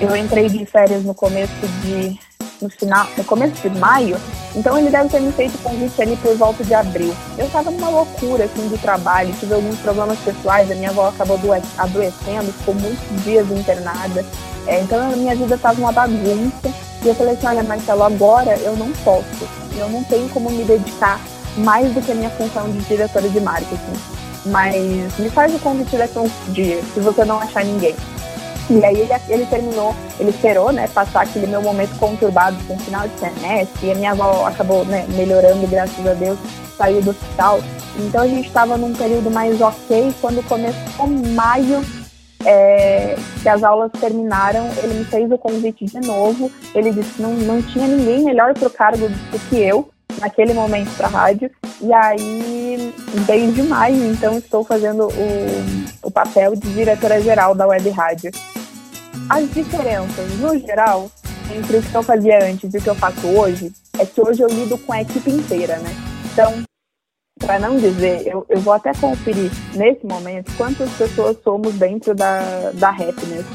Eu 0.00 0.16
entrei 0.16 0.48
de 0.48 0.64
férias 0.64 1.04
no 1.04 1.14
começo 1.14 1.52
de 1.82 2.18
no 2.62 2.68
final, 2.68 3.06
no 3.16 3.24
começo 3.24 3.68
de 3.68 3.78
maio, 3.78 4.16
então 4.54 4.76
ele 4.78 4.90
deve 4.90 5.08
ter 5.08 5.20
me 5.20 5.32
feito 5.32 5.56
convite 5.62 6.00
ali 6.02 6.16
por 6.16 6.36
volta 6.36 6.62
de 6.62 6.74
abril. 6.74 7.14
Eu 7.38 7.46
estava 7.46 7.70
numa 7.70 7.88
loucura 7.88 8.44
assim 8.44 8.68
de 8.68 8.76
trabalho, 8.78 9.34
tive 9.40 9.54
alguns 9.54 9.78
problemas 9.78 10.18
pessoais, 10.18 10.70
a 10.70 10.74
minha 10.74 10.90
avó 10.90 11.08
acabou 11.08 11.38
adoecendo, 11.78 12.52
ficou 12.52 12.74
muitos 12.74 13.24
dias 13.24 13.50
internada. 13.50 14.24
É, 14.66 14.80
então 14.80 15.12
a 15.12 15.16
minha 15.16 15.34
vida 15.34 15.54
estava 15.54 15.80
uma 15.80 15.92
bagunça. 15.92 16.89
E 17.02 17.08
eu 17.08 17.14
falei 17.14 17.34
assim, 17.34 17.46
olha 17.46 17.62
Marcelo, 17.62 18.02
agora 18.02 18.56
eu 18.58 18.76
não 18.76 18.90
posso. 19.04 19.48
Eu 19.76 19.88
não 19.88 20.04
tenho 20.04 20.28
como 20.28 20.50
me 20.50 20.64
dedicar 20.64 21.20
mais 21.56 21.92
do 21.94 22.02
que 22.02 22.12
a 22.12 22.14
minha 22.14 22.30
função 22.30 22.70
de 22.70 22.78
diretora 22.80 23.28
de 23.28 23.40
marketing. 23.40 23.92
Mas 24.46 25.18
me 25.18 25.30
faz 25.30 25.54
o 25.54 25.58
convite 25.58 25.96
daqui 25.96 26.18
a 26.18 26.22
uns 26.22 26.32
se 26.54 27.00
você 27.00 27.24
não 27.24 27.38
achar 27.38 27.64
ninguém. 27.64 27.94
E 28.70 28.84
aí 28.84 29.00
ele, 29.00 29.12
ele 29.28 29.46
terminou, 29.46 29.96
ele 30.18 30.30
esperou, 30.30 30.72
né, 30.72 30.86
passar 30.94 31.22
aquele 31.22 31.48
meu 31.48 31.60
momento 31.60 31.98
conturbado 31.98 32.56
com 32.68 32.74
o 32.74 32.78
final 32.78 33.08
de 33.08 33.18
semestre, 33.18 33.88
e 33.88 33.90
a 33.90 33.94
minha 33.96 34.12
avó 34.12 34.46
acabou, 34.46 34.84
né, 34.84 35.06
melhorando, 35.08 35.66
graças 35.66 36.06
a 36.06 36.14
Deus, 36.14 36.38
saiu 36.78 37.02
do 37.02 37.10
hospital. 37.10 37.60
Então 37.98 38.22
a 38.22 38.28
gente 38.28 38.46
estava 38.46 38.76
num 38.76 38.92
período 38.92 39.28
mais 39.28 39.60
ok, 39.60 40.14
quando 40.20 40.46
começou 40.46 41.08
maio, 41.34 41.84
é, 42.44 43.16
que 43.42 43.48
as 43.48 43.62
aulas 43.62 43.90
terminaram, 43.92 44.68
ele 44.82 44.94
me 44.94 45.04
fez 45.04 45.30
o 45.30 45.38
convite 45.38 45.84
de 45.84 46.00
novo, 46.00 46.50
ele 46.74 46.92
disse 46.92 47.14
que 47.14 47.22
não, 47.22 47.32
não 47.34 47.62
tinha 47.62 47.86
ninguém 47.86 48.24
melhor 48.24 48.54
para 48.54 48.68
o 48.68 48.70
cargo 48.70 49.08
do 49.08 49.38
que 49.48 49.56
eu, 49.56 49.90
naquele 50.20 50.52
momento 50.52 50.94
para 50.96 51.06
a 51.06 51.10
rádio. 51.10 51.50
E 51.80 51.92
aí, 51.92 52.94
desde 53.26 53.62
maio, 53.62 54.04
então, 54.12 54.38
estou 54.38 54.64
fazendo 54.64 55.08
o, 55.08 56.08
o 56.08 56.10
papel 56.10 56.54
de 56.54 56.72
diretora-geral 56.74 57.54
da 57.54 57.66
Web 57.66 57.88
Rádio. 57.90 58.30
As 59.28 59.48
diferenças, 59.50 60.38
no 60.38 60.58
geral, 60.58 61.10
entre 61.54 61.78
o 61.78 61.82
que 61.82 61.94
eu 61.94 62.02
fazia 62.02 62.44
antes 62.44 62.72
e 62.72 62.78
o 62.78 62.82
que 62.82 62.90
eu 62.90 62.94
faço 62.94 63.26
hoje, 63.26 63.72
é 63.98 64.04
que 64.04 64.20
hoje 64.20 64.42
eu 64.42 64.48
lido 64.48 64.76
com 64.78 64.92
a 64.92 65.02
equipe 65.02 65.30
inteira, 65.30 65.78
né? 65.78 65.90
Então, 66.32 66.62
para 67.40 67.58
não 67.58 67.76
dizer, 67.76 68.26
eu, 68.26 68.44
eu 68.48 68.60
vou 68.60 68.72
até 68.72 68.92
conferir 68.94 69.50
nesse 69.74 70.06
momento 70.06 70.52
quantas 70.56 70.90
pessoas 70.90 71.36
somos 71.42 71.74
dentro 71.74 72.14
da, 72.14 72.70
da 72.74 72.90
Happiness. 72.90 73.46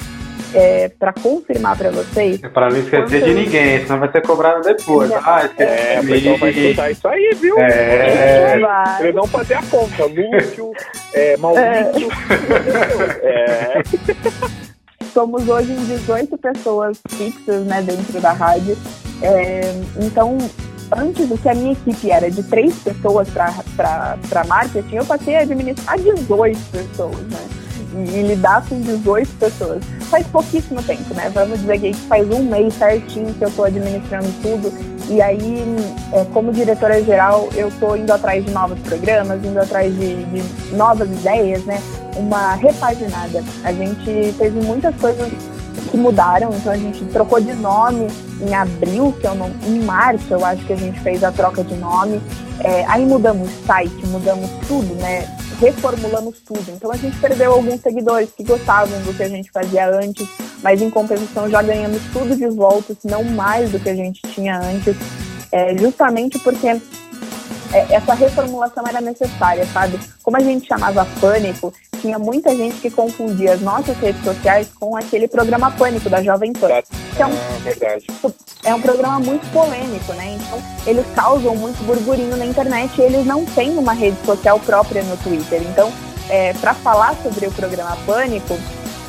É, 0.54 0.88
para 0.88 1.12
confirmar 1.12 1.78
para 1.78 1.91
vocês. 1.91 2.41
É 2.41 2.48
para 2.48 2.69
não 2.69 2.78
esquecer 2.78 3.24
de 3.26 3.34
ninguém, 3.34 3.82
senão 3.82 4.00
vai 4.00 4.10
ser 4.10 4.21
cobrado 4.21 4.62
depois. 4.62 5.12
É, 5.12 5.15
ah, 5.15 5.41
esqueci 5.43 5.63
é, 5.63 6.00
de 6.00 6.30
mim. 6.30 6.38
vai 6.38 6.50
escutar 6.52 6.91
isso 6.91 7.08
aí, 7.10 7.38
viu? 7.41 7.60
É. 7.60 8.58
Eles 9.02 9.15
vão 9.15 9.28
fazer 9.28 9.56
a 9.56 9.63
conta. 9.63 10.06
Lúcio, 10.06 10.71
é, 11.13 11.36
Maurício. 11.36 12.10
É. 13.21 13.80
é. 13.80 13.84
somos 15.15 15.48
hoje 15.48 15.71
em 15.74 15.86
18 15.86 16.38
pessoas 16.38 17.02
fixas 17.10 17.65
né, 17.65 17.82
dentro 17.82 18.21
da 18.21 18.32
rádio. 18.32 18.78
É, 19.21 19.62
então, 20.02 20.38
antes 20.95 21.28
do 21.28 21.38
que 21.38 21.50
a 21.50 21.56
minha 21.56 21.74
equipe 21.74 22.12
era 22.12 22.30
de 22.30 22.43
três 22.43 22.76
pessoas 22.80 23.28
para 23.30 24.43
marketing, 24.48 24.95
eu 24.95 25.06
passei 25.06 25.36
a 25.36 25.41
administrar 25.41 25.98
18 26.00 26.60
pessoas, 26.71 27.17
né? 27.17 27.48
E, 28.13 28.24
lidar 28.24 28.65
com 28.67 28.82
18 28.82 29.30
pessoas. 29.39 29.84
Faz 30.10 30.28
pouquíssimo 30.28 30.84
tempo, 30.84 31.13
né? 31.13 31.32
Vamos 31.34 31.62
dizer 31.62 31.80
que 31.80 31.93
faz 31.93 32.30
um 32.30 32.43
mês 32.43 32.74
certinho 32.74 33.34
que 33.34 33.43
eu 33.43 33.48
estou 33.48 33.65
administrando 33.65 34.28
tudo. 34.41 34.74
E 35.10 35.21
aí, 35.21 35.63
é, 36.12 36.26
como 36.34 36.52
diretora-geral, 36.52 37.48
eu 37.56 37.69
estou 37.69 37.95
indo 37.95 38.12
atrás 38.12 38.43
de 38.43 38.52
novos 38.52 38.80
programas, 38.80 39.43
indo 39.45 39.60
atrás 39.60 39.93
de, 39.98 40.26
de 40.26 40.76
novas 40.76 41.10
ideias, 41.10 41.63
né? 41.63 41.82
uma 42.17 42.56
repaginada. 42.56 43.43
A 43.63 43.71
gente 43.71 44.34
teve 44.38 44.60
muitas 44.62 44.95
coisas 44.95 45.32
que 45.89 45.97
mudaram, 45.97 46.49
então 46.53 46.71
a 46.71 46.77
gente 46.77 47.03
trocou 47.05 47.39
de 47.39 47.53
nome 47.53 48.07
em 48.41 48.53
abril, 48.53 49.15
que 49.19 49.27
eu 49.27 49.35
não, 49.35 49.51
em 49.65 49.79
março 49.79 50.25
eu 50.29 50.43
acho 50.43 50.65
que 50.65 50.73
a 50.73 50.77
gente 50.77 50.99
fez 51.01 51.23
a 51.23 51.31
troca 51.31 51.63
de 51.63 51.75
nome. 51.75 52.21
É, 52.59 52.85
aí 52.85 53.05
mudamos 53.05 53.49
site, 53.65 54.05
mudamos 54.07 54.49
tudo, 54.67 54.95
né? 54.95 55.27
Reformulamos 55.59 56.39
tudo. 56.39 56.65
Então 56.69 56.91
a 56.91 56.97
gente 56.97 57.17
perdeu 57.19 57.53
alguns 57.53 57.81
seguidores 57.81 58.29
que 58.31 58.43
gostavam 58.43 58.99
do 59.01 59.13
que 59.13 59.23
a 59.23 59.29
gente 59.29 59.51
fazia 59.51 59.89
antes, 59.89 60.27
mas 60.61 60.81
em 60.81 60.89
compensação 60.89 61.49
já 61.49 61.61
ganhamos 61.61 62.01
tudo 62.11 62.35
de 62.35 62.47
volta, 62.47 62.95
se 62.99 63.07
não 63.07 63.23
mais 63.23 63.71
do 63.71 63.79
que 63.79 63.89
a 63.89 63.95
gente 63.95 64.21
tinha 64.33 64.59
antes. 64.59 64.95
É, 65.51 65.77
justamente 65.77 66.38
porque 66.39 66.81
essa 67.93 68.13
reformulação 68.13 68.83
era 68.88 69.01
necessária, 69.01 69.65
sabe? 69.67 69.99
Como 70.23 70.38
a 70.38 70.39
gente 70.39 70.67
chamava 70.67 71.05
Pânico, 71.19 71.73
tinha 71.99 72.19
muita 72.19 72.55
gente 72.55 72.75
que 72.77 72.89
confundia 72.89 73.53
as 73.53 73.61
nossas 73.61 73.97
redes 73.97 74.23
sociais 74.23 74.69
com 74.79 74.95
aquele 74.95 75.27
programa 75.27 75.71
Pânico 75.71 76.09
da 76.09 76.21
Jovem 76.21 76.53
Pan. 76.53 76.67
Que 77.15 77.21
é, 77.21 77.25
um, 77.25 77.31
ah, 77.31 77.59
verdade. 77.63 78.07
é 78.63 78.75
um 78.75 78.81
programa 78.81 79.19
muito 79.19 79.49
polêmico, 79.51 80.13
né? 80.13 80.38
Então, 80.39 80.61
eles 80.85 81.05
causam 81.15 81.55
muito 81.55 81.83
burburinho 81.83 82.38
na 82.38 82.45
internet 82.45 82.91
e 82.99 83.01
eles 83.01 83.25
não 83.25 83.45
têm 83.45 83.77
uma 83.77 83.93
rede 83.93 84.17
social 84.25 84.59
própria 84.59 85.03
no 85.03 85.17
Twitter. 85.17 85.61
Então, 85.63 85.91
é, 86.29 86.53
para 86.53 86.73
falar 86.73 87.15
sobre 87.23 87.47
o 87.47 87.51
programa 87.51 87.97
Pânico, 88.05 88.57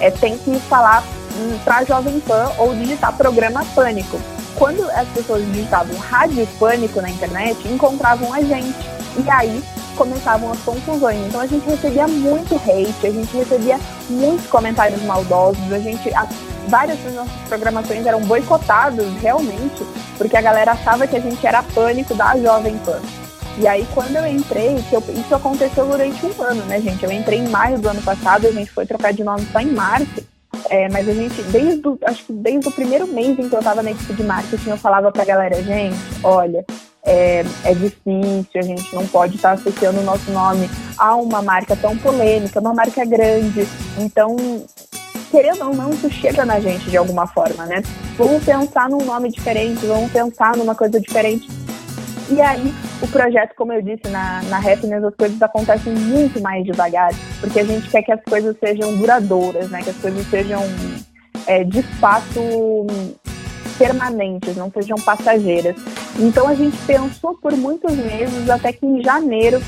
é, 0.01 0.11
tem 0.11 0.37
que 0.39 0.59
falar 0.61 1.03
hum, 1.37 1.59
para 1.65 1.85
Jovem 1.85 2.19
Pan 2.21 2.51
ou 2.59 2.75
digitar 2.75 3.17
programa 3.17 3.65
Pânico. 3.75 4.19
Quando 4.57 4.83
as 4.91 5.09
pessoas 5.09 5.45
digitavam 5.47 5.97
Rádio 5.97 6.47
Pânico 6.59 7.01
na 7.01 7.11
internet, 7.11 7.57
encontravam 7.69 8.33
a 8.33 8.41
gente. 8.41 8.79
E 9.25 9.31
aí 9.31 9.63
começavam 9.97 10.53
as 10.53 10.59
confusões. 10.61 11.19
Então 11.27 11.41
a 11.41 11.47
gente 11.47 11.69
recebia 11.69 12.07
muito 12.07 12.55
hate, 12.55 13.07
a 13.07 13.11
gente 13.11 13.37
recebia 13.37 13.79
muitos 14.09 14.47
comentários 14.47 15.03
maldosos, 15.03 15.73
a 15.73 15.79
gente. 15.79 16.13
A, 16.15 16.27
várias 16.69 16.99
das 17.01 17.15
nossas 17.15 17.49
programações 17.49 18.05
eram 18.05 18.21
boicotadas 18.23 19.07
realmente, 19.21 19.85
porque 20.19 20.37
a 20.37 20.43
galera 20.43 20.73
achava 20.73 21.07
que 21.07 21.17
a 21.17 21.21
gente 21.21 21.47
era 21.47 21.63
pânico 21.63 22.15
da 22.15 22.37
Jovem 22.37 22.77
Pan. 22.79 23.01
E 23.59 23.67
aí, 23.67 23.87
quando 23.95 24.17
eu 24.17 24.27
entrei, 24.27 24.85
eu, 24.93 25.03
isso 25.15 25.35
aconteceu 25.35 25.87
durante 25.87 26.27
um 26.27 26.43
ano, 26.43 26.63
né, 26.65 26.79
gente? 26.81 27.03
Eu 27.03 27.11
entrei 27.11 27.39
em 27.39 27.49
maio 27.49 27.79
do 27.79 27.89
ano 27.89 28.03
passado, 28.03 28.47
a 28.47 28.53
gente 28.53 28.71
foi 28.71 28.85
trocar 28.85 29.15
de 29.15 29.25
nome 29.25 29.47
só 29.51 29.61
em 29.61 29.73
março. 29.73 30.36
É, 30.71 30.89
mas 30.89 31.09
a 31.09 31.13
gente, 31.13 31.43
desde 31.45 31.87
o, 31.87 31.99
acho 32.03 32.25
que 32.25 32.33
desde 32.33 32.69
o 32.69 32.73
primeiro 32.73 33.07
mês 33.07 33.39
em 33.39 33.49
que 33.49 33.55
eu 33.55 33.59
estava 33.59 33.83
na 33.83 33.91
equipe 33.91 34.13
de 34.13 34.23
marketing, 34.23 34.71
eu 34.71 34.77
falava 34.77 35.11
pra 35.13 35.25
galera, 35.25 35.63
gente, 35.63 35.97
olha, 36.23 36.65
é, 37.05 37.45
é 37.65 37.75
difícil, 37.75 38.51
a 38.57 38.63
gente 38.63 38.95
não 38.95 39.07
pode 39.07 39.37
estar 39.37 39.51
tá 39.51 39.55
associando 39.55 40.01
o 40.01 40.05
nosso 40.05 40.31
nome 40.31 40.69
a 40.99 41.15
uma 41.15 41.41
marca 41.41 41.77
tão 41.77 41.97
polêmica, 41.97 42.61
uma 42.61 42.75
marca 42.75 43.05
grande. 43.05 43.67
Então, 43.99 44.37
querendo 45.31 45.69
ou 45.69 45.75
não, 45.75 45.91
isso 45.91 46.11
chega 46.11 46.45
na 46.45 46.59
gente 46.59 46.91
de 46.91 46.97
alguma 46.97 47.27
forma, 47.27 47.65
né? 47.67 47.83
Vamos 48.19 48.45
pensar 48.45 48.89
num 48.89 49.05
nome 49.05 49.31
diferente, 49.31 49.87
vamos 49.87 50.11
pensar 50.11 50.57
numa 50.57 50.75
coisa 50.75 51.01
diferente. 51.01 51.49
E 52.29 52.41
aí, 52.41 52.75
o 53.01 53.07
projeto, 53.09 53.55
como 53.55 53.73
eu 53.73 53.81
disse, 53.81 54.09
na, 54.09 54.43
na 54.45 54.59
Happiness, 54.59 55.05
as 55.05 55.15
coisas 55.15 55.41
acontecem 55.41 55.93
muito 55.93 56.41
mais 56.41 56.65
devagar, 56.65 57.13
porque 57.41 57.61
a 57.61 57.65
gente 57.65 57.89
quer 57.89 58.03
que 58.03 58.13
as 58.13 58.23
coisas 58.23 58.57
sejam 58.59 58.97
duradouras, 58.97 59.71
né? 59.71 59.81
Que 59.83 59.91
as 59.91 59.97
coisas 59.97 60.27
sejam, 60.27 60.61
é, 61.47 61.63
de 61.63 61.83
fato, 61.83 62.41
permanentes, 63.79 64.57
não 64.57 64.71
sejam 64.71 64.97
passageiras. 64.99 65.77
Então 66.19 66.49
a 66.49 66.55
gente 66.55 66.77
pensou 66.87 67.35
por 67.35 67.53
muitos 67.53 67.95
meses, 67.95 68.49
até 68.49 68.73
que 68.73 68.87
em 68.87 69.03
janeiro, 69.03 69.61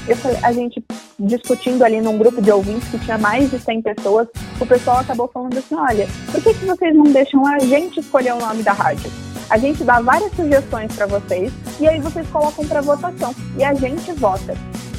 a 0.43 0.53
gente 0.53 0.83
discutindo 1.19 1.85
ali 1.85 2.01
num 2.01 2.17
grupo 2.17 2.41
de 2.41 2.51
ouvintes 2.51 2.89
que 2.89 2.99
tinha 2.99 3.19
mais 3.19 3.51
de 3.51 3.59
100 3.59 3.83
pessoas, 3.83 4.29
o 4.61 4.67
pessoal 4.67 4.99
acabou 4.99 5.29
falando 5.29 5.57
assim, 5.59 5.75
olha, 5.75 6.09
por 6.33 6.43
que, 6.43 6.55
que 6.55 6.65
vocês 6.65 6.97
não 6.97 7.05
deixam 7.05 7.47
a 7.47 7.59
gente 7.59 8.01
escolher 8.01 8.33
o 8.33 8.39
nome 8.39 8.63
da 8.63 8.73
rádio? 8.73 9.28
A 9.51 9.57
gente 9.57 9.83
dá 9.83 10.01
várias 10.01 10.33
sugestões 10.35 10.95
para 10.95 11.07
vocês 11.07 11.53
e 11.81 11.89
aí 11.89 12.01
vocês 12.01 12.27
colocam 12.29 12.67
para 12.67 12.81
votação 12.81 13.35
e 13.57 13.65
a 13.65 13.73
gente 13.75 14.13
vota. 14.13 14.55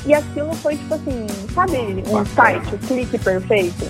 E 0.06 0.14
aquilo 0.14 0.54
foi 0.56 0.76
tipo 0.76 0.96
assim, 0.96 1.28
sabe, 1.54 2.04
um 2.08 2.26
site, 2.26 2.76
o 2.76 2.78
clique 2.80 3.18
perfeito? 3.18 3.86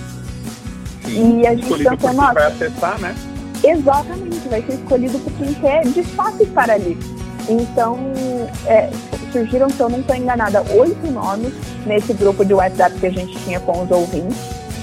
Sim. 1.06 1.40
E 1.42 1.48
a 1.48 1.56
gente 1.56 1.84
pensou, 1.84 2.14
nossa. 2.14 2.34
Vai 2.34 2.48
acessar, 2.48 3.00
né? 3.00 3.16
Exatamente, 3.64 4.48
vai 4.50 4.62
ser 4.64 4.74
escolhido 4.74 5.20
por 5.20 5.34
quem 5.34 5.54
quer 5.56 5.84
de 5.88 6.04
fato 6.04 6.44
estar 6.44 6.70
ali. 6.70 6.98
Então, 7.48 7.98
é, 8.66 8.90
surgiram, 9.32 9.70
se 9.70 9.80
eu 9.80 9.90
não 9.90 10.00
estou 10.00 10.16
enganada, 10.16 10.62
oito 10.74 11.12
nomes 11.12 11.54
nesse 11.86 12.14
grupo 12.14 12.46
de 12.46 12.54
WhatsApp 12.54 13.00
que 13.00 13.08
a 13.08 13.12
gente 13.12 13.38
tinha 13.44 13.60
com 13.60 13.84
os 13.84 13.92
ouvintes. 13.92 14.38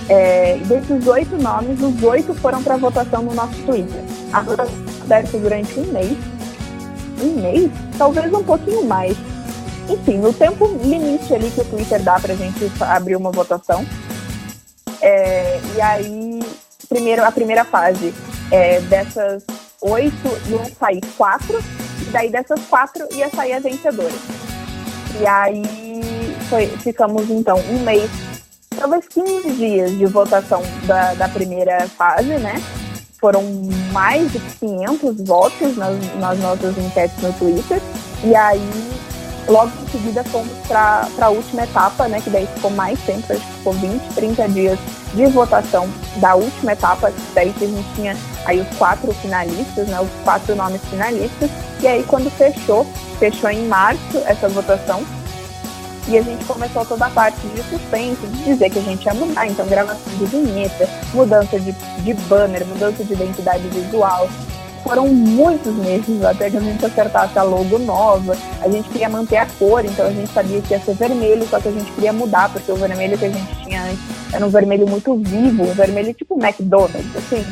É, 0.09 0.59
desses 0.67 1.07
oito 1.07 1.37
nomes, 1.37 1.81
os 1.81 2.03
oito 2.03 2.35
foram 2.35 2.63
para 2.63 2.77
votação 2.77 3.23
no 3.23 3.35
nosso 3.35 3.55
Twitter. 3.63 4.01
A 4.33 4.41
votação 4.43 5.41
durante 5.41 5.79
um 5.81 5.87
mês. 5.93 6.17
Um 7.23 7.41
mês? 7.41 7.71
Talvez 7.99 8.33
um 8.33 8.45
pouquinho 8.45 8.85
mais. 8.85 9.17
Enfim, 9.89 10.19
no 10.19 10.33
tempo 10.33 10.67
limite 10.83 11.33
ali 11.35 11.51
que 11.51 11.61
o 11.61 11.65
Twitter 11.65 12.03
dá 12.03 12.19
para 12.19 12.33
a 12.33 12.37
gente 12.37 12.71
abrir 12.81 13.17
uma 13.17 13.31
votação. 13.31 13.87
É, 15.01 15.61
e 15.77 15.81
aí, 15.81 16.41
primeiro, 16.89 17.25
a 17.25 17.31
primeira 17.31 17.65
fase 17.65 18.13
é, 18.51 18.81
dessas 18.83 19.45
oito 19.81 20.29
iam 20.49 20.65
sair 20.79 21.01
quatro, 21.17 21.59
e 22.01 22.05
daí 22.11 22.31
dessas 22.31 22.61
quatro 22.69 23.07
ia 23.13 23.29
sair 23.31 23.53
a 23.53 23.61
vencedora. 23.61 24.15
E 25.21 25.27
aí 25.27 25.63
foi, 26.49 26.67
ficamos 26.67 27.31
então 27.31 27.59
um 27.71 27.79
mês, 27.81 28.11
talvez 28.77 29.07
15 29.09 29.51
dias 29.53 29.91
de 29.93 30.07
votação 30.07 30.63
da, 30.85 31.15
da 31.15 31.29
primeira 31.29 31.89
fase, 31.89 32.39
né? 32.39 32.63
Foram 33.21 33.43
mais 33.93 34.31
de 34.33 34.39
500 34.39 35.21
votos 35.23 35.77
nas, 35.77 35.97
nas 36.17 36.39
nossas 36.39 36.77
enquetes 36.79 37.21
no 37.23 37.33
Twitter. 37.33 37.81
E 38.23 38.35
aí 38.35 38.61
Logo 39.49 39.71
em 39.81 39.89
seguida 39.93 40.25
fomos 40.25 40.53
para 40.67 41.09
a 41.21 41.29
última 41.29 41.63
etapa, 41.63 42.09
né, 42.09 42.21
que 42.21 42.31
daí 42.31 42.47
ficou 42.47 42.71
mais 42.71 42.99
tempo, 43.03 43.33
acho 43.33 43.41
que 43.41 43.53
ficou 43.53 43.73
20, 43.75 44.15
30 44.15 44.49
dias 44.49 44.79
de 45.15 45.27
votação 45.27 45.89
da 46.17 46.35
última 46.35 46.73
etapa, 46.73 47.13
daí 47.33 47.53
que 47.53 47.65
a 47.65 47.69
gente 47.69 47.95
tinha 47.95 48.17
aí 48.45 48.61
os 48.61 48.69
quatro 48.77 49.13
finalistas, 49.15 49.87
né, 49.87 50.01
os 50.01 50.11
quatro 50.25 50.57
nomes 50.57 50.81
finalistas, 50.91 51.49
e 51.81 51.87
aí 51.87 52.03
quando 52.03 52.29
fechou, 52.31 52.85
fechou 53.21 53.49
em 53.49 53.69
março 53.69 54.19
essa 54.27 54.49
votação, 54.49 55.05
e 56.09 56.19
a 56.19 56.23
gente 56.23 56.45
começou 56.45 56.85
toda 56.85 57.07
a 57.07 57.11
parte 57.11 57.47
de 57.49 57.63
suspense, 57.65 58.27
de 58.27 58.45
dizer 58.45 58.71
que 58.71 58.79
a 58.79 58.83
gente 58.83 59.05
ia 59.05 59.15
mudar, 59.15 59.47
então 59.47 59.67
gravação 59.67 60.13
de 60.15 60.25
vinheta, 60.27 60.89
mudança 61.13 61.59
de, 61.59 61.73
de 61.73 62.15
banner, 62.29 62.65
mudança 62.67 63.03
de 63.03 63.13
identidade 63.13 63.67
visual, 63.69 64.29
foram 64.87 65.09
muitos 65.09 65.75
meses 65.75 66.25
até 66.25 66.49
que 66.49 66.57
a 66.57 66.61
gente 66.61 66.87
acertasse 66.87 67.37
a 67.37 67.43
logo 67.43 67.77
nova. 67.79 68.37
A 68.61 68.69
gente 68.69 68.89
queria 68.89 69.09
manter 69.09 69.37
a 69.37 69.47
cor, 69.47 69.85
então 69.85 70.07
a 70.07 70.13
gente 70.13 70.33
sabia 70.33 70.63
que 70.63 70.73
ia 70.73 70.81
ser 70.81 70.95
vermelho, 70.95 71.45
só 71.49 71.59
que 71.59 71.69
a 71.69 71.73
gente 71.73 71.91
queria 71.91 72.13
mudar, 72.13 72.53
porque 72.53 72.71
o 72.71 72.77
vermelho 72.77 73.19
que 73.19 73.25
a 73.25 73.31
gente 73.31 73.65
tinha 73.65 73.83
antes 73.83 74.05
era 74.33 74.47
um 74.47 74.49
vermelho 74.49 74.89
muito 74.89 75.17
vivo, 75.17 75.65
um 75.65 75.75
vermelho 75.75 76.15
tipo 76.15 76.39
McDonald's, 76.41 77.17
assim. 77.17 77.45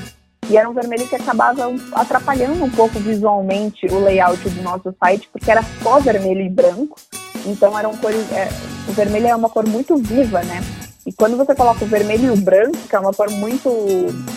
E 0.49 0.57
era 0.57 0.69
um 0.69 0.75
vermelho 0.75 1.09
que 1.09 1.17
acabava 1.17 1.75
atrapalhando 1.95 2.63
um 2.63 2.71
pouco 2.71 3.01
visualmente 3.01 3.87
o 3.87 3.99
layout 3.99 4.49
do 4.49 4.63
nosso 4.63 4.95
site, 5.03 5.29
porque 5.33 5.51
era 5.51 5.65
só 5.83 5.99
vermelho 5.99 6.43
e 6.43 6.49
branco. 6.49 6.97
Então 7.45 7.79
eram 7.79 7.97
cores. 7.97 8.31
É, 8.33 8.49
o 8.89 8.93
vermelho 8.93 9.29
é 9.29 9.37
uma 9.37 9.49
cor 9.49 9.67
muito 9.67 9.97
viva, 9.97 10.43
né? 10.43 10.63
E 11.07 11.13
quando 11.13 11.37
você 11.37 11.55
coloca 11.55 11.85
o 11.85 11.89
vermelho 11.89 12.27
e 12.27 12.31
o 12.31 12.37
branco, 12.37 12.77
que 12.89 12.97
é 12.97 12.99
uma 12.99 13.13
cor 13.13 13.31
muito 13.31 13.71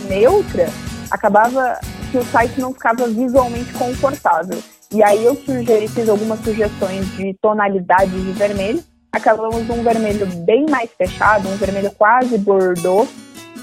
neutra, 0.09 0.67
acabava 1.09 1.79
que 2.11 2.17
o 2.17 2.25
site 2.25 2.59
não 2.59 2.73
ficava 2.73 3.07
visualmente 3.07 3.71
confortável. 3.73 4.59
E 4.91 5.03
aí 5.03 5.23
eu 5.23 5.35
sugeri, 5.35 5.87
fiz 5.87 6.07
algumas 6.07 6.39
sugestões 6.41 7.05
de 7.15 7.33
tonalidade 7.41 8.11
de 8.11 8.31
vermelho. 8.31 8.83
Acabamos 9.11 9.65
num 9.67 9.81
vermelho 9.83 10.25
bem 10.45 10.65
mais 10.69 10.89
fechado, 10.97 11.47
um 11.47 11.55
vermelho 11.55 11.91
quase 11.91 12.37
bordô, 12.37 13.07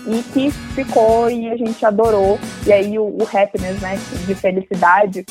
e 0.06 0.22
que 0.32 0.50
ficou 0.50 1.30
e 1.30 1.48
a 1.50 1.56
gente 1.56 1.84
adorou. 1.84 2.38
E 2.66 2.72
aí 2.72 2.98
o, 2.98 3.04
o 3.04 3.22
happiness, 3.22 3.80
né, 3.80 3.98
de 4.26 4.34
felicidade, 4.34 5.24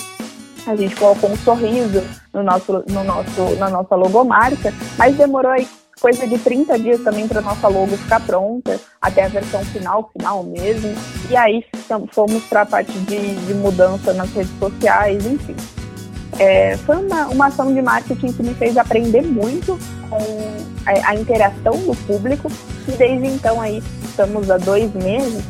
a 0.66 0.76
gente 0.76 0.96
colocou 0.96 1.32
um 1.32 1.38
sorriso 1.38 2.04
no 2.34 2.44
nosso, 2.44 2.84
no 2.88 3.04
nosso, 3.04 3.56
na 3.58 3.70
nossa 3.70 3.96
logomarca, 3.96 4.74
mas 4.98 5.16
demorou 5.16 5.52
aí 5.52 5.68
coisa 6.00 6.28
de 6.28 6.38
30 6.38 6.80
dias 6.80 7.02
também 7.02 7.28
para 7.28 7.42
nossa 7.42 7.68
logo 7.68 7.96
ficar 7.96 8.20
pronta, 8.20 8.80
até 9.02 9.24
a 9.24 9.28
versão 9.30 9.64
final, 9.66 10.10
final 10.12 10.44
mesmo. 10.44 10.94
E 11.30 11.36
aí 11.36 11.64
fomos 12.12 12.44
para 12.44 12.64
a 12.64 12.66
parte 12.66 12.92
de, 12.92 13.36
de, 13.36 13.54
mudança 13.54 14.14
nas 14.14 14.30
redes 14.34 14.52
sociais, 14.60 15.26
enfim. 15.26 15.56
É, 16.40 16.76
foi 16.78 16.98
uma, 16.98 17.28
uma 17.28 17.46
ação 17.48 17.74
de 17.74 17.82
marketing 17.82 18.34
que 18.34 18.44
me 18.44 18.54
fez 18.56 18.78
aprender 18.78 19.22
muito 19.22 19.78
com 20.10 20.18
a, 20.86 21.12
a 21.12 21.16
interação 21.16 21.78
do 21.86 21.96
público 22.08 22.52
e 22.88 22.92
desde 22.92 23.28
então 23.28 23.62
aí 23.62 23.82
estamos 24.04 24.50
há 24.50 24.58
dois 24.58 24.92
meses, 24.96 25.44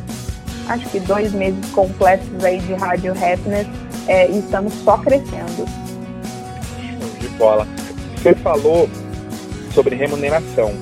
acho 0.68 0.86
que 0.90 1.00
dois 1.00 1.32
meses 1.32 1.64
completos 1.70 2.44
aí 2.44 2.60
de 2.60 2.74
Rádio 2.74 3.12
Happiness 3.12 3.66
é, 4.06 4.28
e 4.30 4.38
estamos 4.38 4.72
só 4.84 4.98
crescendo. 4.98 5.64
De 7.18 7.28
bola. 7.30 7.66
Você 8.16 8.34
falou 8.34 8.88
sobre 9.72 9.96
remuneração. 9.96 10.72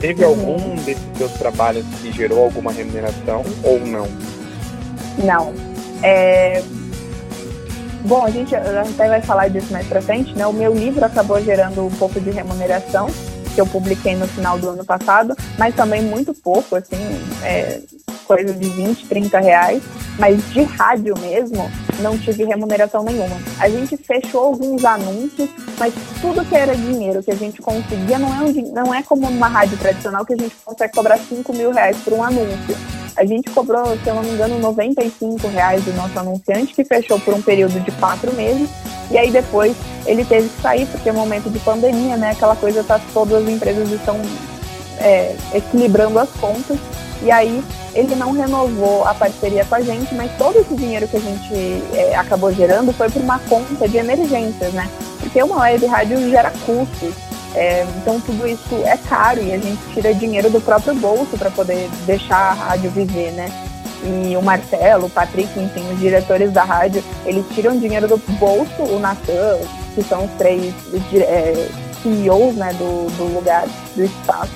Teve 0.00 0.24
uhum. 0.24 0.30
algum 0.30 0.74
desses 0.76 1.04
seus 1.16 1.32
trabalhos 1.32 1.84
que 2.00 2.10
gerou 2.12 2.44
alguma 2.44 2.72
remuneração 2.72 3.42
ou 3.62 3.78
não? 3.80 4.08
Não. 5.18 5.52
É... 6.02 6.62
Bom, 8.04 8.24
a 8.24 8.30
gente 8.30 8.56
até 8.56 9.08
vai 9.08 9.20
falar 9.20 9.48
disso 9.48 9.70
mais 9.72 9.86
pra 9.86 10.00
frente, 10.00 10.34
né? 10.34 10.46
O 10.46 10.52
meu 10.52 10.74
livro 10.74 11.04
acabou 11.04 11.40
gerando 11.42 11.84
um 11.84 11.90
pouco 11.90 12.18
de 12.18 12.30
remuneração, 12.30 13.08
que 13.54 13.60
eu 13.60 13.66
publiquei 13.66 14.16
no 14.16 14.26
final 14.26 14.58
do 14.58 14.70
ano 14.70 14.84
passado, 14.84 15.36
mas 15.58 15.74
também 15.74 16.02
muito 16.02 16.32
pouco, 16.32 16.76
assim, 16.76 16.96
é, 17.42 17.80
coisa 18.26 18.54
de 18.54 18.68
20, 18.70 19.06
30 19.06 19.40
reais, 19.40 19.82
mas 20.18 20.42
de 20.50 20.62
rádio 20.62 21.14
mesmo, 21.18 21.70
não 22.00 22.18
tive 22.18 22.44
remuneração 22.44 23.02
nenhuma. 23.02 23.36
A 23.58 23.68
gente 23.68 23.96
fechou 23.96 24.44
alguns 24.44 24.84
anúncios, 24.84 25.48
mas 25.78 25.94
tudo 26.20 26.44
que 26.44 26.54
era 26.54 26.74
dinheiro 26.74 27.22
que 27.22 27.30
a 27.30 27.36
gente 27.36 27.60
conseguia 27.60 28.18
não 28.18 28.28
é, 28.34 28.42
um, 28.42 28.72
não 28.72 28.94
é 28.94 29.02
como 29.02 29.26
uma 29.26 29.48
rádio 29.48 29.78
tradicional 29.78 30.24
que 30.24 30.34
a 30.34 30.36
gente 30.36 30.54
consegue 30.64 30.92
cobrar 30.92 31.18
5 31.18 31.52
mil 31.52 31.70
reais 31.70 31.96
por 31.98 32.12
um 32.12 32.22
anúncio. 32.22 32.76
A 33.16 33.24
gente 33.24 33.50
cobrou, 33.50 33.84
se 34.02 34.08
eu 34.08 34.14
não 34.14 34.22
me 34.22 34.30
engano, 34.30 34.58
95 34.58 35.46
reais 35.48 35.84
do 35.84 35.92
nosso 35.92 36.18
anunciante, 36.18 36.74
que 36.74 36.84
fechou 36.84 37.18
por 37.20 37.34
um 37.34 37.42
período 37.42 37.78
de 37.80 37.90
quatro 37.92 38.32
meses, 38.32 38.70
e 39.10 39.18
aí 39.18 39.30
depois 39.30 39.76
ele 40.06 40.24
teve 40.24 40.48
que 40.48 40.62
sair, 40.62 40.86
porque 40.86 41.08
é 41.08 41.12
momento 41.12 41.50
de 41.50 41.58
pandemia, 41.58 42.16
né? 42.16 42.30
Aquela 42.30 42.56
coisa 42.56 42.82
tá, 42.82 43.00
todas 43.12 43.42
as 43.42 43.48
empresas 43.48 43.90
estão 43.90 44.16
é, 45.00 45.34
equilibrando 45.54 46.18
as 46.18 46.30
contas. 46.30 46.78
E 47.22 47.30
aí 47.30 47.62
ele 47.94 48.14
não 48.14 48.32
renovou 48.32 49.04
a 49.04 49.12
parceria 49.12 49.64
com 49.64 49.74
a 49.74 49.80
gente, 49.80 50.14
mas 50.14 50.30
todo 50.38 50.58
esse 50.58 50.74
dinheiro 50.74 51.08
que 51.08 51.16
a 51.16 51.20
gente 51.20 51.54
é, 51.94 52.14
acabou 52.16 52.52
gerando 52.52 52.92
foi 52.92 53.10
por 53.10 53.20
uma 53.20 53.38
conta 53.40 53.88
de 53.88 53.96
emergências, 53.96 54.72
né? 54.72 54.88
Porque 55.18 55.42
uma 55.42 55.60
web 55.60 55.84
rádio 55.86 56.30
gera 56.30 56.52
custos. 56.64 57.14
É, 57.54 57.84
então 57.96 58.20
tudo 58.20 58.46
isso 58.46 58.76
é 58.84 58.96
caro 58.96 59.42
e 59.42 59.52
a 59.52 59.58
gente 59.58 59.82
tira 59.92 60.14
dinheiro 60.14 60.48
do 60.50 60.60
próprio 60.60 60.94
bolso 60.94 61.36
para 61.36 61.50
poder 61.50 61.90
deixar 62.06 62.36
a 62.36 62.52
rádio 62.52 62.90
viver, 62.90 63.32
né? 63.32 63.50
E 64.02 64.36
o 64.36 64.40
Marcelo, 64.40 65.06
o 65.06 65.10
Patrick, 65.10 65.58
enfim, 65.58 65.84
os 65.92 65.98
diretores 65.98 66.52
da 66.52 66.64
rádio, 66.64 67.02
eles 67.26 67.44
tiram 67.54 67.76
dinheiro 67.78 68.08
do 68.08 68.16
bolso, 68.38 68.82
o 68.82 68.98
Natan, 68.98 69.58
que 69.94 70.02
são 70.02 70.24
os 70.24 70.30
três 70.38 70.72
é, 71.12 71.68
CEOs 72.02 72.54
né, 72.54 72.72
do, 72.74 73.10
do 73.16 73.24
lugar, 73.34 73.66
do 73.94 74.04
espaço, 74.04 74.50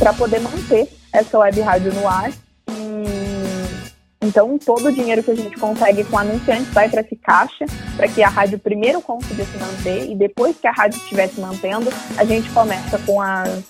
para 0.00 0.14
poder 0.14 0.40
manter 0.40 0.88
essa 1.12 1.38
web 1.38 1.60
rádio 1.60 1.92
no 1.92 2.08
ar. 2.08 2.30
E, 2.70 4.26
então, 4.26 4.58
todo 4.58 4.88
o 4.88 4.92
dinheiro 4.92 5.22
que 5.22 5.30
a 5.30 5.36
gente 5.36 5.56
consegue 5.58 6.02
com 6.04 6.18
anunciantes 6.18 6.72
vai 6.72 6.88
para 6.88 7.02
esse 7.02 7.14
caixa, 7.16 7.66
para 7.96 8.08
que 8.08 8.22
a 8.22 8.28
rádio 8.28 8.58
primeiro 8.58 9.02
consiga 9.02 9.44
se 9.44 9.58
manter 9.58 10.10
e 10.10 10.16
depois 10.16 10.56
que 10.56 10.66
a 10.66 10.72
rádio 10.72 10.98
estiver 10.98 11.28
se 11.28 11.38
mantendo, 11.38 11.92
a 12.16 12.24
gente 12.24 12.48
começa 12.50 12.98
com 13.00 13.20
as 13.20 13.62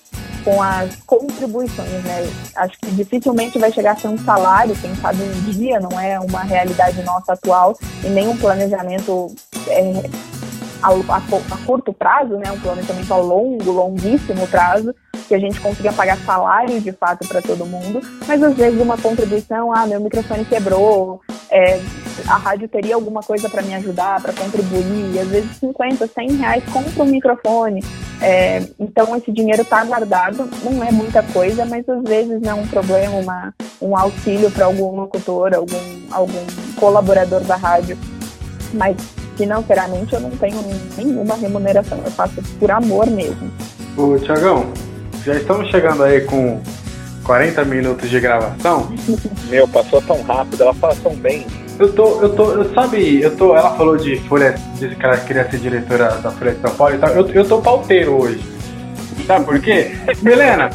com 0.44 0.62
as 0.62 0.96
contribuições, 1.06 2.02
né? 2.02 2.26
Acho 2.56 2.78
que 2.80 2.90
dificilmente 2.92 3.58
vai 3.58 3.70
chegar 3.70 3.92
a 3.92 3.96
ser 3.96 4.08
um 4.08 4.16
salário, 4.16 4.74
quem 4.76 4.94
sabe 4.96 5.22
um 5.22 5.50
dia, 5.50 5.78
não 5.78 6.00
é 6.00 6.18
uma 6.18 6.42
realidade 6.42 7.02
nossa 7.02 7.34
atual 7.34 7.78
e 8.02 8.08
nem 8.08 8.26
um 8.26 8.36
planejamento 8.38 9.34
é, 9.68 10.08
a, 10.82 10.88
a, 10.88 11.16
a, 11.16 11.58
curto 11.66 11.92
prazo, 11.92 12.36
né? 12.36 12.50
Um 12.52 12.60
planejamento 12.60 13.12
a 13.12 13.16
longo, 13.16 13.70
longuíssimo 13.70 14.46
prazo, 14.46 14.94
que 15.28 15.34
a 15.34 15.38
gente 15.38 15.60
consiga 15.60 15.92
pagar 15.92 16.16
salário 16.18 16.80
de 16.80 16.92
fato 16.92 17.26
para 17.28 17.40
todo 17.40 17.66
mundo, 17.66 18.00
mas 18.26 18.42
às 18.42 18.54
vezes 18.54 18.80
uma 18.80 18.98
contribuição, 18.98 19.72
ah, 19.72 19.86
meu 19.86 20.00
microfone 20.00 20.44
quebrou, 20.44 21.20
é, 21.50 21.80
a 22.26 22.36
rádio 22.36 22.68
teria 22.68 22.94
alguma 22.94 23.22
coisa 23.22 23.48
para 23.48 23.62
me 23.62 23.74
ajudar, 23.74 24.20
para 24.20 24.32
contribuir, 24.32 25.18
às 25.20 25.28
vezes 25.28 25.56
50, 25.58 26.06
100 26.06 26.36
reais 26.36 26.64
compra 26.72 27.02
um 27.02 27.06
microfone. 27.06 27.82
É, 28.22 28.62
então 28.78 29.16
esse 29.16 29.32
dinheiro 29.32 29.62
está 29.62 29.84
guardado, 29.84 30.48
não 30.62 30.82
é 30.84 30.92
muita 30.92 31.22
coisa, 31.22 31.64
mas 31.64 31.88
às 31.88 32.02
vezes 32.02 32.42
é 32.42 32.52
um 32.52 32.66
problema, 32.66 33.16
uma, 33.16 33.54
um 33.80 33.96
auxílio 33.96 34.50
para 34.50 34.66
algum 34.66 34.96
locutor, 34.96 35.54
algum, 35.54 36.00
algum 36.10 36.46
colaborador 36.78 37.40
da 37.42 37.56
rádio. 37.56 37.96
Mas 38.74 38.96
financeiramente 39.40 40.12
eu 40.12 40.20
não 40.20 40.30
tenho 40.30 40.62
nenhuma 40.98 41.34
remuneração, 41.34 41.98
eu 42.04 42.10
faço 42.10 42.42
por 42.58 42.70
amor 42.70 43.06
mesmo. 43.06 43.50
Ô 43.96 44.18
Tiagão, 44.18 44.70
já 45.24 45.34
estamos 45.34 45.70
chegando 45.70 46.02
aí 46.02 46.20
com 46.20 46.60
40 47.24 47.64
minutos 47.64 48.10
de 48.10 48.20
gravação. 48.20 48.92
Meu, 49.48 49.66
passou 49.66 50.02
tão 50.02 50.20
rápido, 50.22 50.62
ela 50.62 50.74
fala 50.74 50.94
tão 51.02 51.14
bem. 51.14 51.46
Eu 51.78 51.90
tô, 51.94 52.20
eu 52.20 52.28
tô, 52.36 52.52
eu, 52.52 52.74
sabe, 52.74 53.22
eu 53.22 53.34
tô, 53.34 53.56
ela 53.56 53.74
falou 53.76 53.96
de 53.96 54.18
Folha, 54.28 54.54
disse 54.74 54.94
que 54.94 55.06
ela 55.06 55.16
queria 55.16 55.50
ser 55.50 55.58
diretora 55.58 56.18
da 56.18 56.30
Folha 56.30 56.52
de 56.52 56.60
São 56.60 56.74
Paulo 56.74 56.94
e 56.94 56.98
tal. 56.98 57.08
Eu, 57.10 57.26
eu 57.30 57.48
tô 57.48 57.62
pauteiro 57.62 58.20
hoje. 58.20 58.44
Sabe 59.26 59.46
por 59.46 59.58
quê? 59.58 59.92
Milena, 60.20 60.68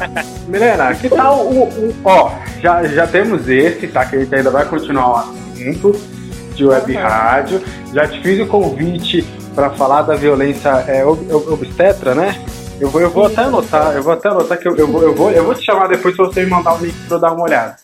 Milena, 0.48 0.92
que 0.94 1.08
tal 1.08 1.46
o, 1.46 1.64
o, 1.64 1.94
Ó, 2.04 2.32
já, 2.60 2.82
já 2.84 3.06
temos 3.06 3.48
esse, 3.48 3.86
tá? 3.86 4.04
Que 4.06 4.16
a 4.16 4.18
gente 4.18 4.34
ainda 4.34 4.50
vai 4.50 4.64
continuar 4.64 5.08
o 5.08 5.16
assunto 5.16 6.16
de 6.56 6.64
web 6.64 6.92
rádio. 6.94 7.62
Já 7.96 8.06
te 8.06 8.20
fiz 8.20 8.38
o 8.38 8.46
convite 8.46 9.22
para 9.54 9.70
falar 9.70 10.02
da 10.02 10.14
violência 10.14 10.68
é, 10.86 11.02
obstetra, 11.02 12.14
né? 12.14 12.38
Eu 12.78 12.90
vou, 12.90 13.00
eu 13.00 13.08
vou 13.08 13.24
até 13.24 13.40
anotar, 13.40 13.96
eu 13.96 14.02
vou 14.02 14.12
até 14.12 14.28
anotar 14.28 14.58
que 14.58 14.68
eu, 14.68 14.76
eu, 14.76 14.86
vou, 14.86 15.02
eu, 15.02 15.14
vou, 15.14 15.30
eu 15.30 15.42
vou 15.42 15.54
te 15.54 15.64
chamar 15.64 15.88
depois 15.88 16.14
se 16.14 16.18
você 16.18 16.44
me 16.44 16.50
mandar 16.50 16.74
o 16.74 16.84
link 16.84 16.94
pra 17.08 17.16
eu 17.16 17.20
dar 17.20 17.32
uma 17.32 17.44
olhada. 17.44 17.76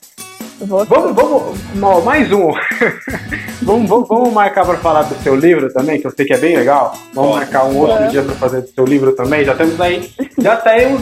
Vou 0.61 0.85
vamos, 0.85 1.17
vamos, 1.17 2.05
mais 2.05 2.31
um. 2.31 2.53
vamos, 3.65 3.89
vamos, 3.89 4.07
vamos, 4.07 4.35
marcar 4.35 4.67
para 4.67 4.77
falar 4.77 5.05
do 5.05 5.15
seu 5.23 5.35
livro 5.35 5.73
também, 5.73 5.99
que 5.99 6.07
eu 6.07 6.11
sei 6.11 6.27
que 6.27 6.35
é 6.35 6.39
bem 6.39 6.59
legal. 6.59 6.95
Vamos 7.15 7.37
marcar 7.37 7.65
um 7.65 7.79
outro 7.79 8.05
é. 8.05 8.09
dia 8.09 8.23
para 8.23 8.35
fazer 8.35 8.61
do 8.61 8.69
seu 8.69 8.85
livro 8.85 9.13
também. 9.13 9.47
Já 9.47 9.55
temos 9.55 9.81
aí, 9.81 10.13
já 10.37 10.57
temos, 10.57 11.01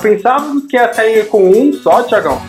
pensávamos 0.00 0.64
que 0.64 0.78
ia 0.78 0.94
sair 0.94 1.28
com 1.28 1.50
um 1.50 1.74
só, 1.74 2.04
Tiagão. 2.04 2.40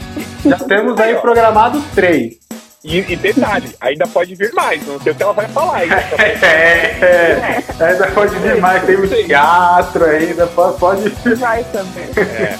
Já 0.45 0.57
temos 0.57 0.97
aí 1.01 1.15
programados 1.15 1.83
três. 1.93 2.46
E, 2.83 2.99
e, 2.99 3.15
detalhe, 3.15 3.75
ainda 3.81 4.07
pode 4.07 4.35
vir 4.35 4.53
mais, 4.53 4.85
não 4.85 4.99
sei 5.01 5.11
o 5.11 5.15
que 5.15 5.23
ela 5.23 5.33
vai 5.33 5.47
falar 5.47 5.77
ainda. 5.77 5.95
é, 6.21 7.63
ainda 7.79 8.07
pode 8.11 8.35
vir 8.35 8.57
mais, 8.61 8.83
tem 8.83 8.95
o 8.95 9.07
teatro 9.07 10.05
ainda, 10.05 10.47
pode, 10.47 10.77
pode 10.77 11.09
vir. 11.09 11.35
Vai 11.35 11.63
também. 11.65 12.05
É. 12.15 12.57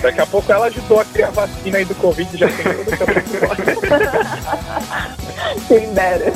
Daqui 0.00 0.20
a 0.20 0.26
pouco 0.26 0.50
ela 0.50 0.66
ajudou 0.66 1.00
a 1.00 1.04
criar 1.04 1.28
a 1.28 1.32
vacina 1.32 1.78
aí 1.78 1.84
do 1.84 1.94
Covid, 1.96 2.36
já 2.36 2.46
tem 2.46 2.56
tudo 2.56 2.96
Quem 5.68 5.92
dera. 5.92 6.32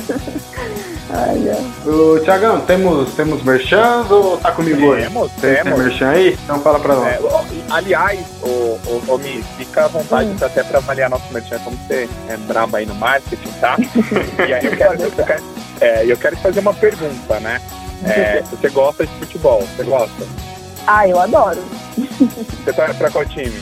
Ai, 1.09 1.49
ai. 1.49 2.19
Tiagão, 2.23 2.61
temos, 2.61 3.13
temos 3.13 3.43
merchans 3.43 4.09
ou 4.09 4.37
tá 4.37 4.51
comigo 4.51 4.85
hoje? 4.87 5.03
Temos, 5.03 5.31
tem, 5.33 5.55
temos. 5.55 5.73
Tem 5.73 5.83
merchan 5.83 6.09
aí? 6.09 6.37
Então 6.43 6.59
fala 6.59 6.79
pra 6.79 6.95
nós. 6.95 7.07
É, 7.07 7.19
aliás, 7.69 8.19
o, 8.41 8.47
o, 8.47 9.03
o 9.07 9.17
Mi, 9.17 9.43
fica 9.57 9.85
à 9.85 9.87
vontade 9.87 10.29
hum. 10.29 10.35
até 10.41 10.63
pra 10.63 10.79
avaliar 10.79 11.09
nosso 11.09 11.31
merchan, 11.31 11.59
como 11.59 11.77
você 11.77 12.09
é 12.29 12.37
braba 12.37 12.77
aí 12.77 12.85
no 12.85 12.95
marketing, 12.95 13.51
tá? 13.59 13.75
e 14.47 14.53
aí 14.53 14.65
eu 14.65 14.77
quero, 14.77 15.01
eu 15.01 15.11
quero, 15.11 15.43
é, 15.81 16.05
eu 16.05 16.17
quero 16.17 16.37
fazer 16.37 16.59
uma 16.61 16.73
pergunta, 16.73 17.39
né? 17.39 17.61
É, 18.05 18.41
você 18.49 18.69
gosta 18.69 19.05
de 19.05 19.13
futebol? 19.19 19.61
Você 19.75 19.83
gosta? 19.83 20.23
Ah, 20.87 21.07
eu 21.07 21.19
adoro. 21.19 21.63
Você 21.97 22.73
torce 22.73 22.93
pra 22.95 23.11
qual 23.11 23.25
time? 23.25 23.61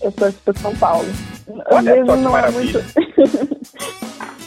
Eu 0.00 0.12
torço 0.12 0.38
pro 0.44 0.58
São 0.58 0.74
Paulo. 0.76 1.08
Olha 1.70 2.06
só 2.06 2.16
que 2.16 2.22
maravilha. 2.22 2.84
É 2.96 3.00
muito... 3.10 3.60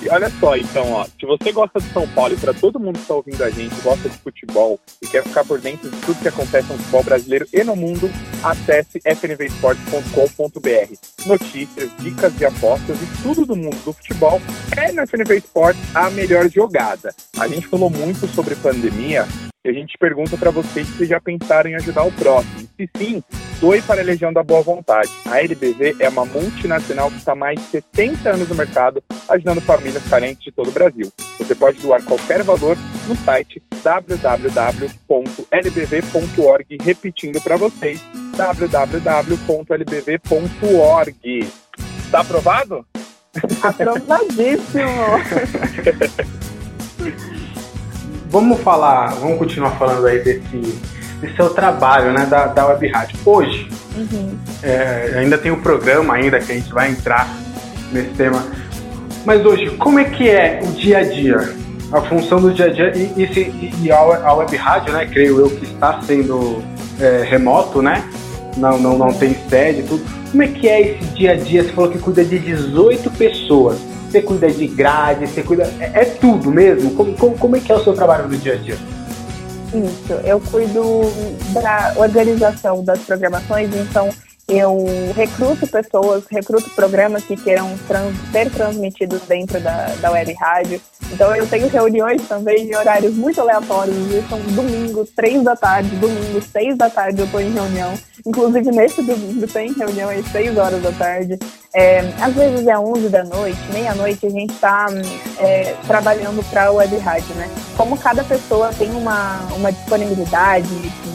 E 0.00 0.08
olha 0.10 0.30
só, 0.38 0.56
então, 0.56 0.92
ó, 0.92 1.04
se 1.04 1.26
você 1.26 1.50
gosta 1.50 1.80
de 1.80 1.92
São 1.92 2.06
Paulo 2.08 2.34
e 2.34 2.36
para 2.36 2.54
todo 2.54 2.78
mundo 2.78 2.94
que 2.94 3.02
está 3.02 3.14
ouvindo 3.14 3.42
a 3.42 3.50
gente, 3.50 3.74
gosta 3.80 4.08
de 4.08 4.16
futebol 4.18 4.78
e 5.02 5.06
quer 5.06 5.24
ficar 5.24 5.44
por 5.44 5.60
dentro 5.60 5.90
de 5.90 5.96
tudo 6.02 6.20
que 6.20 6.28
acontece 6.28 6.72
no 6.72 6.78
futebol 6.78 7.02
brasileiro 7.02 7.46
e 7.52 7.64
no 7.64 7.74
mundo, 7.74 8.08
acesse 8.42 9.00
fnvesportes.com.br. 9.00 11.26
Notícias, 11.26 11.90
dicas 11.98 12.40
e 12.40 12.44
apostas 12.44 12.96
e 13.02 13.22
tudo 13.22 13.44
do 13.44 13.56
mundo 13.56 13.76
do 13.84 13.92
futebol 13.92 14.40
é 14.76 14.92
no 14.92 15.06
FNV 15.06 15.36
Esportes 15.36 15.96
a 15.96 16.08
melhor 16.10 16.48
jogada. 16.48 17.12
A 17.38 17.48
gente 17.48 17.66
falou 17.66 17.90
muito 17.90 18.28
sobre 18.28 18.54
pandemia, 18.54 19.26
e 19.68 19.70
a 19.70 19.74
gente 19.74 19.98
pergunta 19.98 20.36
para 20.38 20.50
vocês 20.50 20.86
se 20.88 21.04
já 21.04 21.20
pensaram 21.20 21.68
em 21.68 21.74
ajudar 21.74 22.04
o 22.04 22.12
próximo. 22.12 22.66
Se 22.76 22.88
sim, 22.96 23.22
doe 23.60 23.82
para 23.82 24.00
a 24.00 24.04
Legião 24.04 24.32
da 24.32 24.42
Boa 24.42 24.62
Vontade. 24.62 25.10
A 25.26 25.42
LBV 25.42 25.96
é 26.00 26.08
uma 26.08 26.24
multinacional 26.24 27.10
que 27.10 27.18
está 27.18 27.32
há 27.32 27.36
mais 27.36 27.60
de 27.60 27.66
70 27.66 28.30
anos 28.30 28.48
no 28.48 28.54
mercado, 28.54 29.04
ajudando 29.28 29.60
famílias 29.60 30.08
carentes 30.08 30.42
de 30.44 30.50
todo 30.52 30.68
o 30.68 30.72
Brasil. 30.72 31.12
Você 31.38 31.54
pode 31.54 31.78
doar 31.80 32.02
qualquer 32.02 32.42
valor 32.42 32.78
no 33.06 33.14
site 33.16 33.62
www.lbv.org, 33.82 34.78
repetindo 36.82 37.42
para 37.42 37.56
vocês, 37.56 38.02
www.lbv.org. 38.36 38.98
Está 42.04 42.20
aprovado? 42.20 42.86
Aprovadíssimo! 43.62 44.88
vamos 48.40 48.60
falar, 48.60 49.14
vamos 49.14 49.36
continuar 49.36 49.72
falando 49.72 50.06
aí 50.06 50.20
desse, 50.20 50.56
desse 51.20 51.34
seu 51.34 51.50
trabalho, 51.50 52.12
né, 52.12 52.24
da, 52.24 52.46
da 52.46 52.66
Web 52.68 52.86
Rádio. 52.88 53.18
Hoje, 53.26 53.68
uhum. 53.96 54.38
é, 54.62 55.14
ainda 55.16 55.36
tem 55.36 55.50
o 55.50 55.56
um 55.56 55.60
programa 55.60 56.14
ainda 56.14 56.38
que 56.38 56.52
a 56.52 56.54
gente 56.54 56.72
vai 56.72 56.88
entrar 56.88 57.28
nesse 57.92 58.10
tema. 58.10 58.44
Mas 59.24 59.44
hoje, 59.44 59.70
como 59.76 59.98
é 59.98 60.04
que 60.04 60.28
é 60.28 60.60
o 60.62 60.68
dia 60.68 60.98
a 60.98 61.02
dia? 61.02 61.52
A 61.90 62.00
função 62.02 62.40
do 62.40 62.52
dia 62.52 62.66
a 62.66 62.68
dia 62.68 62.92
e, 62.94 63.22
e, 63.24 63.72
e 63.82 63.90
a, 63.90 63.96
a 63.96 64.34
Web 64.34 64.56
Rádio, 64.56 64.92
né, 64.92 65.04
creio 65.06 65.40
eu 65.40 65.50
que 65.50 65.64
está 65.64 66.00
sendo 66.02 66.62
é, 67.00 67.24
remoto, 67.28 67.82
né? 67.82 68.04
Não, 68.56 68.78
não, 68.78 68.96
não 68.96 69.12
tem 69.12 69.36
sede 69.48 69.80
e 69.80 69.82
tudo. 69.82 70.04
Como 70.30 70.42
é 70.42 70.46
que 70.46 70.68
é 70.68 70.80
esse 70.80 71.04
dia 71.14 71.32
a 71.32 71.36
dia? 71.36 71.64
Você 71.64 71.70
falou 71.70 71.90
que 71.90 71.98
cuida 71.98 72.24
de 72.24 72.38
18 72.38 73.10
pessoas 73.12 73.78
você 74.10 74.22
cuida 74.22 74.50
de 74.50 74.66
grade, 74.66 75.26
você 75.26 75.42
cuida. 75.42 75.64
É, 75.78 76.02
é 76.02 76.04
tudo 76.04 76.50
mesmo? 76.50 76.94
Como, 76.94 77.14
como, 77.16 77.38
como, 77.38 77.56
é 77.56 77.60
que 77.60 77.70
é 77.70 77.74
o 77.74 77.84
seu 77.84 77.92
trabalho 77.92 78.28
no 78.28 78.36
dia 78.36 78.54
a 78.54 78.56
dia? 78.56 78.76
Isso, 79.74 80.12
eu 80.24 80.40
cuido 80.40 80.82
da 81.52 81.92
organização 81.96 82.82
das 82.82 83.00
programações, 83.00 83.68
então 83.74 84.08
eu 84.48 84.86
recruto 85.14 85.66
pessoas, 85.66 86.24
recruto 86.30 86.70
programas 86.70 87.22
que 87.22 87.36
queiram 87.36 87.70
trans, 87.86 88.16
ser 88.32 88.50
transmitidos 88.50 89.20
dentro 89.28 89.60
da, 89.60 89.88
da 90.00 90.10
web 90.10 90.32
rádio. 90.32 90.80
Então 91.12 91.36
eu 91.36 91.46
tenho 91.46 91.68
reuniões 91.68 92.26
também 92.26 92.70
em 92.70 92.74
horários 92.74 93.14
muito 93.14 93.40
aleatórios. 93.42 93.94
São 94.26 94.40
domingo, 94.40 95.06
três 95.14 95.42
da 95.42 95.54
tarde, 95.54 95.94
domingo, 95.96 96.40
seis 96.40 96.78
da 96.78 96.88
tarde 96.88 97.20
eu 97.20 97.26
estou 97.26 97.42
em 97.42 97.52
reunião. 97.52 97.92
Inclusive 98.26 98.70
nesse 98.70 99.02
domingo 99.02 99.46
tem 99.46 99.72
reunião 99.74 100.08
às 100.08 100.26
seis 100.28 100.56
horas 100.56 100.82
da 100.82 100.92
tarde. 100.92 101.38
É, 101.74 102.00
às 102.18 102.34
vezes 102.34 102.66
é 102.66 102.78
onze 102.78 103.10
da 103.10 103.24
noite, 103.24 103.58
meia-noite 103.70 104.26
a 104.26 104.30
gente 104.30 104.54
está 104.54 104.86
é, 105.38 105.74
trabalhando 105.86 106.42
para 106.48 106.66
a 106.66 106.72
web 106.72 106.96
rádio, 106.96 107.34
né? 107.34 107.50
Como 107.76 107.98
cada 107.98 108.24
pessoa 108.24 108.70
tem 108.78 108.90
uma, 108.92 109.40
uma 109.54 109.70
disponibilidade 109.70 110.68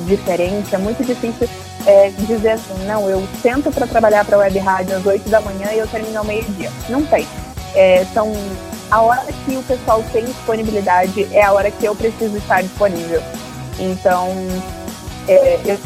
diferente, 0.06 0.76
é 0.76 0.78
muito 0.78 1.04
difícil 1.04 1.50
é, 1.86 2.10
dizer 2.18 2.52
assim, 2.52 2.86
não, 2.86 3.10
eu 3.10 3.28
sento 3.42 3.72
para 3.72 3.86
trabalhar 3.88 4.26
para 4.26 4.38
a 4.38 4.40
web 4.40 4.58
rádio 4.60 4.96
às 4.96 5.06
8 5.06 5.30
da 5.30 5.42
manhã 5.42 5.72
e 5.74 5.80
eu 5.80 5.88
termino 5.88 6.18
ao 6.18 6.26
meio-dia. 6.26 6.72
Não 6.90 7.04
tem. 7.06 7.28
É, 7.76 8.06
a 8.92 9.02
hora 9.02 9.26
que 9.46 9.58
o 9.58 9.64
pessoal 9.64 10.04
tem 10.12 10.26
disponibilidade 10.26 11.28
é 11.34 11.44
a 11.44 11.52
hora 11.52 11.72
que 11.72 11.86
eu 11.86 11.96
preciso 11.96 12.38
estar 12.38 12.62
disponível. 12.62 13.22
Então, 13.80 14.30
é, 15.28 15.60
eu, 15.66 15.80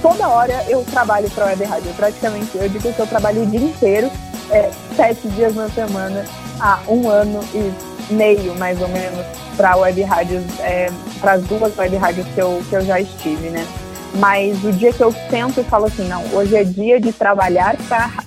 toda 0.00 0.28
hora 0.28 0.64
eu 0.68 0.84
trabalho 0.84 1.28
para 1.30 1.44
a 1.44 1.48
web 1.48 1.64
rádio. 1.64 1.92
Praticamente, 1.94 2.50
eu 2.54 2.68
digo 2.68 2.92
que 2.92 3.00
eu 3.00 3.06
trabalho 3.06 3.42
o 3.42 3.46
dia 3.46 3.60
inteiro, 3.60 4.10
é, 4.50 4.70
sete 4.94 5.28
dias 5.28 5.54
na 5.54 5.68
semana, 5.70 6.24
há 6.60 6.80
um 6.88 7.08
ano 7.08 7.40
e 7.54 8.12
meio, 8.12 8.54
mais 8.56 8.80
ou 8.80 8.88
menos, 8.88 9.24
para 9.56 9.76
web 9.76 10.00
rádios, 10.02 10.44
é, 10.60 10.90
para 11.20 11.32
as 11.32 11.42
duas 11.42 11.76
web 11.76 11.96
rádios 11.96 12.26
que 12.28 12.40
eu, 12.40 12.62
que 12.68 12.76
eu 12.76 12.84
já 12.84 13.00
estive, 13.00 13.50
né? 13.50 13.66
Mas 14.14 14.62
o 14.62 14.72
dia 14.72 14.92
que 14.92 15.02
eu 15.02 15.12
sento 15.30 15.60
e 15.60 15.64
falo 15.64 15.86
assim, 15.86 16.06
não, 16.08 16.22
hoje 16.34 16.54
é 16.56 16.64
dia 16.64 17.00
de 17.00 17.12
trabalhar 17.12 17.76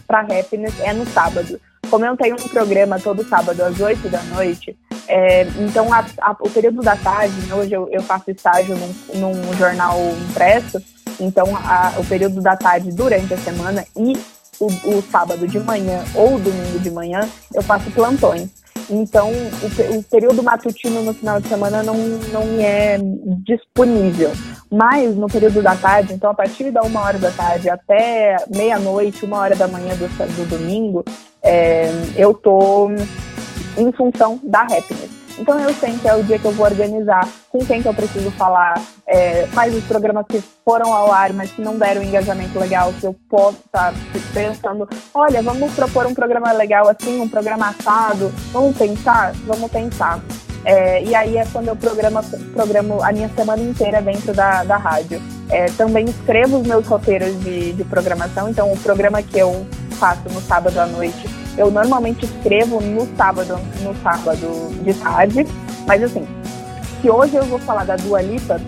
para 0.07 0.19
Happiness 0.21 0.73
é 0.79 0.93
no 0.93 1.05
sábado. 1.05 1.59
Como 1.89 2.03
eu 2.03 2.17
tenho 2.17 2.35
um 2.35 2.47
programa 2.47 2.99
todo 2.99 3.27
sábado 3.27 3.61
às 3.63 3.79
8 3.79 4.09
da 4.09 4.21
noite, 4.23 4.75
é, 5.07 5.43
então 5.59 5.93
a, 5.93 6.03
a, 6.21 6.35
o 6.39 6.49
período 6.49 6.81
da 6.81 6.95
tarde, 6.95 7.35
hoje 7.53 7.73
eu, 7.73 7.87
eu 7.91 8.01
faço 8.01 8.31
estágio 8.31 8.75
num, 8.75 9.33
num 9.33 9.53
jornal 9.57 9.99
impresso, 10.29 10.81
Então, 11.19 11.55
a, 11.55 11.93
o 11.97 12.05
período 12.05 12.41
da 12.41 12.55
tarde 12.55 12.91
durante 12.91 13.33
a 13.33 13.37
semana 13.37 13.85
e 13.95 14.13
o, 14.59 14.65
o 14.65 15.03
sábado 15.11 15.47
de 15.47 15.59
manhã 15.59 16.03
ou 16.13 16.39
domingo 16.39 16.79
de 16.79 16.89
manhã, 16.91 17.29
eu 17.53 17.61
faço 17.61 17.89
plantões. 17.91 18.49
Então, 18.89 19.31
o, 19.31 19.97
o, 19.97 20.03
período 20.03 20.43
matutino 20.43 21.01
no 21.01 21.13
final 21.13 21.39
de 21.39 21.47
semana 21.47 21.81
não, 21.81 21.95
não 21.95 22.43
é 22.59 22.97
disponível. 23.43 24.31
Mas 24.71 25.15
no 25.15 25.27
período 25.27 25.61
da 25.61 25.75
tarde, 25.75 26.13
então 26.13 26.29
a 26.29 26.33
partir 26.33 26.71
da 26.71 26.81
uma 26.81 27.01
hora 27.01 27.17
da 27.17 27.31
tarde 27.31 27.69
até 27.69 28.37
meia-noite, 28.53 29.25
uma 29.25 29.37
hora 29.37 29.55
da 29.55 29.67
manhã 29.67 29.95
do, 29.95 30.07
do 30.07 30.49
domingo, 30.49 31.03
é, 31.41 31.89
eu 32.15 32.33
tô 32.33 32.89
em 33.77 33.91
função 33.91 34.39
da 34.43 34.61
happiness. 34.61 35.14
Então 35.37 35.59
eu 35.59 35.73
sei 35.73 35.97
que 35.97 36.07
é 36.07 36.15
o 36.15 36.23
dia 36.23 36.39
que 36.39 36.45
eu 36.45 36.51
vou 36.51 36.65
organizar 36.65 37.27
com 37.49 37.59
quem 37.59 37.81
que 37.81 37.87
eu 37.87 37.93
preciso 37.93 38.31
falar, 38.31 38.81
é, 39.05 39.47
quais 39.53 39.75
os 39.75 39.83
programas 39.83 40.25
que 40.27 40.41
foram 40.63 40.93
ao 40.93 41.11
ar, 41.11 41.33
mas 41.33 41.51
que 41.51 41.61
não 41.61 41.77
deram 41.77 42.01
engajamento 42.01 42.57
legal, 42.57 42.93
que 42.93 43.05
eu 43.05 43.15
posso 43.29 43.57
estar 43.65 43.93
pensando, 44.33 44.87
olha, 45.13 45.41
vamos 45.41 45.73
propor 45.73 46.05
um 46.05 46.13
programa 46.13 46.51
legal 46.53 46.87
assim, 46.87 47.19
um 47.19 47.27
programa 47.27 47.69
assado, 47.69 48.31
vamos 48.51 48.77
pensar? 48.77 49.33
Vamos 49.45 49.69
pensar. 49.71 50.21
É, 50.63 51.03
e 51.03 51.13
aí 51.13 51.37
é 51.37 51.45
quando 51.51 51.67
eu 51.67 51.75
programo, 51.75 52.19
programo 52.53 53.03
a 53.03 53.11
minha 53.11 53.29
semana 53.29 53.61
inteira 53.61 54.01
dentro 54.01 54.33
da, 54.33 54.63
da 54.63 54.77
rádio. 54.77 55.21
É, 55.49 55.65
também 55.77 56.05
escrevo 56.05 56.57
os 56.57 56.65
meus 56.65 56.87
roteiros 56.87 57.39
de, 57.43 57.73
de 57.73 57.83
programação, 57.83 58.49
então 58.49 58.71
o 58.71 58.77
programa 58.77 59.21
que 59.21 59.37
eu 59.37 59.65
faço 59.91 60.27
no 60.29 60.41
sábado 60.41 60.77
à 60.79 60.87
noite 60.87 61.34
eu 61.57 61.71
normalmente 61.71 62.25
escrevo 62.25 62.81
no 62.81 63.07
sábado, 63.15 63.59
no 63.81 63.95
sábado 64.01 64.47
de 64.83 64.93
tarde, 64.93 65.45
mas 65.87 66.03
assim, 66.03 66.27
se 67.01 67.09
hoje 67.09 67.35
eu 67.35 67.45
vou 67.45 67.59
falar 67.59 67.85
da 67.85 67.95
Dua 67.95 68.21
Lipa, 68.21 68.59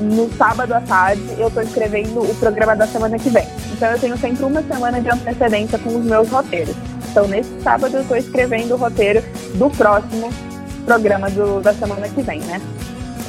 no 0.00 0.30
sábado 0.36 0.72
à 0.72 0.80
tarde 0.80 1.22
eu 1.38 1.48
estou 1.48 1.62
escrevendo 1.62 2.22
o 2.22 2.34
programa 2.36 2.76
da 2.76 2.86
semana 2.86 3.18
que 3.18 3.30
vem. 3.30 3.46
Então 3.72 3.90
eu 3.90 3.98
tenho 3.98 4.16
sempre 4.18 4.44
uma 4.44 4.62
semana 4.62 5.00
de 5.00 5.08
antecedência 5.08 5.78
com 5.78 5.96
os 5.96 6.04
meus 6.04 6.28
roteiros. 6.28 6.74
Então 7.10 7.26
nesse 7.26 7.50
sábado 7.62 7.96
eu 7.96 8.02
estou 8.02 8.16
escrevendo 8.16 8.74
o 8.74 8.76
roteiro 8.76 9.22
do 9.54 9.70
próximo 9.70 10.30
programa 10.84 11.30
do, 11.30 11.60
da 11.60 11.72
semana 11.72 12.08
que 12.08 12.22
vem, 12.22 12.40
né? 12.40 12.60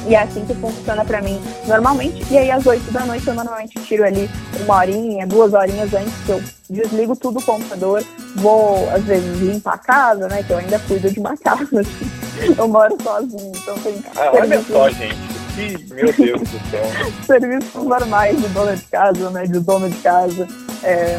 E 0.06 0.14
é 0.14 0.22
assim 0.22 0.44
que 0.44 0.54
funciona 0.54 1.04
para 1.04 1.20
mim 1.20 1.40
normalmente. 1.66 2.24
E 2.30 2.38
aí, 2.38 2.50
às 2.50 2.64
8 2.64 2.92
da 2.92 3.04
noite, 3.04 3.26
eu 3.26 3.34
normalmente 3.34 3.78
tiro 3.80 4.04
ali 4.04 4.30
uma 4.60 4.76
horinha, 4.76 5.26
duas 5.26 5.52
horinhas 5.52 5.92
antes 5.92 6.14
que 6.24 6.30
eu 6.30 6.42
desligo 6.70 7.16
tudo 7.16 7.40
o 7.40 7.42
computador. 7.42 8.04
Vou, 8.36 8.88
às 8.90 9.02
vezes, 9.04 9.40
limpar 9.40 9.74
a 9.74 9.78
casa, 9.78 10.28
né? 10.28 10.42
Que 10.42 10.52
eu 10.52 10.58
ainda 10.58 10.78
cuido 10.80 11.10
de 11.10 11.18
uma 11.18 11.36
casa. 11.38 11.80
Assim. 11.80 12.10
Eu 12.56 12.68
moro 12.68 12.96
sozinho, 13.02 13.52
então 13.54 13.74
tem. 13.78 13.96
Ah, 14.16 14.30
olha 14.32 14.62
só, 14.62 14.88
gente. 14.90 15.35
Meu 15.90 16.12
Deus 16.12 16.40
do 16.42 16.70
céu. 16.70 16.84
Serviços 17.24 17.84
normais 17.84 18.40
de 18.40 18.48
dona 18.48 18.76
de 18.76 18.84
casa, 18.84 19.30
né? 19.30 19.44
De 19.44 19.58
dono 19.60 19.88
de 19.88 19.96
casa. 19.98 20.46
É, 20.82 21.18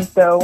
então, 0.00 0.38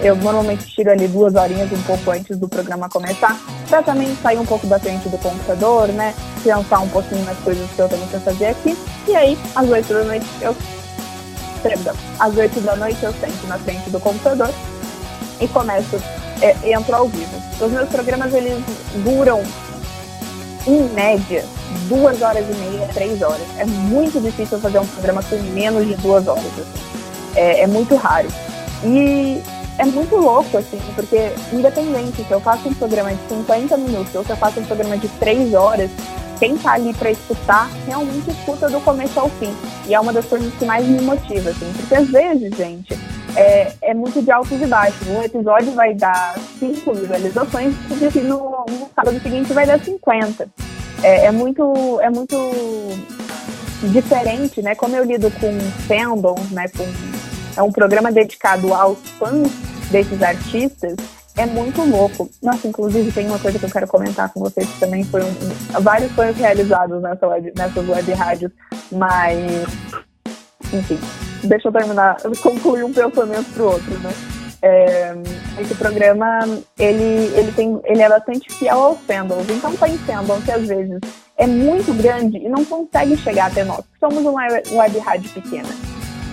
eu 0.00 0.16
normalmente 0.16 0.66
tiro 0.66 0.90
ali 0.90 1.08
duas 1.08 1.34
horinhas 1.34 1.70
um 1.72 1.82
pouco 1.82 2.10
antes 2.10 2.36
do 2.38 2.48
programa 2.48 2.88
começar, 2.88 3.36
para 3.68 3.82
também 3.82 4.14
sair 4.22 4.38
um 4.38 4.46
pouco 4.46 4.66
da 4.66 4.78
frente 4.78 5.08
do 5.08 5.18
computador, 5.18 5.88
né? 5.88 6.14
Pensar 6.42 6.78
um 6.80 6.88
pouquinho 6.88 7.24
nas 7.24 7.38
coisas 7.38 7.68
que 7.70 7.78
eu 7.78 7.88
tenho 7.88 8.06
que 8.06 8.18
fazer 8.20 8.46
aqui. 8.46 8.76
E 9.06 9.16
aí, 9.16 9.38
às 9.54 9.68
oito 9.68 9.92
da 9.92 10.04
noite, 10.04 10.26
eu. 10.40 10.56
Perdão, 11.62 11.94
às 12.20 12.36
oito 12.36 12.60
da 12.60 12.76
noite 12.76 13.02
eu 13.02 13.12
sento 13.14 13.46
na 13.48 13.58
frente 13.58 13.90
do 13.90 13.98
computador 13.98 14.50
e 15.40 15.48
começo, 15.48 16.00
é, 16.40 16.72
entro 16.72 16.94
ao 16.94 17.08
vivo. 17.08 17.42
Os 17.60 17.72
meus 17.72 17.88
programas, 17.88 18.32
eles 18.32 18.62
duram, 19.04 19.42
em 20.66 20.82
média, 20.94 21.44
duas 21.88 22.20
horas 22.22 22.44
e 22.48 22.54
meia, 22.54 22.88
três 22.92 23.22
horas. 23.22 23.46
É 23.58 23.64
muito 23.64 24.20
difícil 24.20 24.58
fazer 24.58 24.78
um 24.78 24.86
programa 24.86 25.22
com 25.22 25.36
menos 25.36 25.86
de 25.86 25.94
duas 25.96 26.26
horas. 26.26 26.44
Assim 26.44 26.88
é, 27.38 27.62
é 27.62 27.66
muito 27.66 27.94
raro. 27.94 28.28
E 28.84 29.40
é 29.78 29.84
muito 29.84 30.16
louco, 30.16 30.58
assim, 30.58 30.78
porque 30.94 31.32
independente 31.52 32.24
se 32.24 32.30
eu 32.30 32.40
faço 32.40 32.68
um 32.68 32.74
programa 32.74 33.14
de 33.14 33.28
50 33.28 33.76
minutos 33.76 34.14
ou 34.14 34.24
se 34.24 34.30
eu 34.30 34.36
faço 34.36 34.60
um 34.60 34.64
programa 34.64 34.98
de 34.98 35.08
3 35.08 35.54
horas, 35.54 35.90
quem 36.38 36.56
tá 36.56 36.72
ali 36.72 36.94
para 36.94 37.10
escutar 37.10 37.68
realmente 37.86 38.30
escuta 38.30 38.68
do 38.68 38.80
começo 38.80 39.18
ao 39.18 39.28
fim. 39.30 39.54
E 39.86 39.94
é 39.94 40.00
uma 40.00 40.12
das 40.12 40.26
coisas 40.26 40.52
que 40.54 40.64
mais 40.64 40.86
me 40.86 41.00
motiva, 41.00 41.50
assim, 41.50 41.72
porque 41.76 41.94
às 41.94 42.08
vezes, 42.08 42.56
gente, 42.56 42.94
é, 43.36 43.72
é 43.82 43.94
muito 43.94 44.22
de 44.22 44.30
altos 44.30 44.60
e 44.60 44.66
baixos. 44.66 45.06
Um 45.08 45.22
episódio 45.22 45.72
vai 45.72 45.94
dar 45.94 46.38
5 46.58 46.94
visualizações 46.94 47.74
e 48.14 48.20
no, 48.20 48.64
no 48.68 48.90
sábado 48.94 49.20
seguinte 49.20 49.52
vai 49.52 49.66
dar 49.66 49.78
50. 49.78 50.48
É, 51.02 51.26
é 51.26 51.30
muito. 51.30 52.00
É 52.00 52.10
muito 52.10 52.36
diferente, 53.82 54.60
né? 54.60 54.74
Como 54.74 54.96
eu 54.96 55.04
lido 55.04 55.30
com 55.30 55.58
fandoms, 55.86 56.50
né? 56.50 56.66
Com, 56.76 56.84
é 57.56 57.62
um 57.62 57.70
programa 57.70 58.10
dedicado 58.10 58.74
aos 58.74 58.98
fãs 59.18 59.48
desses 59.90 60.20
artistas, 60.20 60.96
é 61.38 61.46
muito 61.46 61.82
louco. 61.82 62.28
Nossa, 62.42 62.66
inclusive 62.66 63.12
tem 63.12 63.26
uma 63.26 63.38
coisa 63.38 63.58
que 63.58 63.64
eu 63.64 63.70
quero 63.70 63.86
comentar 63.86 64.32
com 64.32 64.40
vocês 64.40 64.68
que 64.68 64.80
também 64.80 65.04
foi 65.04 65.22
um, 65.22 65.80
vários 65.80 66.12
sonhos 66.14 66.36
realizados 66.36 67.00
nessa 67.00 67.26
web, 67.26 67.52
nessas 67.56 67.88
web 67.88 68.12
rádios, 68.12 68.52
mas 68.90 69.66
enfim, 70.72 70.98
deixa 71.44 71.68
eu 71.68 71.72
terminar, 71.72 72.16
concluir 72.42 72.84
um 72.84 72.92
pensamento 72.92 73.52
pro 73.54 73.70
outro, 73.70 73.98
né? 74.00 74.10
É, 74.60 75.14
esse 75.60 75.74
programa 75.76 76.40
ele, 76.76 77.30
ele, 77.36 77.52
tem, 77.52 77.80
ele 77.84 78.02
é 78.02 78.08
bastante 78.08 78.52
fiel 78.52 78.82
aos 78.82 78.98
fandoms, 79.02 79.48
então 79.48 79.76
tem 79.76 79.96
fandom 79.98 80.40
que 80.40 80.50
às 80.50 80.66
vezes 80.66 80.98
é 81.36 81.46
muito 81.46 81.94
grande 81.94 82.38
e 82.38 82.48
não 82.48 82.64
consegue 82.64 83.16
chegar 83.16 83.46
até 83.46 83.62
nós. 83.62 83.84
Somos 84.00 84.18
uma 84.24 84.42
web 84.72 84.98
rádio 84.98 85.30
pequena. 85.30 85.68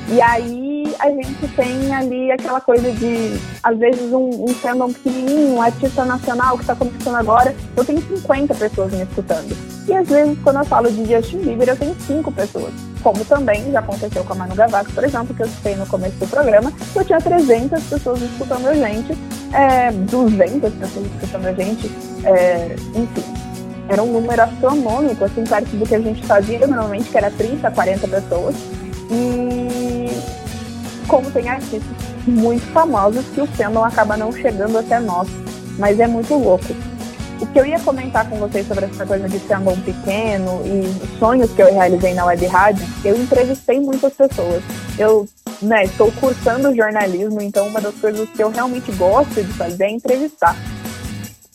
E 0.08 0.22
aí 0.22 0.96
a 1.00 1.10
gente 1.10 1.48
tem 1.56 1.94
ali 1.94 2.32
aquela 2.32 2.62
coisa 2.62 2.92
de, 2.92 3.40
às 3.64 3.78
vezes, 3.78 4.12
um, 4.12 4.46
um 4.46 4.54
fandom 4.54 4.92
pequenininho, 4.94 5.56
um 5.56 5.62
artista 5.62 6.06
nacional 6.06 6.56
que 6.56 6.64
está 6.64 6.76
começando 6.76 7.16
agora, 7.16 7.56
eu 7.76 7.84
tenho 7.84 8.02
50 8.02 8.54
pessoas 8.54 8.94
me 8.94 9.04
escutando. 9.04 9.56
E 9.88 9.94
às 9.94 10.08
vezes, 10.08 10.38
quando 10.44 10.60
eu 10.60 10.66
falo 10.66 10.92
de 10.92 11.06
Justin 11.06 11.40
Bieber, 11.40 11.70
eu 11.70 11.78
tenho 11.78 11.96
5 12.08 12.32
pessoas. 12.32 12.74
Como 13.02 13.24
também 13.26 13.72
já 13.72 13.80
aconteceu 13.80 14.24
com 14.24 14.34
a 14.34 14.36
Manu 14.36 14.56
Gavassi, 14.56 14.92
por 14.92 15.04
exemplo, 15.04 15.34
que 15.34 15.42
eu 15.42 15.48
citei 15.48 15.76
no 15.76 15.86
começo 15.88 16.16
do 16.18 16.28
programa, 16.28 16.72
eu 16.96 17.04
tinha 17.04 17.20
300 17.20 17.84
pessoas 17.84 18.22
escutando 18.22 18.68
a 18.68 18.74
gente, 18.74 19.18
é, 19.54 19.92
200 19.92 20.74
pessoas 20.74 21.06
escutando 21.14 21.46
a 21.48 21.54
gente, 21.54 21.92
é, 22.24 22.76
enfim 22.96 23.46
era 23.88 24.02
um 24.02 24.12
número 24.12 24.42
astronômico, 24.42 25.24
assim, 25.24 25.44
perto 25.44 25.70
do 25.78 25.86
que 25.86 25.94
a 25.94 26.00
gente 26.00 26.26
fazia 26.26 26.66
normalmente, 26.66 27.10
que 27.10 27.18
era 27.18 27.30
30, 27.30 27.70
40 27.70 28.08
pessoas. 28.08 28.56
E 29.12 29.55
como 31.08 31.32
tem 31.32 31.50
artistas 31.50 31.82
muito 32.28 32.66
famosos 32.72 33.26
que 33.34 33.42
o 33.42 33.48
fandom 33.48 33.84
acaba 33.84 34.18
não 34.18 34.32
chegando 34.32 34.78
até 34.78 35.00
nós. 35.00 35.28
Mas 35.78 36.00
é 36.00 36.08
muito 36.08 36.34
louco. 36.36 36.66
O 37.42 37.46
que 37.48 37.60
eu 37.60 37.66
ia 37.66 37.80
comentar 37.80 38.30
com 38.30 38.38
vocês 38.38 38.66
sobre 38.66 38.86
essa 38.86 39.06
coisa 39.06 39.28
de 39.28 39.40
fandom 39.40 39.76
pequeno 39.82 40.62
e 40.66 41.18
sonhos 41.20 41.52
que 41.52 41.62
eu 41.62 41.74
realizei 41.74 42.14
na 42.14 42.26
web 42.26 42.46
rádio, 42.46 42.86
eu 43.04 43.18
entrevistei 43.18 43.80
muitas 43.80 44.14
pessoas. 44.14 44.64
Eu 44.98 45.28
né, 45.62 45.84
estou 45.84 46.12
cursando 46.14 46.76
jornalismo, 46.76 47.42
então 47.42 47.68
uma 47.68 47.82
das 47.82 47.96
coisas 47.96 48.30
que 48.30 48.42
eu 48.42 48.50
realmente 48.50 48.92
gosto 48.94 49.44
de 49.44 49.54
fazer 49.54 49.86
é 49.86 49.92
entrevistar. 49.92 50.56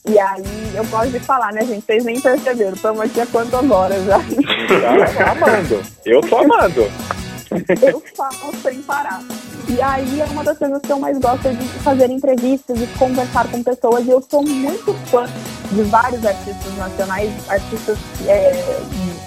E 0.08 0.18
aí 0.18 0.72
eu 0.74 0.84
gosto 0.86 1.10
de 1.10 1.20
falar, 1.20 1.52
né, 1.52 1.64
gente? 1.64 1.84
Vocês 1.84 2.04
nem 2.04 2.20
perceberam, 2.20 2.72
estamos 2.72 3.00
aqui 3.00 3.20
há 3.20 3.26
quantas 3.26 3.70
horas 3.70 4.04
já? 4.04 4.18
Tô 4.18 5.30
amando. 5.30 5.82
Eu 6.04 6.20
tô 6.22 6.38
amando. 6.38 7.19
Eu 7.50 8.02
falo 8.16 8.54
sem 8.62 8.82
parar. 8.82 9.22
E 9.68 9.80
aí 9.80 10.20
é 10.20 10.24
uma 10.26 10.44
das 10.44 10.58
coisas 10.58 10.80
que 10.80 10.90
eu 10.90 10.98
mais 10.98 11.18
gosto 11.18 11.48
de 11.48 11.68
fazer 11.80 12.10
entrevistas, 12.10 12.78
de 12.78 12.86
conversar 12.98 13.50
com 13.50 13.62
pessoas. 13.62 14.06
E 14.06 14.10
eu 14.10 14.24
sou 14.28 14.42
muito 14.42 14.94
fã 15.08 15.26
de 15.72 15.82
vários 15.82 16.24
artistas 16.24 16.76
nacionais, 16.76 17.30
artistas 17.48 17.98
é, 18.26 18.80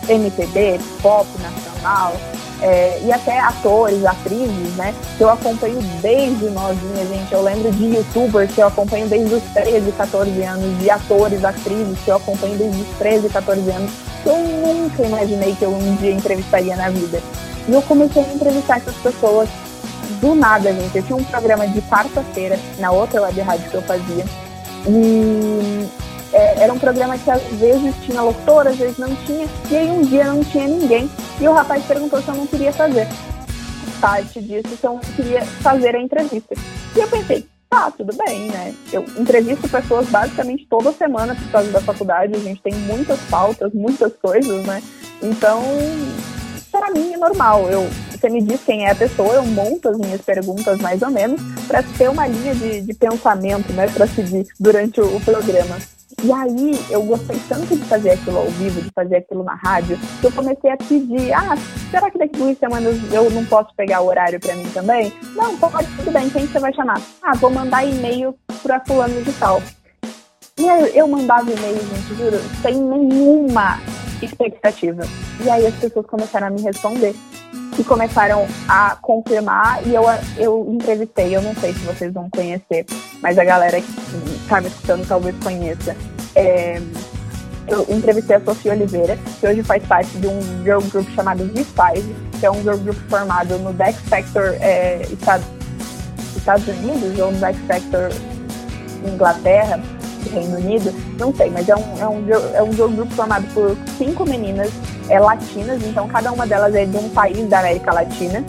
MPB, 0.10 0.80
pop 1.02 1.28
nacional, 1.42 2.14
é, 2.62 3.02
e 3.04 3.12
até 3.12 3.40
atores, 3.40 4.06
atrizes, 4.06 4.76
né? 4.76 4.94
Que 5.18 5.24
eu 5.24 5.30
acompanho 5.30 5.80
desde 6.02 6.46
novinha, 6.46 7.06
gente. 7.06 7.34
Eu 7.34 7.42
lembro 7.42 7.72
de 7.72 7.96
youtubers 7.96 8.54
que 8.54 8.62
eu 8.62 8.68
acompanho 8.68 9.08
desde 9.08 9.36
os 9.36 9.44
13, 9.54 9.92
14 9.92 10.44
anos, 10.44 10.80
de 10.80 10.90
atores, 10.90 11.44
atrizes 11.44 12.00
que 12.00 12.10
eu 12.10 12.16
acompanho 12.16 12.58
desde 12.58 12.82
os 12.82 12.88
13, 12.98 13.30
14 13.30 13.70
anos. 13.70 13.92
Eu 14.26 14.38
nunca 14.38 15.04
imaginei 15.04 15.54
que 15.56 15.64
eu 15.64 15.72
um 15.72 15.96
dia 15.98 16.12
entrevistaria 16.12 16.76
na 16.78 16.90
vida. 16.90 17.22
E 17.68 17.74
eu 17.74 17.82
comecei 17.84 18.24
a 18.24 18.34
entrevistar 18.34 18.78
essas 18.78 18.96
pessoas 18.98 19.50
do 20.20 20.36
nada, 20.36 20.74
gente. 20.74 20.98
Eu 20.98 21.04
tinha 21.04 21.16
um 21.16 21.24
programa 21.24 21.68
de 21.68 21.82
quarta-feira 21.84 22.60
na 22.80 22.92
outra 22.92 23.22
web 23.22 23.40
rádio 23.42 23.70
que 23.70 23.76
eu 23.76 23.82
fazia. 23.84 24.26
E 24.88 25.88
é, 26.34 26.64
era 26.64 26.74
um 26.74 26.80
programa 26.80 27.18
que 27.18 27.30
às 27.30 27.42
vezes 27.44 27.96
tinha 28.04 28.22
locutor, 28.22 28.68
às 28.68 28.76
vezes 28.76 28.98
não 28.98 29.16
tinha. 29.26 29.48
E 29.70 29.78
aí 29.78 29.90
um 29.90 30.02
dia 30.02 30.26
não 30.26 30.44
tinha 30.44 30.68
ninguém. 30.68 31.10
E 31.40 31.48
o 31.48 31.54
rapaz 31.54 31.84
perguntou 31.86 32.22
se 32.22 32.28
eu 32.28 32.36
não 32.36 32.48
queria 32.48 32.74
fazer 32.74 33.08
parte 34.02 34.42
disso, 34.42 34.76
se 34.76 34.86
eu 34.86 34.94
não 34.94 35.00
queria 35.00 35.46
fazer 35.46 35.96
a 35.96 36.02
entrevista. 36.02 36.54
E 36.94 37.00
eu 37.00 37.08
pensei, 37.08 37.48
tá, 37.70 37.90
tudo 37.90 38.14
bem, 38.26 38.50
né? 38.50 38.76
Eu 38.92 39.06
entrevisto 39.18 39.70
pessoas 39.70 40.08
basicamente 40.10 40.68
toda 40.70 40.92
semana 40.92 41.34
por 41.36 41.50
causa 41.50 41.72
da 41.72 41.80
faculdade. 41.80 42.36
A 42.36 42.40
gente 42.40 42.62
tem 42.62 42.74
muitas 42.74 43.20
pautas, 43.30 43.72
muitas 43.74 44.12
coisas, 44.22 44.66
né? 44.66 44.84
Então, 45.22 45.64
para 46.74 46.92
mim 46.92 47.14
é 47.14 47.18
normal 47.18 47.70
eu 47.70 47.88
você 48.24 48.30
me 48.30 48.42
diz 48.42 48.64
quem 48.64 48.86
é 48.86 48.92
a 48.92 48.96
pessoa, 48.96 49.34
eu 49.34 49.46
monto 49.46 49.90
as 49.90 49.98
minhas 49.98 50.22
perguntas 50.22 50.80
mais 50.80 51.02
ou 51.02 51.12
menos 51.12 51.42
para 51.68 51.84
ter 51.84 52.10
uma 52.10 52.26
linha 52.26 52.56
de, 52.56 52.80
de 52.80 52.94
pensamento, 52.94 53.74
né, 53.74 53.86
para 53.90 54.08
seguir 54.08 54.48
durante 54.58 55.02
o, 55.02 55.18
o 55.18 55.20
programa. 55.20 55.76
E 56.24 56.32
aí 56.32 56.80
eu 56.90 57.04
gostei 57.04 57.38
tanto 57.50 57.76
de 57.76 57.84
fazer 57.84 58.12
aquilo 58.12 58.38
ao 58.38 58.46
vivo, 58.46 58.82
de 58.82 58.90
fazer 58.92 59.18
aquilo 59.18 59.44
na 59.44 59.56
rádio, 59.56 60.00
que 60.22 60.28
eu 60.28 60.32
comecei 60.32 60.72
a 60.72 60.78
pedir, 60.78 61.34
ah, 61.34 61.58
será 61.92 62.10
que 62.10 62.18
daqui 62.18 62.38
duas 62.38 62.58
semanas 62.58 62.96
eu 63.12 63.30
não 63.30 63.44
posso 63.44 63.76
pegar 63.76 64.00
o 64.00 64.08
horário 64.08 64.40
para 64.40 64.56
mim 64.56 64.70
também? 64.74 65.12
Não, 65.36 65.58
pode, 65.58 65.86
tudo 65.98 66.12
bem, 66.12 66.30
quem 66.30 66.48
você 66.48 66.60
vai 66.60 66.74
chamar? 66.74 67.02
Ah, 67.22 67.36
vou 67.36 67.50
mandar 67.50 67.86
e-mail 67.86 68.34
para 68.62 68.80
fulano 68.86 69.22
de 69.22 69.34
tal. 69.34 69.62
E 70.58 70.66
eu, 70.66 70.86
eu 70.86 71.08
mandava 71.10 71.52
e-mail, 71.52 71.76
gente, 71.76 72.16
juro, 72.16 72.40
sem 72.62 72.76
nenhuma 72.76 73.80
expectativa. 74.26 75.04
E 75.44 75.50
aí 75.50 75.66
as 75.66 75.76
pessoas 75.76 76.06
começaram 76.06 76.48
a 76.48 76.50
me 76.50 76.62
responder 76.62 77.16
e 77.78 77.84
começaram 77.84 78.46
a 78.68 78.96
confirmar 79.02 79.86
e 79.88 79.96
eu, 79.96 80.04
eu 80.38 80.68
entrevistei, 80.70 81.36
eu 81.36 81.42
não 81.42 81.56
sei 81.56 81.74
se 81.74 81.80
vocês 81.80 82.14
vão 82.14 82.30
conhecer, 82.30 82.86
mas 83.22 83.38
a 83.38 83.44
galera 83.44 83.82
que 83.82 83.92
está 84.44 84.62
me 84.62 84.68
escutando 84.68 85.08
talvez 85.08 85.36
conheça. 85.44 85.96
É, 86.36 86.80
eu 87.68 87.86
entrevistei 87.90 88.36
a 88.36 88.42
Sofia 88.42 88.74
Oliveira, 88.74 89.18
que 89.40 89.48
hoje 89.48 89.64
faz 89.64 89.84
parte 89.86 90.10
de 90.18 90.28
um 90.28 90.64
girl 90.64 90.82
group 90.92 91.10
chamado 91.16 91.46
V5, 91.46 92.04
que 92.40 92.46
é 92.46 92.52
um 92.52 92.62
girl 92.62 92.78
group 92.78 92.98
formado 93.10 93.58
no 93.60 93.74
Dex 93.74 93.98
Factor 94.10 94.56
é, 94.60 95.02
Estados, 95.12 95.46
Estados 96.36 96.68
Unidos 96.68 97.18
ou 97.20 97.32
no 97.32 97.40
Dex 97.40 97.58
Factor 97.68 98.10
Inglaterra, 99.06 99.82
Reino 100.30 100.58
Unido, 100.58 100.94
não 101.20 101.34
sei, 101.34 101.50
mas 101.50 101.68
é 101.68 101.76
um, 101.76 102.00
é 102.00 102.08
um, 102.08 102.26
é 102.56 102.64
um 102.64 102.72
girl 102.74 102.90
group 102.90 103.12
formado 103.12 103.46
por 103.54 103.76
cinco 103.98 104.26
meninas 104.26 104.72
é, 105.10 105.20
latinas, 105.20 105.82
então 105.84 106.08
cada 106.08 106.32
uma 106.32 106.46
delas 106.46 106.74
é 106.76 106.86
de 106.86 106.98
um 106.98 107.10
país 107.10 107.48
da 107.50 107.60
América 107.60 107.94
Latina, 107.94 108.44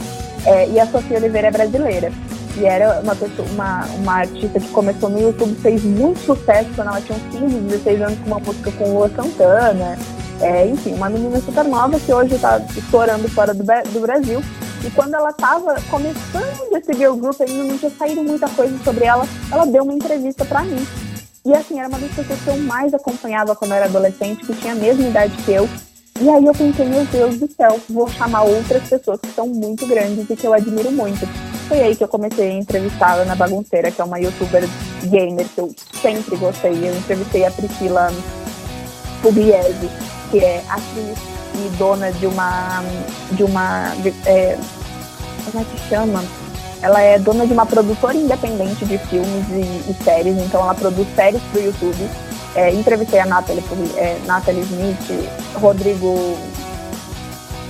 é, 0.47 0.69
e 0.69 0.79
a 0.79 0.87
Sofia 0.87 1.19
Oliveira 1.19 1.49
é 1.49 1.51
brasileira. 1.51 2.13
E 2.57 2.65
era 2.65 3.01
uma, 3.01 3.17
pessoa, 3.17 3.49
uma, 3.51 3.85
uma 3.97 4.13
artista 4.21 4.61
que 4.61 4.69
começou 4.69 5.09
no 5.09 5.21
YouTube, 5.21 5.57
fez 5.57 5.83
muito 5.83 6.21
sucesso 6.21 6.71
quando 6.77 6.89
ela 6.89 7.01
tinha 7.01 7.19
uns 7.19 7.39
15, 7.41 7.57
16 7.57 8.03
anos 8.03 8.19
com 8.21 8.27
uma 8.27 8.39
música 8.39 8.71
com 8.73 8.95
Lua 8.95 9.11
Santana. 9.11 9.99
É, 10.41 10.67
enfim, 10.67 10.95
uma 10.95 11.09
menina 11.09 11.41
super 11.41 11.65
nova 11.65 11.99
que 11.99 12.13
hoje 12.13 12.35
está 12.35 12.59
estourando 12.77 13.29
fora 13.29 13.53
do, 13.53 13.65
do 13.65 14.01
Brasil. 14.01 14.41
E 14.85 14.91
quando 14.91 15.15
ela 15.15 15.31
estava 15.31 15.77
começando 15.91 16.77
esse 16.77 16.93
group, 16.93 17.41
ainda 17.41 17.65
não 17.65 17.79
tinha 17.79 17.91
saído 17.91 18.23
muita 18.23 18.49
coisa 18.51 18.77
sobre 18.85 19.05
ela, 19.05 19.27
ela 19.51 19.65
deu 19.65 19.83
uma 19.83 19.95
entrevista 19.95 20.45
para 20.45 20.63
mim. 20.63 20.87
E 21.47 21.53
assim, 21.53 21.79
era 21.79 21.89
uma 21.89 21.99
das 21.99 22.11
pessoas 22.11 22.41
que 22.41 22.49
eu 22.49 22.57
mais 22.57 22.95
acompanhava 22.95 23.55
quando 23.55 23.73
eu 23.73 23.77
era 23.77 23.85
adolescente, 23.85 24.47
que 24.47 24.55
tinha 24.55 24.73
a 24.73 24.77
mesma 24.77 25.07
idade 25.07 25.37
que 25.45 25.53
eu. 25.53 25.69
E 26.19 26.31
aí 26.31 26.45
eu 26.45 26.55
pensei, 26.55 26.87
meu 26.87 27.05
Deus 27.05 27.39
do 27.39 27.53
céu, 27.53 27.79
vou 27.91 28.09
chamar 28.09 28.45
outras 28.45 28.89
pessoas 28.89 29.21
que 29.21 29.31
são 29.35 29.47
muito 29.47 29.87
grandes 29.87 30.31
e 30.31 30.37
que 30.37 30.47
eu 30.47 30.55
admiro 30.55 30.91
muito. 30.91 31.27
Foi 31.69 31.83
aí 31.83 31.95
que 31.95 32.03
eu 32.03 32.09
comecei 32.09 32.49
a 32.49 32.55
entrevistá-la 32.55 33.27
na 33.27 33.35
Bagunceira, 33.35 33.91
que 33.91 34.01
é 34.01 34.05
uma 34.05 34.19
youtuber 34.19 34.63
gamer 35.03 35.47
que 35.49 35.61
eu 35.61 35.75
sempre 36.01 36.37
gostei. 36.37 36.73
Eu 36.73 36.97
entrevistei 36.97 37.45
a 37.45 37.51
Priscila 37.51 38.11
Pugliese, 39.21 39.91
que 40.31 40.39
é 40.39 40.65
atriz 40.69 41.19
e 41.57 41.77
dona 41.77 42.11
de 42.13 42.27
uma. 42.27 42.83
de 43.33 43.43
uma. 43.43 43.95
De, 43.97 44.09
é, 44.27 44.59
como 45.45 45.63
é 45.63 45.67
que 45.67 45.89
chama? 45.89 46.25
Ela 46.85 47.01
é 47.01 47.19
dona 47.19 47.47
de 47.47 47.53
uma 47.53 47.65
produtora 47.65 48.15
independente 48.15 48.85
de 48.85 48.99
filmes 48.99 49.49
e, 49.51 49.91
e 49.91 49.97
séries, 50.05 50.37
então 50.39 50.61
ela 50.61 50.75
produz 50.75 51.09
séries 51.17 51.43
para 51.51 51.61
o 51.61 51.65
YouTube 51.65 52.11
é, 52.55 52.73
entrevistei 52.73 53.19
a 53.19 53.27
Natalie, 53.27 53.63
é, 53.97 54.17
Natalie 54.27 54.63
Smith, 54.63 55.31
Rodrigo. 55.55 56.39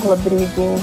Rodrigo. 0.02 0.76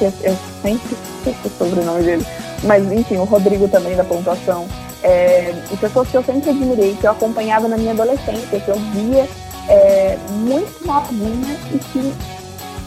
Eu, 0.00 0.12
eu 0.22 0.36
sempre 0.62 0.96
esqueço 1.18 1.48
o 1.48 1.50
sobrenome 1.58 2.02
dele. 2.04 2.26
Mas, 2.62 2.90
enfim, 2.92 3.16
o 3.16 3.24
Rodrigo 3.24 3.68
também 3.68 3.96
da 3.96 4.04
pontuação. 4.04 4.66
É, 5.02 5.54
e 5.70 5.76
pessoas 5.76 6.08
que 6.08 6.16
eu 6.16 6.22
sempre 6.22 6.50
admirei, 6.50 6.94
que 6.94 7.06
eu 7.06 7.10
acompanhava 7.10 7.68
na 7.68 7.76
minha 7.76 7.92
adolescência, 7.92 8.60
que 8.60 8.68
eu 8.68 8.76
via 8.92 9.28
é, 9.68 10.16
muito 10.30 10.86
novinha 10.86 11.56
e 11.72 11.78
que 11.78 12.14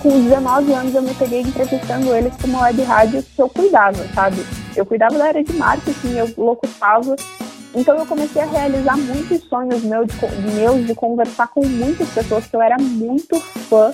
com 0.02 0.10
19 0.24 0.74
anos 0.74 0.95
eu 0.95 1.02
me 1.02 1.14
peguei 1.14 1.41
entrevistando 1.41 2.14
eles 2.16 2.34
como 2.41 2.60
web 2.62 2.82
rádio 2.84 3.24
que 3.24 3.41
eu 3.41 3.47
cuidava, 3.47 4.06
sabe? 4.14 4.45
Eu 4.76 4.86
cuidava 4.86 5.18
da 5.18 5.26
área 5.26 5.44
de 5.44 5.54
marketing, 5.54 6.16
eu 6.18 6.34
locutava 6.38 7.16
então 7.74 7.98
eu 7.98 8.06
comecei 8.06 8.42
a 8.42 8.46
realizar 8.46 8.98
muitos 8.98 9.44
sonhos 9.48 9.82
meus 9.84 10.08
de, 10.08 10.52
meus 10.54 10.86
de 10.86 10.94
conversar 10.94 11.48
com 11.48 11.66
muitas 11.66 12.10
pessoas 12.10 12.46
que 12.46 12.56
eu 12.56 12.62
era 12.62 12.78
muito 12.78 13.40
fã 13.40 13.92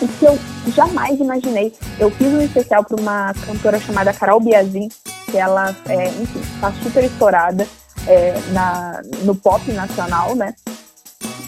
e 0.00 0.08
que 0.08 0.24
eu 0.24 0.38
jamais 0.74 1.18
imaginei. 1.20 1.72
Eu 1.98 2.10
fiz 2.10 2.28
um 2.28 2.40
especial 2.40 2.84
para 2.84 3.00
uma 3.00 3.34
cantora 3.34 3.78
chamada 3.78 4.12
Carol 4.14 4.40
Biazin, 4.40 4.88
que 5.30 5.36
ela, 5.36 5.74
é, 5.88 6.08
enfim, 6.08 6.40
está 6.40 6.72
super 6.82 7.04
estourada 7.04 7.66
é, 8.06 8.34
na, 8.52 9.02
no 9.24 9.34
pop 9.34 9.70
nacional, 9.72 10.34
né? 10.34 10.54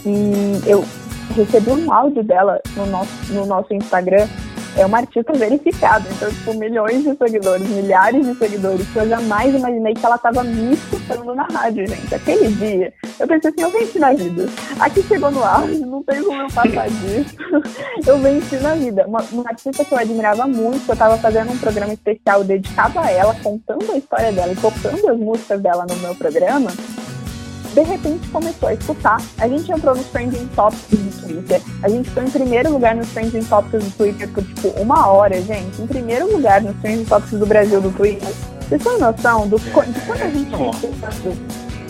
E 0.04 0.60
eu 0.66 0.84
recebi 1.34 1.70
um 1.70 1.92
áudio 1.92 2.22
dela 2.22 2.60
no 2.76 2.86
nosso, 2.86 3.32
no 3.32 3.46
nosso 3.46 3.72
Instagram 3.72 4.28
é 4.76 4.86
uma 4.86 4.98
artista 4.98 5.32
verificada. 5.32 6.08
Então, 6.10 6.30
tipo, 6.30 6.54
milhões 6.54 7.02
de 7.02 7.16
seguidores, 7.16 7.68
milhares 7.68 8.26
de 8.26 8.34
seguidores, 8.34 8.86
que 8.88 8.96
eu 8.96 9.08
jamais 9.08 9.54
imaginei 9.54 9.94
que 9.94 10.04
ela 10.04 10.18
tava 10.18 10.44
me 10.44 10.74
escutando 10.74 11.34
na 11.34 11.44
rádio, 11.44 11.86
gente. 11.86 12.14
Aquele 12.14 12.48
dia, 12.48 12.92
eu 13.18 13.26
pensei 13.26 13.50
assim, 13.50 13.62
eu 13.62 13.70
venci 13.70 13.98
na 13.98 14.12
vida. 14.12 14.46
Aqui 14.78 15.02
chegou 15.02 15.30
no 15.30 15.44
auge, 15.44 15.80
não 15.80 16.02
tem 16.02 16.22
como 16.22 16.42
eu 16.42 16.48
passar 16.48 16.88
disso. 16.88 17.36
eu 18.06 18.18
venci 18.18 18.56
na 18.56 18.74
vida. 18.74 19.06
Uma, 19.06 19.20
uma 19.32 19.48
artista 19.48 19.84
que 19.84 19.92
eu 19.92 19.98
admirava 19.98 20.46
muito, 20.46 20.88
eu 20.88 20.96
tava 20.96 21.16
fazendo 21.18 21.52
um 21.52 21.58
programa 21.58 21.92
especial 21.92 22.44
dedicado 22.44 22.98
a 22.98 23.10
ela, 23.10 23.34
contando 23.42 23.90
a 23.92 23.96
história 23.96 24.32
dela 24.32 24.52
e 24.52 24.56
tocando 24.56 25.08
as 25.08 25.18
músicas 25.18 25.60
dela 25.60 25.86
no 25.88 25.96
meu 25.96 26.14
programa 26.14 26.70
de 27.74 27.82
repente 27.82 28.28
começou 28.28 28.68
a 28.68 28.74
escutar. 28.74 29.20
A 29.38 29.48
gente 29.48 29.70
entrou 29.70 29.94
nos 29.94 30.06
Trending 30.06 30.46
Topics 30.54 30.88
do 30.90 31.26
Twitter. 31.26 31.60
A 31.82 31.88
gente 31.88 32.10
foi 32.10 32.24
em 32.24 32.30
primeiro 32.30 32.72
lugar 32.72 32.94
nos 32.94 33.08
Trending 33.10 33.44
Topics 33.44 33.84
do 33.84 33.90
Twitter 33.96 34.28
por, 34.28 34.42
tipo, 34.42 34.68
uma 34.80 35.06
hora, 35.06 35.40
gente. 35.40 35.80
Em 35.80 35.86
primeiro 35.86 36.30
lugar 36.32 36.60
nos 36.60 36.76
Trending 36.80 37.04
Topics 37.04 37.38
do 37.38 37.46
Brasil 37.46 37.80
do 37.80 37.90
Twitter. 37.90 38.28
Vocês 38.68 38.82
têm 38.82 38.98
noção 38.98 39.48
do, 39.48 39.58
de 39.58 39.70
quando 39.70 40.22
a 40.22 40.28
gente 40.28 40.50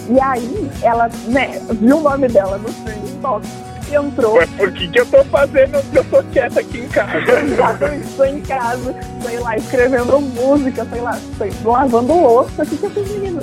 E 0.09 0.21
aí, 0.21 0.71
ela, 0.83 1.09
né, 1.27 1.61
viu 1.71 1.99
o 1.99 2.03
nome 2.03 2.29
dela 2.29 2.59
nos 2.59 2.75
Trending 2.77 3.21
Topics 3.21 3.71
entrou. 3.93 4.37
Mas 4.37 4.51
por 4.51 4.73
que, 4.73 4.89
que 4.89 5.01
eu 5.01 5.07
tô 5.07 5.25
fazendo 5.25 5.83
eu 5.93 6.05
tô 6.05 6.23
quieta 6.25 6.61
aqui 6.61 6.79
em 6.79 6.89
casa? 6.89 7.41
Exatamente, 7.43 8.07
estou 8.07 8.25
em 8.25 8.41
casa, 8.41 8.95
sei 9.23 9.39
lá, 9.41 9.57
escrevendo 9.57 10.21
música, 10.21 10.87
sei 10.91 11.01
lá, 11.01 11.19
estou 11.19 11.73
lavando 11.73 12.13
louça, 12.13 12.63
o 12.63 12.67
que, 12.67 12.77
que 12.77 12.85
eu 12.85 12.91
fiz, 12.91 13.11
menino? 13.11 13.41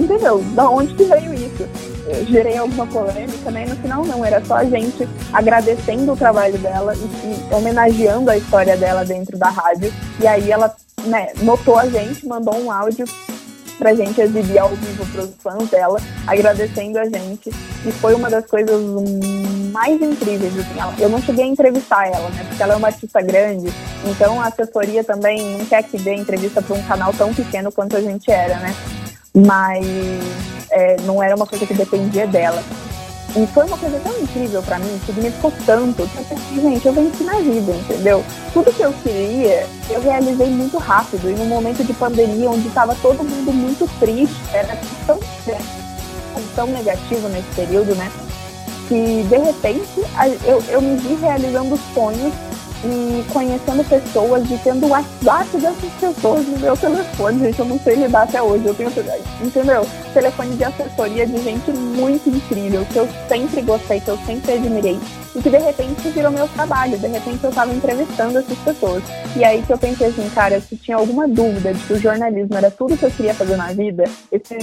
Entendeu? 0.00 0.42
Da 0.54 0.68
onde 0.68 0.94
que 0.94 1.04
veio 1.04 1.34
isso? 1.34 1.68
Eu 2.06 2.26
gerei 2.26 2.56
alguma 2.56 2.86
polêmica, 2.86 3.50
né? 3.50 3.66
E 3.66 3.70
no 3.70 3.76
final 3.76 4.04
não, 4.04 4.24
era 4.24 4.44
só 4.44 4.56
a 4.56 4.64
gente 4.64 5.08
agradecendo 5.32 6.12
o 6.12 6.16
trabalho 6.16 6.58
dela 6.58 6.94
e, 6.94 6.98
e 6.98 7.54
homenageando 7.54 8.30
a 8.30 8.36
história 8.36 8.76
dela 8.76 9.04
dentro 9.04 9.36
da 9.36 9.48
rádio. 9.48 9.92
E 10.20 10.26
aí 10.26 10.50
ela 10.50 10.74
né, 11.04 11.32
notou 11.42 11.78
a 11.78 11.86
gente, 11.86 12.26
mandou 12.26 12.56
um 12.56 12.70
áudio 12.70 13.04
pra 13.78 13.94
gente 13.94 14.20
exibir 14.20 14.58
ao 14.58 14.68
vivo 14.68 15.06
pros 15.06 15.30
fãs 15.38 15.68
dela, 15.70 15.98
agradecendo 16.26 16.98
a 16.98 17.04
gente. 17.04 17.48
E 17.48 17.92
foi 17.92 18.14
uma 18.14 18.28
das 18.28 18.44
coisas 18.46 18.78
mais 19.72 20.00
incríveis, 20.00 20.52
assim. 20.58 21.02
Eu 21.02 21.08
não 21.08 21.20
cheguei 21.22 21.44
a 21.44 21.48
entrevistar 21.48 22.06
ela, 22.06 22.28
né? 22.30 22.44
Porque 22.46 22.62
ela 22.62 22.74
é 22.74 22.76
uma 22.76 22.88
artista 22.88 23.22
grande, 23.22 23.72
então 24.04 24.40
a 24.40 24.48
assessoria 24.48 25.02
também 25.02 25.56
não 25.56 25.64
quer 25.64 25.82
que 25.82 25.96
dê 25.96 26.14
entrevista 26.14 26.60
para 26.60 26.76
um 26.76 26.82
canal 26.82 27.12
tão 27.14 27.32
pequeno 27.32 27.72
quanto 27.72 27.96
a 27.96 28.00
gente 28.00 28.30
era, 28.30 28.56
né? 28.58 28.74
Mas 29.34 29.86
é, 30.70 30.96
não 31.02 31.22
era 31.22 31.34
uma 31.36 31.46
coisa 31.46 31.66
que 31.66 31.74
dependia 31.74 32.26
dela. 32.26 32.62
E 33.36 33.46
foi 33.46 33.64
uma 33.64 33.78
coisa 33.78 34.00
tão 34.00 34.12
incrível 34.20 34.60
para 34.60 34.80
mim, 34.80 35.00
significou 35.06 35.52
tanto, 35.64 36.04
que 36.08 36.16
eu 36.16 36.24
pensei, 36.24 36.60
gente, 36.60 36.86
eu 36.86 36.92
venci 36.92 37.22
na 37.22 37.34
vida, 37.34 37.72
entendeu? 37.72 38.24
Tudo 38.52 38.72
que 38.72 38.82
eu 38.82 38.92
queria, 39.04 39.68
eu 39.88 40.00
realizei 40.00 40.48
muito 40.48 40.78
rápido, 40.78 41.30
e 41.30 41.34
num 41.34 41.44
momento 41.44 41.84
de 41.84 41.92
pandemia, 41.92 42.50
onde 42.50 42.66
estava 42.66 42.92
todo 42.96 43.22
mundo 43.22 43.52
muito 43.52 43.88
triste, 44.00 44.34
era 44.52 44.76
tão, 45.06 45.20
tão 46.56 46.66
negativo 46.66 47.28
nesse 47.28 47.48
período, 47.54 47.94
né? 47.94 48.10
Que, 48.88 49.22
de 49.22 49.38
repente, 49.38 50.04
eu, 50.44 50.60
eu 50.68 50.82
me 50.82 50.96
vi 50.96 51.14
realizando 51.14 51.78
sonhos 51.94 52.34
e 52.84 53.24
conhecendo 53.32 53.84
pessoas 53.88 54.50
e 54.50 54.58
tendo 54.58 54.86
o 54.86 54.90
WhatsApp 54.90 55.48
dessas 55.58 55.92
pessoas 56.00 56.46
no 56.46 56.58
meu 56.58 56.76
telefone, 56.76 57.38
gente, 57.40 57.58
eu 57.58 57.64
não 57.66 57.78
sei 57.78 57.96
lidar 57.96 58.22
até 58.22 58.42
hoje, 58.42 58.66
eu 58.66 58.74
tenho, 58.74 58.90
entendeu? 59.40 59.86
Telefone 60.14 60.56
de 60.56 60.64
assessoria 60.64 61.26
de 61.26 61.42
gente 61.42 61.70
muito 61.70 62.28
incrível, 62.28 62.86
que 62.86 62.98
eu 62.98 63.08
sempre 63.28 63.60
gostei, 63.62 64.00
que 64.00 64.08
eu 64.08 64.18
sempre 64.24 64.54
admirei, 64.54 64.98
e 65.34 65.42
que 65.42 65.50
de 65.50 65.58
repente 65.58 66.08
virou 66.08 66.30
meu 66.30 66.48
trabalho, 66.48 66.98
de 66.98 67.06
repente 67.06 67.44
eu 67.44 67.52
tava 67.52 67.72
entrevistando 67.72 68.38
essas 68.38 68.58
pessoas. 68.58 69.02
E 69.36 69.44
aí 69.44 69.62
que 69.62 69.72
eu 69.72 69.78
pensei 69.78 70.08
assim, 70.08 70.28
cara, 70.30 70.60
se 70.60 70.76
tinha 70.76 70.96
alguma 70.96 71.28
dúvida 71.28 71.74
de 71.74 71.82
que 71.84 71.92
o 71.92 72.00
jornalismo 72.00 72.56
era 72.56 72.70
tudo 72.70 72.96
que 72.96 73.04
eu 73.04 73.10
queria 73.10 73.34
fazer 73.34 73.56
na 73.56 73.72
vida, 73.72 74.04
esse, 74.32 74.56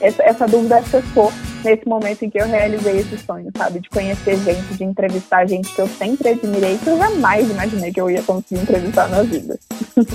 essa, 0.00 0.22
essa 0.22 0.46
dúvida 0.46 0.82
cessou 0.82 1.32
nesse 1.64 1.86
momento 1.86 2.24
em 2.24 2.30
que 2.30 2.40
eu 2.40 2.46
realizei 2.46 2.98
esse 2.98 3.18
sonho, 3.18 3.50
sabe? 3.56 3.80
De 3.80 3.88
conhecer 3.88 4.36
gente, 4.38 4.74
de 4.74 4.84
entrevistar 4.84 5.46
gente 5.46 5.72
que 5.74 5.80
eu 5.80 5.88
sempre 5.88 6.28
admirei, 6.30 6.78
que 6.78 6.88
eu 6.88 6.98
jamais 6.98 7.50
imaginei 7.50 7.92
que 7.92 8.00
eu 8.00 8.10
ia 8.10 8.22
conseguir 8.22 8.60
entrevistar 8.60 9.08
na 9.08 9.22
vida. 9.22 9.58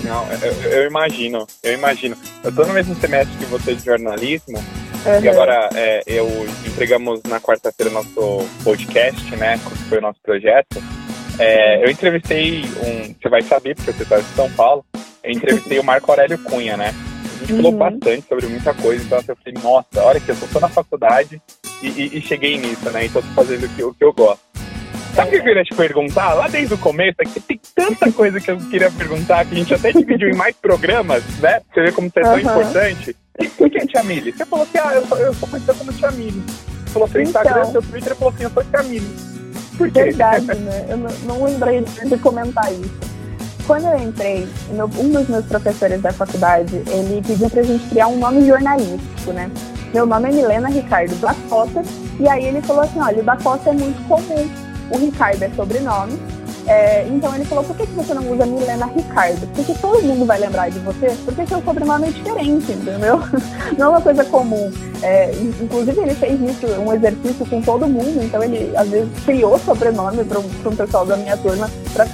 Não, 0.03 0.25
eu, 0.31 0.71
eu, 0.71 0.87
imagino, 0.87 1.45
eu 1.61 1.73
imagino. 1.73 2.15
Eu 2.43 2.53
tô 2.53 2.65
no 2.65 2.73
mesmo 2.73 2.95
semestre 2.95 3.37
que 3.37 3.45
você 3.45 3.75
de 3.75 3.83
jornalismo, 3.83 4.57
uhum. 4.57 5.23
e 5.23 5.29
agora 5.29 5.69
é, 5.75 6.03
eu 6.07 6.27
entregamos 6.65 7.21
na 7.27 7.39
quarta-feira 7.39 7.91
nosso 7.91 8.47
podcast, 8.63 9.35
né? 9.35 9.57
Que 9.57 9.77
foi 9.89 9.97
o 9.97 10.01
nosso 10.01 10.19
projeto. 10.21 10.81
É, 11.39 11.83
eu 11.83 11.89
entrevistei 11.89 12.63
um. 12.85 13.13
Você 13.13 13.29
vai 13.29 13.41
saber, 13.41 13.75
porque 13.75 13.91
você 13.91 14.03
está 14.03 14.19
em 14.19 14.35
São 14.35 14.49
Paulo. 14.51 14.85
Eu 15.23 15.31
entrevistei 15.31 15.79
o 15.79 15.83
Marco 15.83 16.11
Aurélio 16.11 16.37
Cunha, 16.43 16.77
né? 16.77 16.93
A 17.43 17.45
gente 17.45 17.53
uhum. 17.53 17.63
falou 17.63 17.77
bastante 17.77 18.25
sobre 18.27 18.47
muita 18.47 18.73
coisa, 18.73 19.03
então 19.03 19.19
eu 19.27 19.35
falei, 19.35 19.53
nossa, 19.61 20.03
olha 20.03 20.19
que 20.19 20.29
eu 20.29 20.35
tô 20.51 20.59
na 20.61 20.69
faculdade 20.69 21.41
e, 21.81 21.87
e, 21.87 22.17
e, 22.17 22.21
cheguei 22.21 22.57
nisso, 22.57 22.89
né? 22.89 23.05
Então 23.05 23.21
tô 23.21 23.27
fazendo 23.29 23.65
o 23.65 23.69
que, 23.69 23.83
o 23.83 23.93
que 23.93 24.03
eu 24.03 24.13
gosto. 24.13 24.41
Sabe 25.13 25.27
o 25.27 25.31
que 25.31 25.37
eu 25.37 25.43
queria 25.43 25.63
te 25.63 25.75
perguntar? 25.75 26.33
Lá 26.33 26.47
desde 26.47 26.73
o 26.73 26.77
começo, 26.77 27.17
é 27.19 27.25
que 27.25 27.41
tem 27.41 27.59
tanta 27.75 28.09
coisa 28.13 28.39
que 28.39 28.49
eu 28.49 28.57
queria 28.57 28.89
perguntar 28.89 29.45
que 29.45 29.55
a 29.55 29.57
gente 29.57 29.73
até 29.73 29.91
dividiu 29.91 30.29
em 30.29 30.35
mais 30.35 30.55
programas, 30.55 31.21
né? 31.39 31.59
Pra 31.59 31.73
você 31.73 31.81
ver 31.81 31.93
como 31.93 32.09
você 32.09 32.19
é 32.19 32.23
tão 32.23 32.33
uhum. 32.33 32.39
importante. 32.39 33.15
Por 33.57 33.69
que 33.69 33.87
Tia 33.87 34.03
Mili? 34.03 34.31
Você 34.31 34.45
falou 34.45 34.65
que 34.65 34.77
ah, 34.77 34.93
eu, 34.93 35.05
sou, 35.05 35.17
eu 35.17 35.33
sou 35.33 35.49
conhecida 35.49 35.73
como 35.73 35.93
Tia 35.93 36.11
Mili. 36.11 36.41
Você 36.41 36.93
falou 36.93 37.07
seu 37.09 37.21
Instagram, 37.21 37.59
então, 37.59 37.71
seu 37.71 37.81
Twitter, 37.81 38.15
falou 38.15 38.33
assim, 38.33 38.43
eu 38.43 38.49
sou 38.51 38.63
Tia 38.63 38.83
Mili. 38.83 39.15
Por 39.77 39.91
quê? 39.91 40.03
Verdade, 40.03 40.45
né? 40.45 40.85
Eu 40.87 40.97
não, 40.97 41.09
não 41.25 41.43
lembrei 41.43 41.81
de 41.81 42.17
comentar 42.19 42.71
isso. 42.71 43.12
Quando 43.65 43.85
eu 43.85 43.97
entrei, 43.97 44.47
um 44.71 45.09
dos 45.09 45.27
meus 45.29 45.45
professores 45.45 46.01
da 46.01 46.11
faculdade, 46.11 46.75
ele 46.87 47.21
pediu 47.25 47.49
pra 47.49 47.63
gente 47.63 47.87
criar 47.89 48.07
um 48.07 48.17
nome 48.17 48.45
jornalístico, 48.45 49.31
né? 49.31 49.49
Meu 49.93 50.05
nome 50.05 50.29
é 50.29 50.31
Milena 50.33 50.69
Ricardo 50.69 51.15
da 51.15 51.33
Costa, 51.49 51.81
e 52.19 52.27
aí 52.27 52.45
ele 52.45 52.61
falou 52.61 52.83
assim, 52.83 52.99
olha, 52.99 53.21
o 53.21 53.23
da 53.23 53.37
Costa 53.37 53.69
é 53.69 53.73
muito 53.73 54.05
comum 54.07 54.49
o 54.93 54.97
Ricardo 54.97 55.41
é 55.43 55.49
sobrenome. 55.49 56.19
É, 56.67 57.05
então 57.09 57.35
ele 57.35 57.43
falou, 57.45 57.63
por 57.63 57.75
que, 57.75 57.85
que 57.85 57.93
você 57.93 58.13
não 58.13 58.31
usa 58.31 58.45
Milena 58.45 58.85
Ricardo? 58.85 59.45
Porque 59.53 59.73
todo 59.75 60.01
mundo 60.01 60.25
vai 60.25 60.39
lembrar 60.39 60.69
de 60.69 60.79
você, 60.79 61.07
porque 61.25 61.45
seu 61.45 61.61
sobrenome 61.61 62.07
é 62.07 62.11
diferente, 62.11 62.71
entendeu? 62.71 63.19
Não 63.77 63.87
é 63.87 63.89
uma 63.89 64.01
coisa 64.01 64.23
comum. 64.25 64.71
É, 65.01 65.33
inclusive 65.61 65.99
ele 65.99 66.15
fez 66.15 66.39
isso, 66.39 66.67
um 66.79 66.93
exercício 66.93 67.45
com 67.45 67.61
todo 67.61 67.87
mundo, 67.87 68.23
então 68.23 68.41
ele 68.41 68.71
às 68.77 68.87
vezes 68.87 69.09
criou 69.25 69.59
sobrenome 69.59 70.23
para 70.23 70.39
um 70.39 70.75
pessoal 70.75 71.05
da 71.05 71.17
minha 71.17 71.35
turma 71.35 71.69
para 71.93 72.07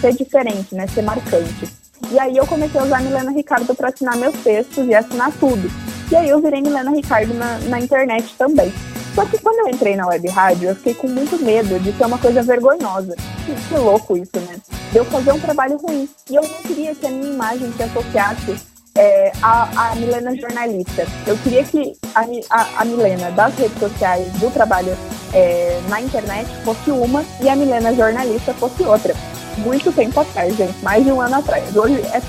ser 0.00 0.12
diferente, 0.12 0.74
né? 0.74 0.86
Ser 0.88 1.02
marcante. 1.02 1.68
E 2.10 2.18
aí 2.18 2.36
eu 2.36 2.46
comecei 2.46 2.78
a 2.78 2.84
usar 2.84 3.00
Milena 3.00 3.30
Ricardo 3.30 3.74
para 3.74 3.88
assinar 3.88 4.16
meus 4.16 4.36
textos 4.42 4.86
e 4.86 4.94
assinar 4.94 5.32
tudo. 5.40 5.70
E 6.10 6.16
aí 6.16 6.28
eu 6.28 6.42
virei 6.42 6.60
Milena 6.60 6.90
Ricardo 6.90 7.32
na, 7.32 7.58
na 7.60 7.80
internet 7.80 8.34
também. 8.36 8.70
Só 9.14 9.26
que 9.26 9.38
quando 9.38 9.60
eu 9.60 9.68
entrei 9.68 9.94
na 9.94 10.06
web 10.06 10.26
rádio, 10.28 10.70
eu 10.70 10.76
fiquei 10.76 10.94
com 10.94 11.06
muito 11.06 11.36
medo 11.42 11.78
de 11.78 11.92
ser 11.92 12.06
uma 12.06 12.18
coisa 12.18 12.42
vergonhosa. 12.42 13.14
Que, 13.44 13.54
que 13.54 13.74
louco 13.74 14.16
isso, 14.16 14.40
né? 14.40 14.56
De 14.90 14.98
eu 14.98 15.04
fazer 15.04 15.32
um 15.32 15.40
trabalho 15.40 15.76
ruim. 15.76 16.08
E 16.30 16.34
eu 16.34 16.42
não 16.42 16.62
queria 16.62 16.94
que 16.94 17.06
a 17.06 17.10
minha 17.10 17.32
imagem 17.32 17.70
se 17.72 17.82
associasse 17.82 18.56
é, 18.94 19.32
a, 19.42 19.90
a 19.90 19.94
Milena 19.96 20.34
jornalista. 20.36 21.06
Eu 21.26 21.36
queria 21.38 21.64
que 21.64 21.94
a, 22.14 22.24
a, 22.50 22.80
a 22.80 22.84
Milena 22.84 23.30
das 23.32 23.54
redes 23.56 23.78
sociais, 23.78 24.32
do 24.34 24.50
trabalho 24.50 24.96
é, 25.34 25.80
na 25.88 26.00
internet, 26.00 26.48
fosse 26.64 26.90
uma 26.90 27.24
e 27.40 27.48
a 27.48 27.56
Milena 27.56 27.94
jornalista 27.94 28.54
fosse 28.54 28.82
outra. 28.82 29.14
Muito 29.58 29.92
tempo 29.92 30.20
atrás, 30.20 30.56
gente, 30.56 30.82
mais 30.82 31.04
de 31.04 31.12
um 31.12 31.20
ano 31.20 31.36
atrás. 31.36 31.76
Hoje 31.76 32.00
é, 32.12 32.22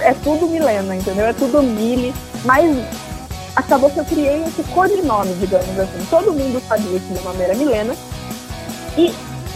é 0.00 0.14
tudo 0.14 0.48
Milena, 0.48 0.96
entendeu? 0.96 1.26
É 1.26 1.32
tudo 1.34 1.62
Mili, 1.62 2.14
mas 2.44 2.74
acabou 3.56 3.90
que 3.90 3.98
eu 3.98 4.04
criei 4.04 4.44
esse 4.44 4.62
codinome, 4.64 5.32
digamos 5.34 5.78
assim. 5.78 6.06
Todo 6.10 6.32
mundo 6.32 6.62
sabia 6.68 7.00
que 7.00 7.12
meu 7.12 7.22
nome 7.24 7.42
era 7.42 7.54
Milena. 7.54 7.96
E 8.96 9.12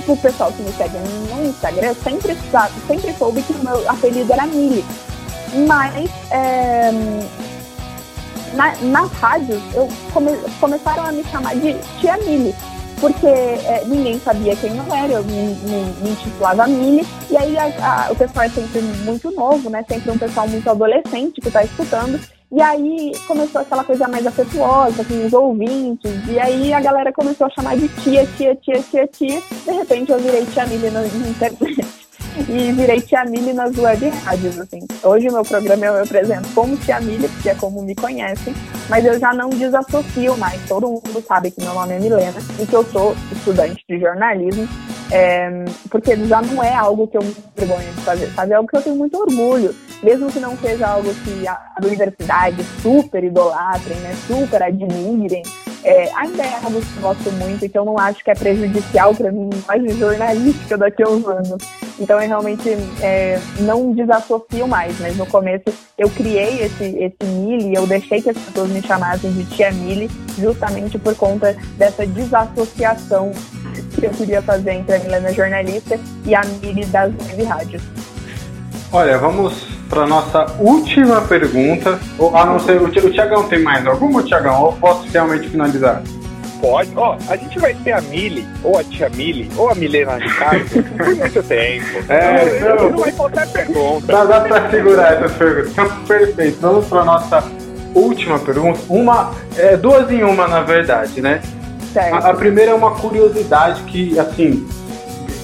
o 0.08 0.16
pessoal 0.16 0.50
que 0.52 0.62
me 0.62 0.72
segue 0.72 0.96
no 0.98 1.46
Instagram 1.46 1.94
sempre, 2.02 2.36
sabe, 2.50 2.72
sempre 2.86 3.14
soube 3.14 3.42
que 3.42 3.52
o 3.52 3.64
meu 3.64 3.88
apelido 3.88 4.32
era 4.32 4.46
Mili. 4.46 4.84
Mas 5.66 6.10
é, 6.30 6.90
na, 8.54 8.74
nas 8.76 9.12
rádios 9.12 9.62
eu 9.74 9.88
come, 10.12 10.36
começaram 10.58 11.04
a 11.04 11.12
me 11.12 11.22
chamar 11.24 11.54
de 11.56 11.74
Tia 12.00 12.16
Mili. 12.16 12.54
Porque 13.00 13.26
é, 13.26 13.82
ninguém 13.86 14.20
sabia 14.20 14.54
quem 14.56 14.76
eu 14.76 14.94
era, 14.94 15.12
eu 15.14 15.24
me, 15.24 15.54
me, 15.54 15.84
me 16.02 16.10
intitulava 16.10 16.66
Mili. 16.66 17.06
E 17.30 17.36
aí 17.36 17.56
a, 17.56 18.06
a, 18.08 18.12
o 18.12 18.16
pessoal 18.16 18.44
é 18.44 18.48
sempre 18.50 18.82
muito 18.82 19.30
novo, 19.30 19.70
né? 19.70 19.84
Sempre 19.88 20.10
um 20.10 20.18
pessoal 20.18 20.46
muito 20.46 20.68
adolescente 20.68 21.40
que 21.40 21.48
está 21.48 21.64
escutando. 21.64 22.20
E 22.52 22.60
aí 22.60 23.12
começou 23.28 23.60
aquela 23.60 23.84
coisa 23.84 24.08
mais 24.08 24.26
afetuosa 24.26 25.04
com 25.04 25.24
os 25.24 25.32
ouvintes. 25.32 26.10
E 26.28 26.38
aí 26.38 26.72
a 26.72 26.80
galera 26.80 27.12
começou 27.12 27.46
a 27.46 27.50
chamar 27.50 27.76
de 27.76 27.86
tia, 28.02 28.26
tia, 28.36 28.56
tia, 28.56 28.82
tia, 28.82 29.06
tia. 29.06 29.40
De 29.64 29.70
repente 29.70 30.10
eu 30.10 30.18
virei 30.18 30.44
tia 30.46 30.66
Mili 30.66 30.90
na 30.90 31.06
internet. 31.06 31.86
E 32.48 32.70
virei 32.72 33.00
tia 33.00 33.24
Mili 33.24 33.52
nas 33.52 33.76
web 33.76 34.08
rádios, 34.08 34.58
assim. 34.58 34.80
Hoje 35.02 35.28
o 35.28 35.32
meu 35.32 35.42
programa 35.42 35.86
eu 35.86 35.94
me 35.94 36.00
apresento 36.00 36.48
como 36.54 36.76
tia 36.76 37.00
Mili, 37.00 37.28
porque 37.28 37.50
é 37.50 37.54
como 37.56 37.82
me 37.82 37.94
conhecem. 37.94 38.54
Mas 38.88 39.04
eu 39.04 39.18
já 39.18 39.32
não 39.34 39.50
desassocio 39.50 40.36
mais. 40.36 40.60
Todo 40.68 40.88
mundo 40.88 41.24
sabe 41.26 41.50
que 41.50 41.60
meu 41.60 41.74
nome 41.74 41.94
é 41.94 41.98
Milena 41.98 42.40
e 42.58 42.66
que 42.66 42.74
eu 42.74 42.84
sou 42.84 43.16
estudante 43.32 43.84
de 43.88 43.98
jornalismo. 43.98 44.66
É, 45.10 45.64
porque 45.90 46.16
já 46.26 46.40
não 46.40 46.62
é 46.62 46.74
algo 46.74 47.08
que 47.08 47.16
eu 47.16 47.22
me 47.22 47.34
vergonho 47.56 47.92
de 47.92 48.00
fazer, 48.02 48.30
sabe? 48.32 48.52
É 48.52 48.54
algo 48.56 48.68
que 48.68 48.76
eu 48.76 48.82
tenho 48.82 48.96
muito 48.96 49.18
orgulho 49.18 49.74
mesmo 50.02 50.30
que 50.32 50.40
não 50.40 50.56
seja 50.56 50.86
algo 50.86 51.12
que 51.14 51.46
a 51.46 51.58
universidade 51.82 52.62
super 52.82 53.22
idolatrem, 53.22 53.98
né, 53.98 54.14
super 54.26 54.62
admirem, 54.62 55.42
é, 55.82 56.10
ainda 56.14 56.42
é 56.42 56.54
algo 56.56 56.80
que 56.80 56.96
eu 56.96 57.02
gosto 57.02 57.32
muito, 57.32 57.64
então 57.64 57.84
não 57.84 57.98
acho 57.98 58.22
que 58.22 58.30
é 58.30 58.34
prejudicial 58.34 59.14
para 59.14 59.32
mim 59.32 59.48
mais 59.66 59.96
jornalística 59.96 60.76
daqui 60.76 61.02
a 61.02 61.08
uns 61.08 61.26
anos. 61.26 61.62
Então 61.98 62.20
eu 62.20 62.28
realmente 62.28 62.68
é, 63.02 63.38
não 63.60 63.92
desassocio 63.92 64.68
mais, 64.68 64.98
mas 65.00 65.16
no 65.16 65.26
começo 65.26 65.64
eu 65.96 66.08
criei 66.10 66.62
esse, 66.62 66.84
esse 66.84 67.24
Mili, 67.24 67.74
eu 67.74 67.86
deixei 67.86 68.20
que 68.20 68.30
as 68.30 68.36
pessoas 68.36 68.68
me 68.70 68.82
chamassem 68.82 69.32
de 69.32 69.44
tia 69.46 69.70
Mili, 69.72 70.10
justamente 70.38 70.98
por 70.98 71.14
conta 71.14 71.56
dessa 71.76 72.06
desassociação 72.06 73.32
que 73.98 74.06
eu 74.06 74.10
queria 74.10 74.42
fazer 74.42 74.72
entre 74.72 74.96
a 74.96 74.98
Milena 74.98 75.32
jornalista 75.32 75.98
e 76.26 76.34
a 76.34 76.42
Mili 76.44 76.84
das 76.86 77.12
web 77.26 77.42
rádios. 77.44 77.82
Olha, 78.92 79.18
vamos 79.18 79.79
para 79.90 80.06
nossa 80.06 80.46
última 80.60 81.20
pergunta. 81.22 81.98
Ou, 82.16 82.34
a 82.34 82.46
não 82.46 82.58
ser, 82.60 82.80
o, 82.80 82.88
Tiagão 82.88 83.48
tem 83.48 83.60
mais 83.60 83.84
alguma, 83.86 84.22
Tiagão? 84.22 84.62
Ou 84.62 84.72
posso 84.74 85.06
realmente 85.10 85.48
finalizar? 85.48 86.02
Pode. 86.60 86.92
Ó, 86.94 87.16
oh, 87.16 87.32
a 87.32 87.36
gente 87.36 87.58
vai 87.58 87.74
ter 87.74 87.92
a 87.92 88.00
Mili, 88.02 88.46
ou 88.62 88.78
a 88.78 88.84
tia 88.84 89.08
Mili, 89.08 89.50
ou 89.56 89.70
a 89.70 89.74
Milena 89.74 90.16
Ricardo 90.16 90.68
por 90.96 91.16
muito 91.16 91.42
tempo. 91.42 91.86
É, 92.08 92.60
não, 92.60 92.76
não, 92.76 92.90
não 92.90 92.98
vai 92.98 93.12
faltar 93.12 93.46
pergunta. 93.48 94.06
Dá, 94.06 94.24
dá 94.24 94.40
para 94.40 94.70
segurar 94.70 95.14
essas 95.14 95.32
perguntas. 95.32 95.72
Então, 95.72 96.04
perfeito. 96.04 96.58
Vamos 96.60 96.86
para 96.86 97.04
nossa 97.04 97.44
última 97.94 98.38
pergunta. 98.38 98.78
Uma, 98.88 99.34
é, 99.56 99.76
duas 99.76 100.10
em 100.10 100.22
uma, 100.22 100.46
na 100.46 100.60
verdade, 100.60 101.20
né? 101.20 101.40
A, 101.96 102.30
a, 102.30 102.34
primeira 102.34 102.70
é 102.70 102.74
uma 102.74 102.94
curiosidade 102.94 103.82
que, 103.84 104.16
assim, 104.18 104.68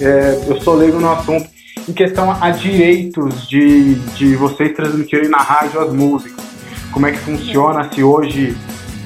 é, 0.00 0.38
eu 0.46 0.60
sou 0.60 0.76
leigo 0.76 1.00
no 1.00 1.10
assunto 1.10 1.55
em 1.88 1.92
questão 1.92 2.30
a 2.30 2.50
direitos 2.50 3.48
de, 3.48 3.94
de 4.16 4.34
vocês 4.36 4.74
transmitirem 4.74 5.28
na 5.28 5.38
rádio 5.38 5.80
as 5.80 5.92
músicas. 5.92 6.44
Como 6.92 7.06
é 7.06 7.12
que 7.12 7.18
funciona, 7.18 7.88
se 7.92 8.02
hoje 8.02 8.56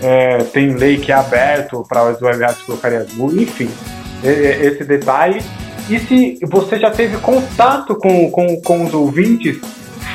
é, 0.00 0.38
tem 0.44 0.74
lei 0.74 0.98
que 0.98 1.12
é 1.12 1.14
aberto 1.14 1.84
para 1.88 2.08
as 2.08 2.20
web 2.22 2.40
rádios 2.40 2.62
colocarem 2.62 2.98
as 2.98 3.12
músicas, 3.12 3.42
enfim, 3.42 3.70
esse 4.22 4.84
detalhe. 4.84 5.42
E 5.88 5.98
se 5.98 6.38
você 6.46 6.78
já 6.78 6.90
teve 6.90 7.16
contato 7.18 7.96
com, 7.96 8.30
com, 8.30 8.60
com 8.62 8.84
os 8.84 8.94
ouvintes 8.94 9.58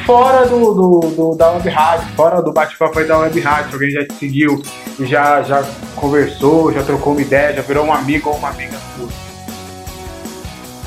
fora 0.05 0.47
do, 0.47 0.73
do, 0.73 0.99
do, 0.99 1.35
da 1.35 1.51
web 1.51 1.67
rádio, 1.69 2.07
fora 2.15 2.41
do 2.41 2.53
bate-papo 2.53 3.03
da 3.03 3.19
web 3.19 3.39
rádio, 3.41 3.73
alguém 3.73 3.91
já 3.91 4.05
te 4.05 4.13
seguiu, 4.13 4.61
já, 5.01 5.41
já 5.41 5.63
conversou, 5.95 6.71
já 6.71 6.83
trocou 6.83 7.13
uma 7.13 7.21
ideia, 7.21 7.53
já 7.53 7.61
virou 7.61 7.85
um 7.85 7.93
amigo 7.93 8.29
ou 8.29 8.37
uma 8.37 8.49
amiga 8.49 8.77
sua. 8.95 9.24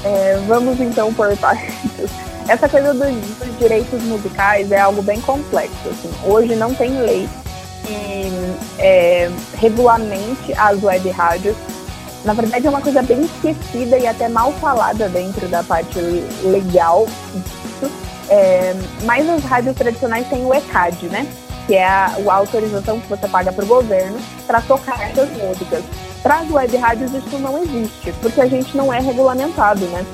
É, 0.04 0.38
vamos 0.46 0.80
então 0.80 1.12
por 1.12 1.36
partes. 1.36 1.74
Essa 2.48 2.68
coisa 2.68 2.94
dos, 2.94 3.10
dos, 3.10 3.58
direitos 3.58 4.02
musicais 4.04 4.72
é 4.72 4.80
algo 4.80 5.02
bem 5.02 5.20
complexo. 5.20 5.88
Assim. 5.90 6.10
Hoje 6.24 6.56
não 6.56 6.74
tem 6.74 6.98
lei 6.98 7.28
que 7.84 8.32
é, 8.78 9.30
regulamente 9.56 10.54
as 10.56 10.82
web 10.82 11.10
rádios. 11.10 11.56
Na 12.24 12.32
verdade, 12.32 12.66
é 12.66 12.70
uma 12.70 12.80
coisa 12.80 13.02
bem 13.02 13.20
esquecida 13.20 13.98
e 13.98 14.06
até 14.06 14.28
mal 14.28 14.52
falada 14.54 15.08
dentro 15.08 15.46
da 15.48 15.62
parte 15.62 15.98
legal 16.42 17.06
disso. 17.34 17.92
É, 18.30 18.74
mas 19.04 19.28
as 19.28 19.44
rádios 19.44 19.76
tradicionais 19.76 20.26
têm 20.28 20.44
o 20.44 20.54
ECAD, 20.54 21.06
né? 21.06 21.26
Que 21.68 21.76
é 21.76 21.86
a, 21.86 22.16
a 22.28 22.34
autorização 22.34 22.98
que 22.98 23.08
você 23.08 23.28
paga 23.28 23.52
para 23.52 23.64
o 23.64 23.68
governo 23.68 24.18
para 24.46 24.60
tocar 24.62 25.00
essas 25.02 25.30
músicas. 25.36 25.84
Para 26.22 26.40
as 26.40 26.50
web 26.50 26.76
rádios 26.76 27.14
isso 27.14 27.38
não 27.38 27.62
existe, 27.62 28.12
porque 28.20 28.40
a 28.40 28.46
gente 28.46 28.76
não 28.76 28.92
é 28.92 28.98
regulamentado, 28.98 29.84
né? 29.86 30.04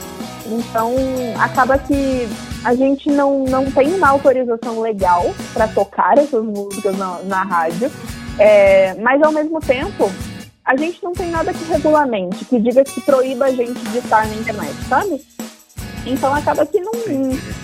Então 0.47 0.95
acaba 1.41 1.79
que 1.79 2.29
a 2.65 2.75
gente 2.75 3.11
não, 3.11 3.45
não 3.45 3.71
tem 3.71 3.95
uma 3.95 4.09
autorização 4.09 4.81
legal 4.81 5.35
para 5.53 5.69
tocar 5.69 6.19
essas 6.19 6.45
músicas 6.45 6.97
na, 6.99 7.19
na 7.25 7.43
rádio, 7.43 7.91
é, 8.39 8.95
mas 8.95 9.23
ao 9.23 9.33
mesmo 9.33 9.61
tempo 9.61 10.11
a 10.65 10.77
gente 10.77 11.03
não 11.03 11.13
tem 11.13 11.31
nada 11.31 11.53
que 11.53 11.65
regulamente, 11.65 12.45
que 12.47 12.59
diga 12.59 12.83
que 12.85 13.01
proíba 13.03 13.47
a 13.47 13.51
gente 13.51 13.79
de 13.91 13.99
estar 13.99 14.27
na 14.27 14.35
internet, 14.35 14.75
sabe? 14.89 15.25
Então 16.07 16.35
acaba 16.35 16.67
que 16.67 16.81
não, 16.81 16.93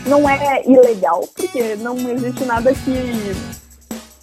não 0.06 0.28
é 0.28 0.62
ilegal, 0.66 1.26
porque 1.34 1.76
não 1.76 1.96
existe 1.96 2.44
nada 2.44 2.72
que 2.72 3.34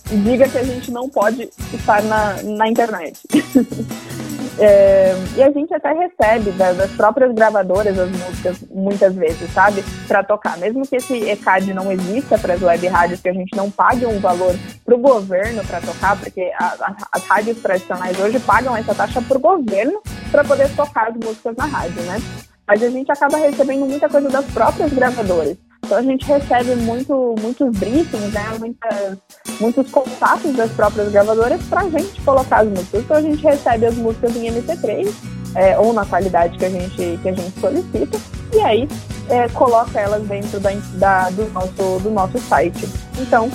diga 0.10 0.48
que 0.48 0.58
a 0.58 0.64
gente 0.64 0.92
não 0.92 1.10
pode 1.10 1.50
estar 1.74 2.02
na, 2.04 2.42
na 2.44 2.68
internet. 2.68 3.20
É, 4.60 5.14
e 5.36 5.44
a 5.44 5.52
gente 5.52 5.72
até 5.72 5.94
recebe 5.94 6.50
das, 6.52 6.90
próprias 6.92 7.32
gravadoras 7.32 7.98
as 7.98 8.10
músicas 8.10 8.58
muitas 8.72 9.14
vezes, 9.14 9.52
sabe? 9.54 9.84
Para 10.08 10.24
tocar. 10.24 10.58
Mesmo 10.58 10.82
que 10.88 10.96
esse 10.96 11.16
ECAD 11.30 11.74
não 11.74 11.92
exista 11.92 12.38
para 12.40 12.56
as 12.56 12.62
web 12.62 12.88
rádios, 12.88 13.22
que 13.22 13.30
a 13.30 13.34
gente 13.34 13.56
não 13.56 13.70
pague 13.70 14.06
um 14.06 14.20
valor 14.20 14.56
para 14.84 14.96
o 14.96 14.98
governo 14.98 15.64
para 15.64 15.80
tocar, 15.80 16.18
porque 16.18 16.52
a, 16.58 16.66
a, 16.66 16.96
as 17.12 17.24
rádios 17.26 17.60
tradicionais 17.60 18.20
hoje 18.20 18.40
pagam 18.40 18.76
essa 18.76 18.96
taxa 18.96 19.22
para 19.22 19.38
o 19.38 19.42
governo 19.42 20.02
para 20.32 20.44
poder 20.44 20.76
tocar 20.76 21.10
as 21.10 21.16
músicas 21.16 21.56
na 21.56 21.66
rádio, 21.66 22.02
né? 22.04 22.18
Mas 22.68 22.82
a 22.82 22.90
gente 22.90 23.12
acaba 23.12 23.38
recebendo 23.38 23.86
muita 23.86 24.10
coisa 24.10 24.28
das 24.28 24.46
próprias 24.46 24.92
gravadoras. 24.92 25.56
Então 25.88 26.00
a 26.00 26.02
gente 26.02 26.26
recebe 26.26 26.76
muito, 26.76 27.34
muitos 27.40 27.72
briefings, 27.78 28.34
né? 28.34 28.44
Muitas, 28.60 29.18
muitos 29.58 29.90
contatos 29.90 30.54
das 30.54 30.70
próprias 30.72 31.10
gravadoras 31.10 31.62
para 31.64 31.80
a 31.80 31.90
gente 31.90 32.22
colocar 32.24 32.58
as 32.58 32.68
músicas. 32.68 33.04
Então 33.06 33.16
a 33.16 33.22
gente 33.22 33.42
recebe 33.42 33.86
as 33.86 33.96
músicas 33.96 34.36
em 34.36 34.52
MP3 34.52 35.14
é, 35.56 35.80
ou 35.80 35.94
na 35.94 36.06
qualidade 36.06 36.58
que 36.58 36.66
a 36.66 36.70
gente, 36.70 37.20
que 37.24 37.30
a 37.30 37.32
gente 37.32 37.58
solicita 37.62 38.18
e 38.54 38.60
aí 38.60 38.88
é, 39.30 39.48
coloca 39.48 39.98
elas 39.98 40.24
dentro 40.28 40.60
da, 40.60 40.72
da, 40.96 41.30
do, 41.30 41.50
nosso, 41.54 42.00
do 42.04 42.10
nosso 42.12 42.38
site. 42.38 42.86
Então, 43.18 43.50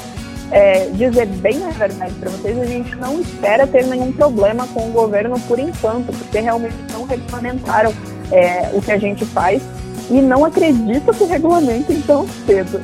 é, 0.50 0.86
dizer 0.88 1.26
bem 1.26 1.62
a 1.66 1.70
verdade 1.70 2.14
para 2.14 2.30
vocês, 2.30 2.58
a 2.58 2.64
gente 2.64 2.96
não 2.96 3.20
espera 3.20 3.66
ter 3.66 3.84
nenhum 3.84 4.10
problema 4.10 4.66
com 4.68 4.88
o 4.88 4.92
governo 4.92 5.38
por 5.40 5.58
enquanto, 5.58 6.06
porque 6.16 6.40
realmente 6.40 6.76
não 6.92 7.04
regulamentaram 7.04 7.92
é, 8.30 8.70
o 8.72 8.80
que 8.80 8.90
a 8.90 8.98
gente 8.98 9.26
faz 9.26 9.62
e 10.12 10.20
não 10.20 10.44
acredito 10.44 11.12
que 11.14 11.24
regulamentem 11.24 12.02
tão 12.02 12.28
cedo. 12.46 12.80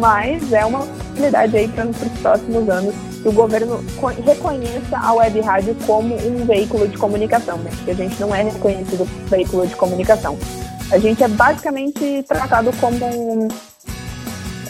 Mas 0.00 0.52
é 0.52 0.64
uma 0.64 0.80
possibilidade 0.80 1.54
aí 1.54 1.68
para 1.68 1.84
nos 1.84 1.96
próximos 1.96 2.68
anos 2.68 2.94
que 3.22 3.28
o 3.28 3.32
governo 3.32 3.84
reconheça 4.24 4.96
a 4.96 5.12
web 5.12 5.40
rádio 5.40 5.76
como 5.86 6.14
um 6.14 6.46
veículo 6.46 6.88
de 6.88 6.96
comunicação, 6.96 7.58
né? 7.58 7.70
Porque 7.76 7.90
a 7.90 7.94
gente 7.94 8.18
não 8.18 8.34
é 8.34 8.42
reconhecido 8.42 9.06
como 9.06 9.26
veículo 9.28 9.66
de 9.66 9.76
comunicação. 9.76 10.38
A 10.90 10.98
gente 10.98 11.22
é 11.22 11.28
basicamente 11.28 12.24
tratado 12.26 12.72
como 12.80 13.04
um, 13.04 13.48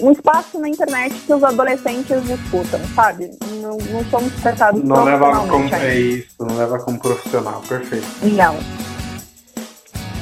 um 0.01 0.11
espaço 0.11 0.59
na 0.59 0.69
internet 0.69 1.15
que 1.15 1.33
os 1.33 1.43
adolescentes 1.45 2.21
disputam, 2.25 2.81
sabe? 2.97 3.31
Não, 3.61 3.79
não 3.79 4.05
somos 4.11 4.33
tratados 4.43 4.83
Não 4.83 5.05
leva 5.05 5.47
como 5.47 5.75
é 5.75 5.99
isso, 5.99 6.35
não 6.41 6.57
leva 6.57 6.79
como 6.81 6.99
profissional, 6.99 7.63
perfeito. 7.69 8.07
Não. 8.23 8.57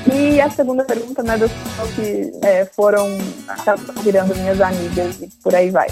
E 0.07 0.41
a 0.41 0.51
segunda 0.51 0.85
pergunta, 0.85 1.23
né, 1.23 1.37
das 1.37 1.51
pessoas 1.51 1.91
que 1.95 2.33
é, 2.43 2.65
foram 2.65 3.07
virando 4.03 4.35
minhas 4.35 4.61
amigas 4.61 5.21
e 5.21 5.29
por 5.43 5.55
aí 5.55 5.71
vai. 5.71 5.89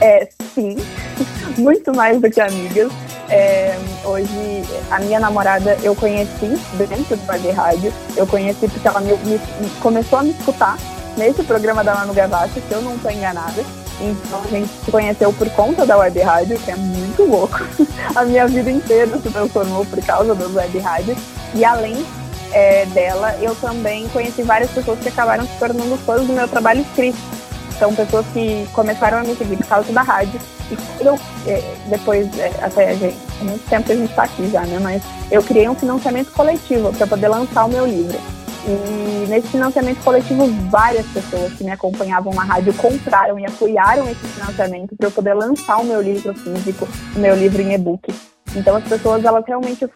É, 0.00 0.28
sim, 0.54 0.76
muito 1.58 1.94
mais 1.94 2.20
do 2.20 2.30
que 2.30 2.40
amigas. 2.40 2.90
É, 3.28 3.76
hoje, 4.04 4.62
a 4.90 5.00
minha 5.00 5.18
namorada 5.18 5.76
eu 5.82 5.94
conheci 5.96 6.56
dentro 6.78 7.16
do 7.16 7.30
Web 7.30 7.50
Rádio. 7.50 7.92
Eu 8.16 8.26
conheci 8.26 8.68
porque 8.68 8.86
ela 8.86 9.00
me, 9.00 9.12
me, 9.12 9.40
começou 9.80 10.20
a 10.20 10.22
me 10.22 10.30
escutar 10.30 10.78
nesse 11.16 11.42
programa 11.42 11.82
da 11.82 11.94
Manu 11.94 12.14
Gavassi, 12.14 12.60
se 12.60 12.72
eu 12.72 12.82
não 12.82 12.94
estou 12.94 13.10
enganada. 13.10 13.64
Então 14.00 14.42
a 14.44 14.48
gente 14.48 14.68
se 14.84 14.90
conheceu 14.90 15.32
por 15.32 15.48
conta 15.50 15.86
da 15.86 15.96
web 15.96 16.20
rádio, 16.20 16.58
que 16.58 16.70
é 16.70 16.76
muito 16.76 17.24
louco. 17.24 17.58
a 18.14 18.24
minha 18.24 18.46
vida 18.46 18.70
inteira 18.70 19.18
se 19.18 19.30
transformou 19.30 19.84
por 19.86 20.04
causa 20.04 20.34
das 20.34 20.54
web 20.54 20.78
rádios. 20.78 21.18
E 21.54 21.64
além 21.64 22.04
é, 22.52 22.86
dela, 22.86 23.36
eu 23.40 23.54
também 23.56 24.08
conheci 24.08 24.42
várias 24.42 24.70
pessoas 24.70 24.98
que 24.98 25.08
acabaram 25.08 25.46
se 25.46 25.58
tornando 25.58 25.96
fãs 25.98 26.26
do 26.26 26.32
meu 26.32 26.48
trabalho 26.48 26.80
escrito. 26.80 27.18
São 27.78 27.94
pessoas 27.94 28.24
que 28.32 28.66
começaram 28.72 29.18
a 29.18 29.22
me 29.22 29.36
seguir 29.36 29.56
por 29.56 29.66
causa 29.66 29.92
da 29.92 30.02
rádio. 30.02 30.40
E 30.70 31.04
eu, 31.04 31.18
é, 31.46 31.76
depois, 31.88 32.26
é, 32.38 32.50
até 32.62 32.94
gente, 32.94 33.16
há 33.40 33.44
muito 33.44 33.68
tempo 33.68 33.86
que 33.86 33.92
a 33.92 33.96
gente 33.96 34.10
está 34.10 34.22
aqui 34.22 34.48
já, 34.50 34.62
né? 34.62 34.78
Mas 34.80 35.02
eu 35.30 35.42
criei 35.42 35.68
um 35.68 35.74
financiamento 35.74 36.32
coletivo 36.32 36.92
para 36.94 37.06
poder 37.06 37.28
lançar 37.28 37.66
o 37.66 37.68
meu 37.68 37.86
livro. 37.86 38.18
E 38.66 39.26
nesse 39.28 39.48
financiamento 39.48 40.02
coletivo, 40.02 40.46
várias 40.70 41.06
pessoas 41.06 41.52
que 41.52 41.62
me 41.62 41.70
acompanhavam 41.70 42.34
na 42.34 42.42
rádio 42.42 42.74
compraram 42.74 43.38
e 43.38 43.46
apoiaram 43.46 44.08
esse 44.08 44.26
financiamento 44.26 44.96
para 44.96 45.06
eu 45.06 45.10
poder 45.12 45.34
lançar 45.34 45.76
o 45.76 45.84
meu 45.84 46.00
livro 46.00 46.34
físico, 46.34 46.88
o 47.14 47.18
meu 47.18 47.36
livro 47.36 47.62
em 47.62 47.74
e-book. 47.74 48.12
Então 48.56 48.74
as 48.74 48.84
pessoas, 48.84 49.24
elas 49.24 49.44
realmente 49.46 49.86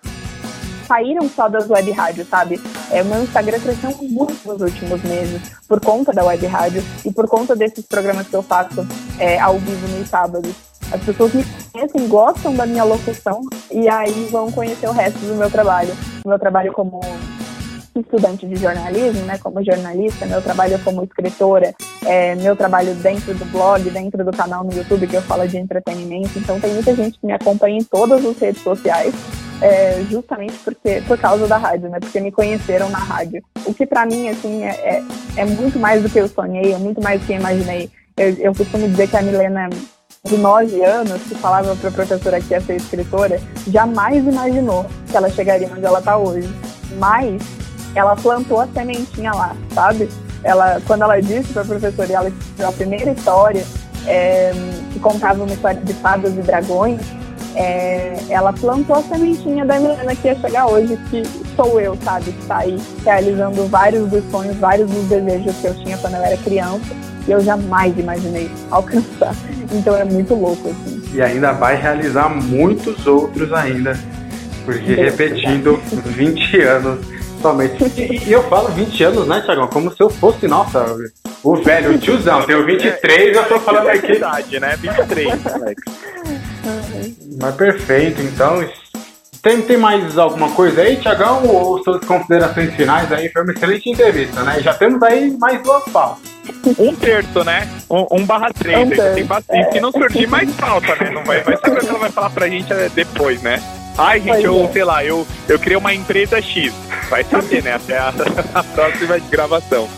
saíram 0.90 1.28
só 1.28 1.48
das 1.48 1.70
web 1.70 1.88
rádios, 1.92 2.26
sabe? 2.26 2.60
É, 2.90 3.00
o 3.02 3.04
meu 3.04 3.22
Instagram 3.22 3.60
cresceu 3.60 3.94
muito 4.02 4.36
nos 4.44 4.60
últimos 4.60 5.00
meses 5.04 5.40
por 5.68 5.80
conta 5.80 6.12
da 6.12 6.24
web 6.24 6.44
rádio 6.48 6.82
e 7.04 7.12
por 7.12 7.28
conta 7.28 7.54
desses 7.54 7.86
programas 7.86 8.26
que 8.26 8.34
eu 8.34 8.42
faço 8.42 8.84
é, 9.16 9.38
ao 9.38 9.56
vivo 9.56 9.86
nos 9.96 10.08
sábados. 10.08 10.52
As 10.92 11.00
pessoas 11.04 11.32
me 11.32 11.44
conhecem, 11.44 12.08
gostam 12.08 12.56
da 12.56 12.66
minha 12.66 12.82
locução 12.82 13.40
e 13.70 13.88
aí 13.88 14.26
vão 14.32 14.50
conhecer 14.50 14.88
o 14.88 14.92
resto 14.92 15.20
do 15.20 15.36
meu 15.36 15.48
trabalho. 15.48 15.94
Meu 16.26 16.38
trabalho 16.40 16.72
como 16.72 17.00
estudante 17.94 18.44
de 18.48 18.56
jornalismo, 18.56 19.20
né, 19.26 19.38
como 19.38 19.64
jornalista, 19.64 20.26
meu 20.26 20.42
trabalho 20.42 20.76
como 20.82 21.04
escritora, 21.04 21.72
é, 22.04 22.34
meu 22.34 22.56
trabalho 22.56 22.94
dentro 22.96 23.32
do 23.34 23.44
blog, 23.52 23.88
dentro 23.90 24.24
do 24.24 24.32
canal 24.32 24.64
no 24.64 24.72
YouTube 24.72 25.06
que 25.06 25.16
eu 25.16 25.22
falo 25.22 25.46
de 25.46 25.56
entretenimento. 25.56 26.36
Então 26.36 26.58
tem 26.58 26.74
muita 26.74 26.96
gente 26.96 27.20
que 27.20 27.26
me 27.26 27.32
acompanha 27.32 27.78
em 27.78 27.84
todas 27.84 28.26
as 28.26 28.36
redes 28.38 28.62
sociais 28.62 29.14
é, 29.60 30.02
justamente 30.10 30.54
porque, 30.64 31.02
por 31.06 31.18
causa 31.18 31.46
da 31.46 31.56
rádio, 31.56 31.88
né? 31.88 31.98
Porque 32.00 32.20
me 32.20 32.32
conheceram 32.32 32.88
na 32.88 32.98
rádio. 32.98 33.42
O 33.66 33.74
que 33.74 33.86
para 33.86 34.06
mim, 34.06 34.28
assim, 34.28 34.64
é, 34.64 34.70
é, 34.70 35.04
é, 35.36 35.44
muito 35.44 35.78
mais 35.78 36.02
do 36.02 36.08
que 36.08 36.18
eu 36.18 36.28
sonhei, 36.28 36.72
é 36.72 36.78
muito 36.78 37.02
mais 37.02 37.20
do 37.20 37.26
que 37.26 37.32
eu 37.32 37.36
imaginei. 37.36 37.90
Eu, 38.16 38.34
eu 38.38 38.54
costumo 38.54 38.88
dizer 38.88 39.08
que 39.08 39.16
a 39.16 39.22
Milena 39.22 39.68
de 40.24 40.36
nove 40.36 40.84
anos, 40.84 41.22
que 41.22 41.34
falava 41.34 41.74
para 41.76 41.88
a 41.88 41.92
professora 41.92 42.40
que 42.40 42.52
ia 42.52 42.60
ser 42.60 42.76
escritora, 42.76 43.40
jamais 43.68 44.26
imaginou 44.26 44.84
que 45.10 45.16
ela 45.16 45.30
chegaria 45.30 45.68
onde 45.70 45.84
ela 45.84 45.98
está 45.98 46.16
hoje. 46.16 46.48
Mas 46.98 47.42
ela 47.94 48.14
plantou 48.16 48.60
a 48.60 48.66
sementinha 48.68 49.32
lá, 49.32 49.56
sabe? 49.74 50.08
Ela, 50.42 50.80
quando 50.86 51.02
ela 51.02 51.20
disse 51.20 51.52
para 51.52 51.62
a 51.62 51.66
professora, 51.66 52.12
ela 52.12 52.28
escreveu 52.28 52.68
a 52.68 52.72
primeira 52.72 53.10
história 53.12 53.64
é, 54.06 54.52
que 54.92 55.00
contava 55.00 55.42
uma 55.42 55.52
história 55.52 55.80
de 55.80 55.92
fadas 55.94 56.32
e 56.36 56.40
dragões, 56.42 57.00
é, 57.54 58.16
ela 58.28 58.52
plantou 58.52 58.96
a 58.96 59.02
sementinha 59.02 59.64
da 59.64 59.78
Milena 59.78 60.14
que 60.14 60.28
ia 60.28 60.36
chegar 60.36 60.66
hoje, 60.68 60.98
que 61.10 61.22
sou 61.56 61.80
eu, 61.80 61.96
sabe? 62.02 62.32
Que 62.32 62.46
tá 62.46 62.58
aí 62.58 62.78
realizando 63.04 63.66
vários 63.66 64.08
dos 64.08 64.24
sonhos, 64.30 64.56
vários 64.56 64.90
dos 64.90 65.04
desejos 65.08 65.56
que 65.56 65.66
eu 65.66 65.74
tinha 65.74 65.98
quando 65.98 66.14
eu 66.14 66.22
era 66.22 66.36
criança 66.36 66.94
e 67.26 67.30
eu 67.30 67.40
jamais 67.40 67.96
imaginei 67.98 68.50
alcançar. 68.70 69.34
Então 69.72 69.94
é 69.94 70.04
muito 70.04 70.34
louco, 70.34 70.68
assim. 70.68 71.00
E 71.14 71.22
ainda 71.22 71.52
vai 71.52 71.76
realizar 71.76 72.28
muitos 72.28 73.06
outros 73.06 73.52
ainda, 73.52 73.96
porque 74.64 74.96
Deus 74.96 75.12
repetindo 75.12 75.80
Deus. 75.88 76.04
20 76.06 76.60
anos 76.62 77.06
somente. 77.40 77.84
E 78.26 78.32
eu 78.32 78.42
falo 78.48 78.68
20 78.70 79.04
anos, 79.04 79.28
né, 79.28 79.40
Tiagão? 79.42 79.68
Como 79.68 79.92
se 79.94 80.02
eu 80.02 80.10
fosse, 80.10 80.48
nossa, 80.48 80.84
o 81.42 81.56
velho, 81.56 81.94
o 81.94 81.98
tiozão. 81.98 82.42
Tenho 82.42 82.64
23, 82.64 83.36
eu 83.36 83.44
tô 83.48 83.58
falando 83.60 83.88
é 83.90 83.92
aqui. 83.92 84.08
Verdade, 84.08 84.60
né? 84.60 84.76
23, 84.76 85.46
Alex. 85.46 85.82
Mas 87.40 87.54
perfeito, 87.54 88.20
então. 88.22 88.66
Tem, 89.42 89.62
tem 89.62 89.78
mais 89.78 90.18
alguma 90.18 90.50
coisa 90.50 90.82
aí, 90.82 90.96
Tiagão? 90.96 91.46
Ou 91.46 91.82
suas 91.82 92.04
considerações 92.04 92.74
finais 92.74 93.10
aí? 93.10 93.30
Foi 93.30 93.42
uma 93.42 93.52
excelente 93.52 93.88
entrevista, 93.88 94.42
né? 94.42 94.60
Já 94.60 94.74
temos 94.74 95.02
aí 95.02 95.34
mais 95.38 95.62
duas 95.62 95.82
pautas. 95.84 96.30
Um 96.78 96.94
terço, 96.94 97.42
né? 97.42 97.66
Um, 97.88 98.18
um 98.18 98.26
barra 98.26 98.52
três. 98.52 98.78
Um 98.78 99.14
tem 99.14 99.24
bastante. 99.24 99.68
É. 99.68 99.72
Se 99.72 99.80
não 99.80 99.90
surgir 99.92 100.26
mais 100.26 100.50
pauta, 100.56 100.94
né? 100.96 101.10
Não 101.10 101.24
vai, 101.24 101.42
vai 101.42 101.56
saber 101.56 101.78
o 101.78 101.80
que 101.80 101.88
ela 101.88 101.98
vai 101.98 102.10
falar 102.10 102.30
pra 102.30 102.48
gente 102.48 102.70
é, 102.70 102.90
depois, 102.90 103.40
né? 103.40 103.62
Ai, 103.96 104.20
gente, 104.20 104.44
eu, 104.44 104.64
é. 104.64 104.72
sei 104.72 104.84
lá, 104.84 105.04
eu, 105.04 105.26
eu 105.48 105.58
criei 105.58 105.76
uma 105.76 105.94
empresa 105.94 106.40
X. 106.42 106.72
Vai 107.08 107.24
saber, 107.24 107.62
né? 107.62 107.74
Até 107.74 107.96
a, 107.96 108.12
a 108.54 108.62
próxima 108.62 109.18
gravação. 109.30 109.88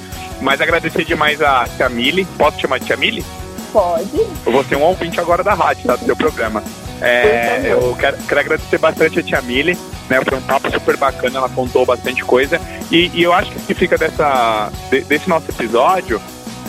Mas 0.41 0.61
agradecer 0.61 1.05
demais 1.05 1.43
a 1.43 1.67
Tia 1.77 1.89
Mili. 1.89 2.25
Posso 2.37 2.61
chamar 2.61 2.79
de 2.79 2.87
Tia 2.87 2.97
Mili? 2.97 3.25
Pode. 3.73 4.17
Eu 4.45 4.53
vou 4.53 4.63
ser 4.65 4.77
um 4.77 4.83
ouvinte 4.83 5.19
agora 5.19 5.43
da 5.43 5.55
rádio, 5.55 5.87
tá? 5.87 5.97
Do 5.97 6.05
seu 6.05 6.17
programa. 6.17 6.63
É, 7.01 7.73
eu 7.73 7.97
quero, 7.97 8.17
quero, 8.19 8.41
agradecer 8.41 8.79
bastante 8.79 9.19
a 9.19 9.23
Tia 9.23 9.41
Mili, 9.41 9.77
né? 10.09 10.21
Foi 10.25 10.39
um 10.39 10.43
papo 10.43 10.71
super 10.71 10.97
bacana, 10.97 11.39
ela 11.39 11.49
contou 11.49 11.85
bastante 11.85 12.23
coisa. 12.23 12.61
E, 12.91 13.11
e 13.15 13.23
eu 13.23 13.33
acho 13.33 13.51
que 13.51 13.59
o 13.59 13.61
que 13.63 13.75
fica 13.75 13.99
dessa, 13.99 14.71
desse 15.09 15.29
nosso 15.29 15.51
episódio 15.51 16.21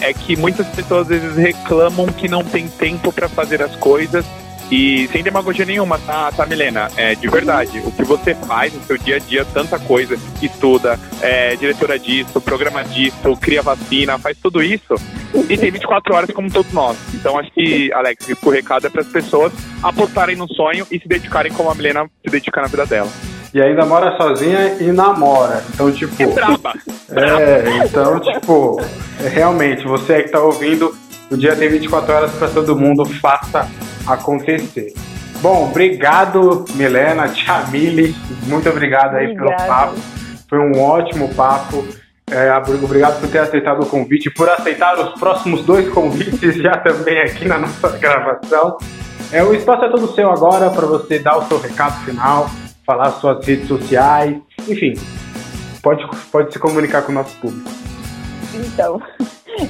é 0.01 0.14
que 0.14 0.36
muitas 0.36 0.66
pessoas 0.68 1.01
às 1.12 1.22
vezes 1.22 1.38
reclamam 1.38 2.08
que 2.08 2.28
não 2.28 2.43
tem 2.43 2.68
tempo 2.68 3.12
para 3.12 3.30
fazer 3.30 3.62
as 3.62 3.76
coisas 3.76 4.26
e 4.72 5.07
sem 5.11 5.24
demagogia 5.24 5.66
nenhuma, 5.66 5.99
tá, 5.99 6.32
tá 6.32 6.45
Milena? 6.45 6.89
É, 6.97 7.16
de 7.16 7.28
verdade, 7.28 7.80
o 7.86 7.91
que 7.91 8.03
você 8.03 8.34
faz 8.34 8.74
no 8.74 8.84
seu 8.84 8.97
dia 8.97 9.18
a 9.18 9.20
dia, 9.20 9.45
tanta 9.45 9.78
coisa, 9.78 10.18
estuda, 10.41 10.99
é 11.22 11.55
diretora 11.55 11.99
disso, 11.99 12.41
programa 12.41 12.84
disso, 12.84 13.38
cria 13.39 13.61
vacina, 13.61 14.18
faz 14.18 14.38
tudo 14.41 14.64
isso 14.64 14.95
e 15.49 15.57
tem 15.57 15.72
24 15.72 16.16
horas 16.16 16.32
como 16.32 16.51
todos 16.51 16.72
nós. 16.72 16.97
Então 17.14 17.38
acho 17.38 17.51
que, 17.51 17.91
Alex, 17.93 18.28
o 18.41 18.49
recado 18.49 18.88
é 18.88 18.89
para 18.89 19.01
as 19.01 19.07
pessoas 19.07 19.51
apostarem 19.82 20.36
no 20.36 20.47
sonho 20.53 20.86
e 20.91 20.99
se 20.99 21.07
dedicarem 21.07 21.51
como 21.51 21.70
a 21.70 21.76
Milena 21.76 22.05
se 22.24 22.32
dedica 22.32 22.61
na 22.61 22.68
vida 22.68 22.86
dela. 22.86 23.09
e 23.53 23.61
ainda 23.61 23.86
mora 23.86 24.16
sozinha 24.18 24.78
e 24.80 24.91
namora. 24.91 25.64
Então, 25.74 25.91
tipo. 25.91 26.22
É 26.22 26.28
braba. 26.28 26.74
É, 27.16 27.86
então, 27.86 28.20
tipo, 28.20 28.82
é, 29.24 29.28
realmente, 29.28 29.86
você 29.86 30.24
que 30.24 30.30
tá 30.30 30.39
ouvindo, 30.39 30.97
o 31.30 31.38
dia 31.38 31.55
tem 31.55 31.70
24 31.70 32.11
horas 32.11 32.32
para 32.32 32.47
todo 32.47 32.76
mundo, 32.76 33.05
faça 33.05 33.70
acontecer. 34.08 34.93
Bom, 35.41 35.66
obrigado, 35.70 36.64
Milena, 36.76 37.28
Tia 37.34 37.66
Mili, 37.70 38.16
muito 38.47 38.70
obrigado 38.70 39.16
aí 39.16 39.32
Obrigada. 39.32 39.56
pelo 39.56 39.68
papo. 39.68 39.95
Foi 40.49 40.60
um 40.60 40.80
ótimo 40.80 41.34
papo. 41.34 41.86
É, 42.32 42.56
obrigado 42.56 43.20
por 43.20 43.30
ter 43.30 43.39
aceitado 43.39 43.82
o 43.84 43.86
convite, 43.86 44.30
por 44.30 44.49
aceitar 44.49 44.97
os 44.97 45.20
próximos 45.20 45.66
dois 45.66 45.89
convites 45.89 46.56
já 46.62 46.78
também 46.78 47.20
aqui 47.20 47.45
na 47.45 47.60
nossa 47.60 47.89
gravação. 47.97 48.78
É, 49.32 49.43
o 49.43 49.54
espaço 49.54 49.86
é 49.86 49.89
todo 49.89 50.14
seu 50.14 50.32
agora 50.32 50.70
para 50.70 50.86
você 50.86 51.20
dar 51.20 51.38
o 51.38 51.47
seu 51.47 51.60
recado 51.60 52.06
final, 52.06 52.49
falar 52.86 53.12
suas 53.14 53.45
redes 53.45 53.68
sociais, 53.68 54.38
enfim, 54.68 54.93
pode, 55.82 56.08
pode 56.32 56.54
se 56.54 56.60
comunicar 56.60 57.01
com 57.01 57.12
o 57.12 57.16
nosso 57.16 57.36
público. 57.38 57.70
Então, 58.54 59.01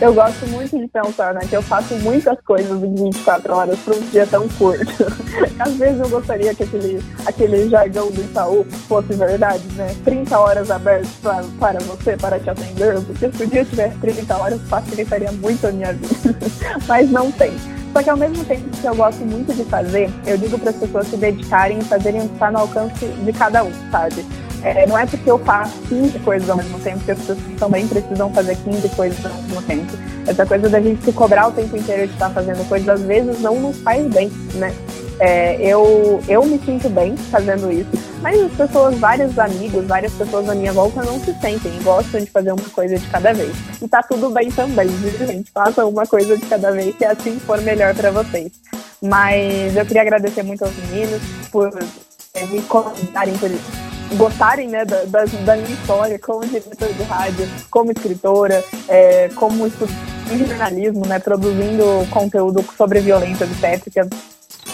eu 0.02 0.14
gosto 0.14 0.48
muito 0.48 0.78
de 0.78 0.88
pensar, 0.88 1.34
né, 1.34 1.42
que 1.48 1.56
eu 1.56 1.62
faço 1.62 1.96
muitas 1.96 2.40
coisas 2.42 2.84
em 2.84 2.96
24 2.96 3.54
horas 3.54 3.80
para 3.80 3.96
um 3.96 4.02
dia 4.02 4.26
tão 4.28 4.48
curto. 4.50 5.06
Às 5.60 5.74
vezes 5.74 6.00
eu 6.00 6.10
gostaria 6.10 6.54
que 6.54 6.64
aquele, 6.64 7.04
aquele 7.26 7.70
jargão 7.70 8.12
do 8.12 8.22
Itaú 8.22 8.66
fosse 8.88 9.14
verdade, 9.14 9.64
né? 9.76 9.96
30 10.04 10.40
horas 10.40 10.72
abertas 10.72 11.10
pra, 11.22 11.44
para 11.60 11.80
você, 11.80 12.18
para 12.18 12.40
te 12.40 12.50
atender, 12.50 13.00
porque 13.02 13.32
se 13.32 13.44
o 13.44 13.48
dia 13.48 13.66
tivesse 13.66 13.98
30 13.98 14.38
horas, 14.38 14.62
facilitaria 14.64 15.32
muito 15.32 15.68
a 15.68 15.72
minha 15.72 15.94
vida. 15.94 16.36
Mas 16.88 17.10
não 17.10 17.32
tem. 17.32 17.54
Só 17.94 18.02
que 18.02 18.10
ao 18.10 18.18
mesmo 18.18 18.44
tempo 18.46 18.70
que 18.70 18.88
eu 18.88 18.96
gosto 18.96 19.24
muito 19.24 19.54
de 19.54 19.64
fazer, 19.66 20.10
eu 20.26 20.36
digo 20.36 20.58
para 20.58 20.72
as 20.72 20.76
pessoas 20.76 21.08
se 21.08 21.16
dedicarem 21.16 21.78
e 21.78 21.84
fazerem 21.84 22.22
o 22.22 22.28
que 22.28 22.34
está 22.34 22.52
no 22.52 22.60
alcance 22.60 23.06
de 23.06 23.34
cada 23.34 23.64
um, 23.64 23.72
sabe? 23.92 24.26
É, 24.64 24.88
não 24.88 24.98
é 24.98 25.06
porque 25.06 25.30
eu 25.30 25.38
faço 25.40 25.78
15 25.90 26.20
coisas 26.20 26.50
ao 26.50 26.56
mesmo 26.56 26.80
tempo 26.80 27.04
que 27.04 27.12
as 27.12 27.20
pessoas 27.20 27.40
também 27.60 27.88
precisam 27.88 28.34
fazer 28.34 28.56
15 28.56 28.90
coisas 28.90 29.26
ao 29.26 29.34
mesmo 29.34 29.62
tempo. 29.64 29.94
Essa 30.26 30.46
coisa 30.46 30.70
da 30.70 30.80
gente 30.80 31.04
se 31.04 31.12
cobrar 31.12 31.48
o 31.48 31.52
tempo 31.52 31.76
inteiro 31.76 32.08
de 32.08 32.14
estar 32.14 32.30
fazendo 32.30 32.68
coisas, 32.70 32.88
às 32.88 33.02
vezes 33.02 33.42
não 33.42 33.60
nos 33.60 33.78
faz 33.80 34.06
bem, 34.08 34.32
né? 34.56 34.74
É, 35.20 35.58
eu, 35.62 36.22
eu 36.28 36.44
me 36.46 36.58
sinto 36.60 36.90
bem 36.90 37.16
fazendo 37.16 37.72
isso, 37.72 37.90
mas 38.22 38.42
as 38.42 38.52
pessoas, 38.54 38.98
vários 38.98 39.38
amigos, 39.38 39.86
várias 39.86 40.12
pessoas 40.14 40.50
à 40.50 40.56
minha 40.56 40.74
volta 40.74 41.04
não 41.04 41.20
se 41.20 41.34
sentem, 41.40 41.72
gostam 41.84 42.22
de 42.22 42.32
fazer 42.32 42.52
uma 42.52 42.70
coisa 42.70 42.98
de 42.98 43.08
cada 43.08 43.34
vez. 43.34 43.56
E 43.82 43.88
tá 43.88 44.02
tudo 44.02 44.30
bem 44.32 44.50
também, 44.50 44.88
viu, 44.88 45.28
gente? 45.28 45.52
Faça 45.52 45.86
uma 45.86 46.08
coisa 46.08 46.38
de 46.38 46.46
cada 46.46 46.72
vez, 46.72 46.98
se 46.98 47.06
assim 47.06 47.38
for 47.40 47.62
melhor 47.62 47.94
para 47.94 48.12
vocês. 48.12 48.52
Mas 49.02 49.76
eu 49.76 49.86
queria 49.86 50.02
agradecer 50.02 50.42
muito 50.42 50.64
aos 50.64 50.76
meninos 50.76 51.22
por 51.52 51.70
é, 52.34 52.46
me 52.48 52.62
convidarem, 52.64 53.38
por 53.38 53.52
gostarem 54.16 54.68
né, 54.68 54.84
da, 54.86 55.04
da, 55.06 55.26
da, 55.26 55.56
minha 55.56 55.74
história 55.74 56.20
como 56.20 56.46
diretora 56.46 56.94
de 56.94 57.04
rádio, 57.04 57.50
como 57.70 57.92
escritora, 57.92 58.64
é, 58.88 59.30
como 59.36 59.68
estudante 59.68 59.94
de 60.30 60.46
jornalismo, 60.46 61.06
né, 61.06 61.20
produzindo 61.20 61.84
conteúdo 62.10 62.66
sobre 62.78 63.00
violência 63.00 63.46
obstétrica. 63.46 64.08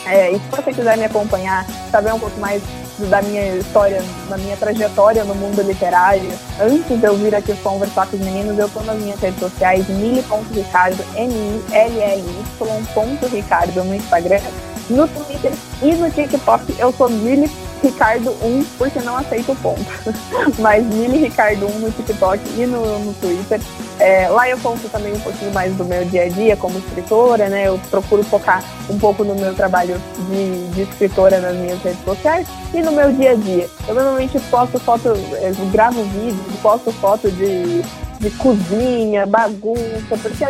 É, 0.06 0.32
e 0.32 0.40
se 0.40 0.50
você 0.50 0.74
quiser 0.74 0.98
me 0.98 1.06
acompanhar, 1.06 1.66
saber 1.92 2.14
um 2.14 2.20
pouco 2.20 2.40
mais 2.40 2.64
da 3.10 3.22
minha 3.22 3.56
história, 3.56 4.02
da 4.30 4.38
minha 4.38 4.58
trajetória 4.58 5.24
no 5.24 5.34
mundo 5.36 5.62
literário, 5.62 6.30
antes 6.60 7.00
de 7.00 7.06
eu 7.06 7.16
vir 7.16 7.34
aqui 7.36 7.56
conversar 7.58 8.08
com 8.08 8.18
os 8.18 8.24
meninos, 8.24 8.58
eu 8.58 8.66
estou 8.68 8.84
nas 8.84 8.98
minhas 8.98 9.20
redes 9.20 9.40
sociais, 9.40 9.88
mili.ricardo, 9.88 11.04
M-I-L-L-Y.ricardo 11.16 13.84
no 13.84 13.96
Instagram, 13.96 14.42
no 14.90 15.08
Twitter 15.08 15.52
e 15.82 15.94
no 15.94 16.10
TikTok 16.10 16.76
eu 16.80 16.92
sou 16.92 17.08
Mili 17.10 17.50
Ricardo 17.82 18.32
1, 18.42 18.66
porque 18.78 19.00
não 19.00 19.18
aceito 19.18 19.52
o 19.52 19.56
ponto. 19.56 19.86
Mas 20.60 20.86
Mili 20.86 21.18
Ricardo 21.18 21.66
1 21.68 21.80
no 21.80 21.92
TikTok 21.92 22.42
e 22.58 22.66
no, 22.66 23.00
no 23.00 23.14
Twitter. 23.16 23.60
É, 24.00 24.30
lá 24.30 24.50
eu 24.50 24.58
conto 24.60 24.88
também 24.90 25.14
um 25.14 25.20
pouquinho 25.20 25.54
mais 25.54 25.74
do 25.76 25.84
meu 25.84 26.06
dia 26.06 26.24
a 26.24 26.30
dia 26.30 26.56
como 26.56 26.80
escritora, 26.80 27.50
né? 27.50 27.68
Eu 27.68 27.80
procuro 27.90 28.24
focar 28.24 28.64
um 28.90 28.98
pouco 28.98 29.24
no 29.24 29.36
meu 29.36 29.54
trabalho 29.54 30.02
de, 30.30 30.68
de 30.70 30.82
escritora 30.84 31.40
nas 31.40 31.56
minhas 31.56 31.82
redes 31.82 32.04
sociais 32.04 32.48
e 32.74 32.82
no 32.82 32.92
meu 32.92 33.12
dia 33.12 33.32
a 33.32 33.36
dia. 33.36 33.70
Eu 33.88 33.96
normalmente 33.96 34.40
posto 34.50 34.80
foto, 34.80 35.10
eu 35.10 35.66
gravo 35.72 36.02
vídeo, 36.04 36.40
posto 36.62 36.92
foto 36.94 37.30
de, 37.32 37.82
de 38.20 38.30
cozinha, 38.38 39.26
bagunça, 39.26 40.18
porque 40.22 40.46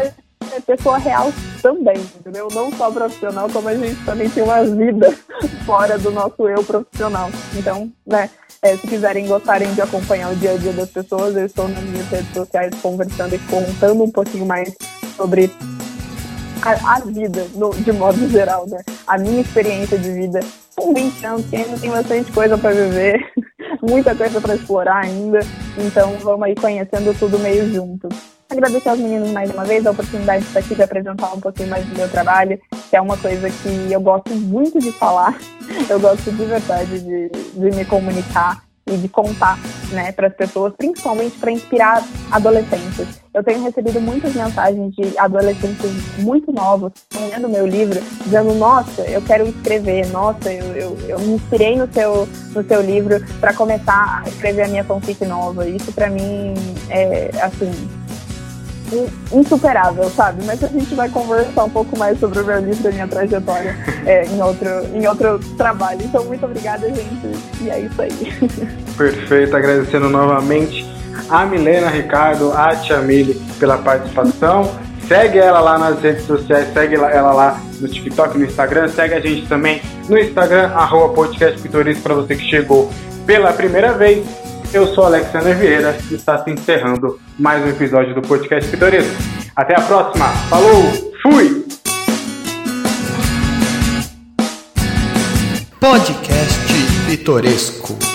é 0.56 0.60
pessoa 0.60 0.98
real 0.98 1.32
também, 1.62 1.98
entendeu? 1.98 2.48
Não 2.54 2.72
só 2.72 2.92
profissional, 2.92 3.50
como 3.50 3.68
a 3.68 3.76
gente 3.76 4.04
também 4.06 4.30
tem 4.30 4.44
uma 4.44 4.64
vida 4.64 5.16
fora 5.66 5.98
do 5.98 6.12
nosso 6.12 6.48
eu 6.48 6.64
profissional. 6.64 7.30
Então, 7.56 7.92
né, 8.06 8.30
é, 8.62 8.76
se 8.76 8.88
quiserem 8.88 9.28
gostarem 9.28 9.74
de 9.74 9.82
acompanhar 9.82 10.32
o 10.32 10.36
dia 10.36 10.52
a 10.52 10.58
dia 10.58 10.74
das 10.74 10.90
pessoas, 10.90 11.36
eu 11.36 11.46
estou 11.46 11.68
nas 11.68 11.84
minhas 11.84 12.08
redes 12.08 12.34
sociais 12.34 12.74
conversando 12.82 13.36
e 13.36 13.40
contando 13.40 14.04
um 14.04 14.12
pouquinho 14.12 14.46
mais 14.46 14.74
sobre 15.16 15.52
a, 16.62 16.96
a 16.96 17.00
vida, 17.00 17.48
no, 17.56 17.70
de 17.72 17.92
modo 17.92 18.28
geral, 18.30 18.68
né? 18.68 18.82
A 19.08 19.18
minha 19.18 19.42
experiência 19.42 19.98
de 19.98 20.12
vida 20.12 20.40
com 20.76 20.94
20 20.94 21.26
anos, 21.26 21.46
que 21.48 21.56
ainda 21.56 21.78
tem 21.78 21.90
bastante 21.90 22.32
coisa 22.32 22.58
para 22.58 22.72
viver, 22.72 23.20
muita 23.82 24.16
coisa 24.16 24.40
para 24.40 24.56
explorar 24.56 25.04
ainda. 25.04 25.40
Então, 25.78 26.14
vamos 26.22 26.44
aí 26.44 26.56
conhecendo 26.56 27.18
tudo 27.18 27.40
meio 27.40 27.72
junto. 27.74 28.08
Agradecer 28.52 28.90
aos 28.90 29.00
meninos 29.00 29.30
mais 29.30 29.52
uma 29.54 29.64
vez 29.64 29.86
a 29.86 29.92
oportunidade 29.92 30.42
de 30.42 30.48
estar 30.48 30.60
aqui 30.60 30.74
para 30.74 30.86
apresentar 30.86 31.32
um 31.36 31.40
pouquinho 31.40 31.70
mais 31.70 31.86
do 31.86 31.96
meu 31.96 32.10
trabalho, 32.10 32.60
que 32.90 32.96
é 32.96 33.00
uma 33.00 33.16
coisa 33.16 33.48
que 33.48 33.92
eu 33.92 34.02
gosto 34.02 34.34
muito 34.34 34.80
de 34.80 34.92
falar, 34.92 35.38
eu 35.88 36.00
gosto 36.00 36.32
de 36.32 36.46
verdade 36.46 37.00
de, 37.00 37.30
de 37.30 37.76
me 37.76 37.86
comunicar 37.86 38.64
e 38.88 38.98
de 38.98 39.08
contar 39.08 39.60
né, 39.92 40.12
para 40.12 40.30
as 40.30 40.34
pessoas, 40.34 40.74
principalmente 40.76 41.38
para 41.38 41.52
inspirar 41.52 42.04
adolescentes. 42.32 43.22
Eu 43.32 43.44
tenho 43.44 43.62
recebido 43.62 44.02
muitas 44.02 44.34
mensagens 44.34 44.96
de 44.96 45.16
adolescentes 45.20 46.18
muito 46.18 46.52
novos 46.52 46.92
lendo 47.30 47.48
meu 47.48 47.68
livro, 47.68 48.02
dizendo: 48.24 48.56
Nossa, 48.56 49.04
eu 49.04 49.22
quero 49.22 49.48
escrever, 49.48 50.08
nossa, 50.08 50.52
eu, 50.52 50.76
eu, 50.76 50.98
eu 51.08 51.20
me 51.20 51.34
inspirei 51.34 51.78
no 51.78 51.88
seu, 51.94 52.28
no 52.56 52.64
seu 52.64 52.82
livro 52.82 53.24
para 53.40 53.54
começar 53.54 54.24
a 54.26 54.28
escrever 54.28 54.64
a 54.64 54.68
minha 54.68 54.84
fanfic 54.84 55.24
nova. 55.24 55.70
Isso 55.70 55.92
para 55.92 56.10
mim 56.10 56.56
é 56.90 57.30
assim 57.44 57.99
insuperável, 59.32 60.10
sabe? 60.10 60.44
Mas 60.46 60.64
a 60.64 60.68
gente 60.68 60.94
vai 60.96 61.10
conversar 61.10 61.64
um 61.64 61.70
pouco 61.70 61.98
mais 61.98 62.20
sobre 62.20 62.40
o 62.40 62.46
meu 62.46 62.60
livro 62.60 62.84
e 62.86 62.88
a 62.88 62.92
minha 62.92 63.08
trajetória 63.08 63.76
é, 64.06 64.26
em, 64.26 64.42
outro, 64.42 64.70
em 64.94 65.08
outro 65.08 65.40
trabalho. 65.58 66.02
Então, 66.04 66.24
muito 66.26 66.46
obrigada, 66.46 66.88
gente. 66.88 67.38
E 67.62 67.70
é 67.70 67.80
isso 67.80 68.02
aí. 68.02 68.50
Perfeito, 68.98 69.56
agradecendo 69.56 70.10
novamente 70.10 70.86
a 71.30 71.46
Milena 71.46 71.90
Ricardo, 71.90 72.52
a 72.54 72.76
Tia 72.76 73.00
Mili 73.00 73.36
pela 73.60 73.78
participação. 73.78 74.72
Segue 75.08 75.40
ela 75.40 75.60
lá 75.60 75.78
nas 75.78 76.00
redes 76.00 76.26
sociais, 76.26 76.72
segue 76.72 76.96
ela 76.96 77.34
lá 77.34 77.60
no 77.80 77.88
TikTok, 77.88 78.38
no 78.38 78.46
Instagram, 78.46 78.88
segue 78.90 79.16
a 79.16 79.20
gente 79.20 79.48
também 79.48 79.82
no 80.08 80.18
Instagram, 80.20 80.68
arroba 80.68 81.14
para 81.14 82.14
você 82.14 82.36
que 82.36 82.44
chegou 82.44 82.92
pela 83.26 83.52
primeira 83.52 83.94
vez. 83.94 84.24
Eu 84.72 84.86
sou 84.94 85.06
Alexander 85.06 85.56
Vieira 85.58 85.98
e 86.12 86.14
está 86.14 86.44
se 86.44 86.52
encerrando 86.52 87.20
mais 87.40 87.64
um 87.64 87.70
episódio 87.70 88.14
do 88.14 88.22
Podcast 88.22 88.70
Pitoresco. 88.70 89.16
Até 89.56 89.76
a 89.76 89.82
próxima. 89.82 90.28
Falou! 90.50 91.14
Fui! 91.22 91.66
Podcast 95.80 96.60
Pitoresco. 97.08 98.09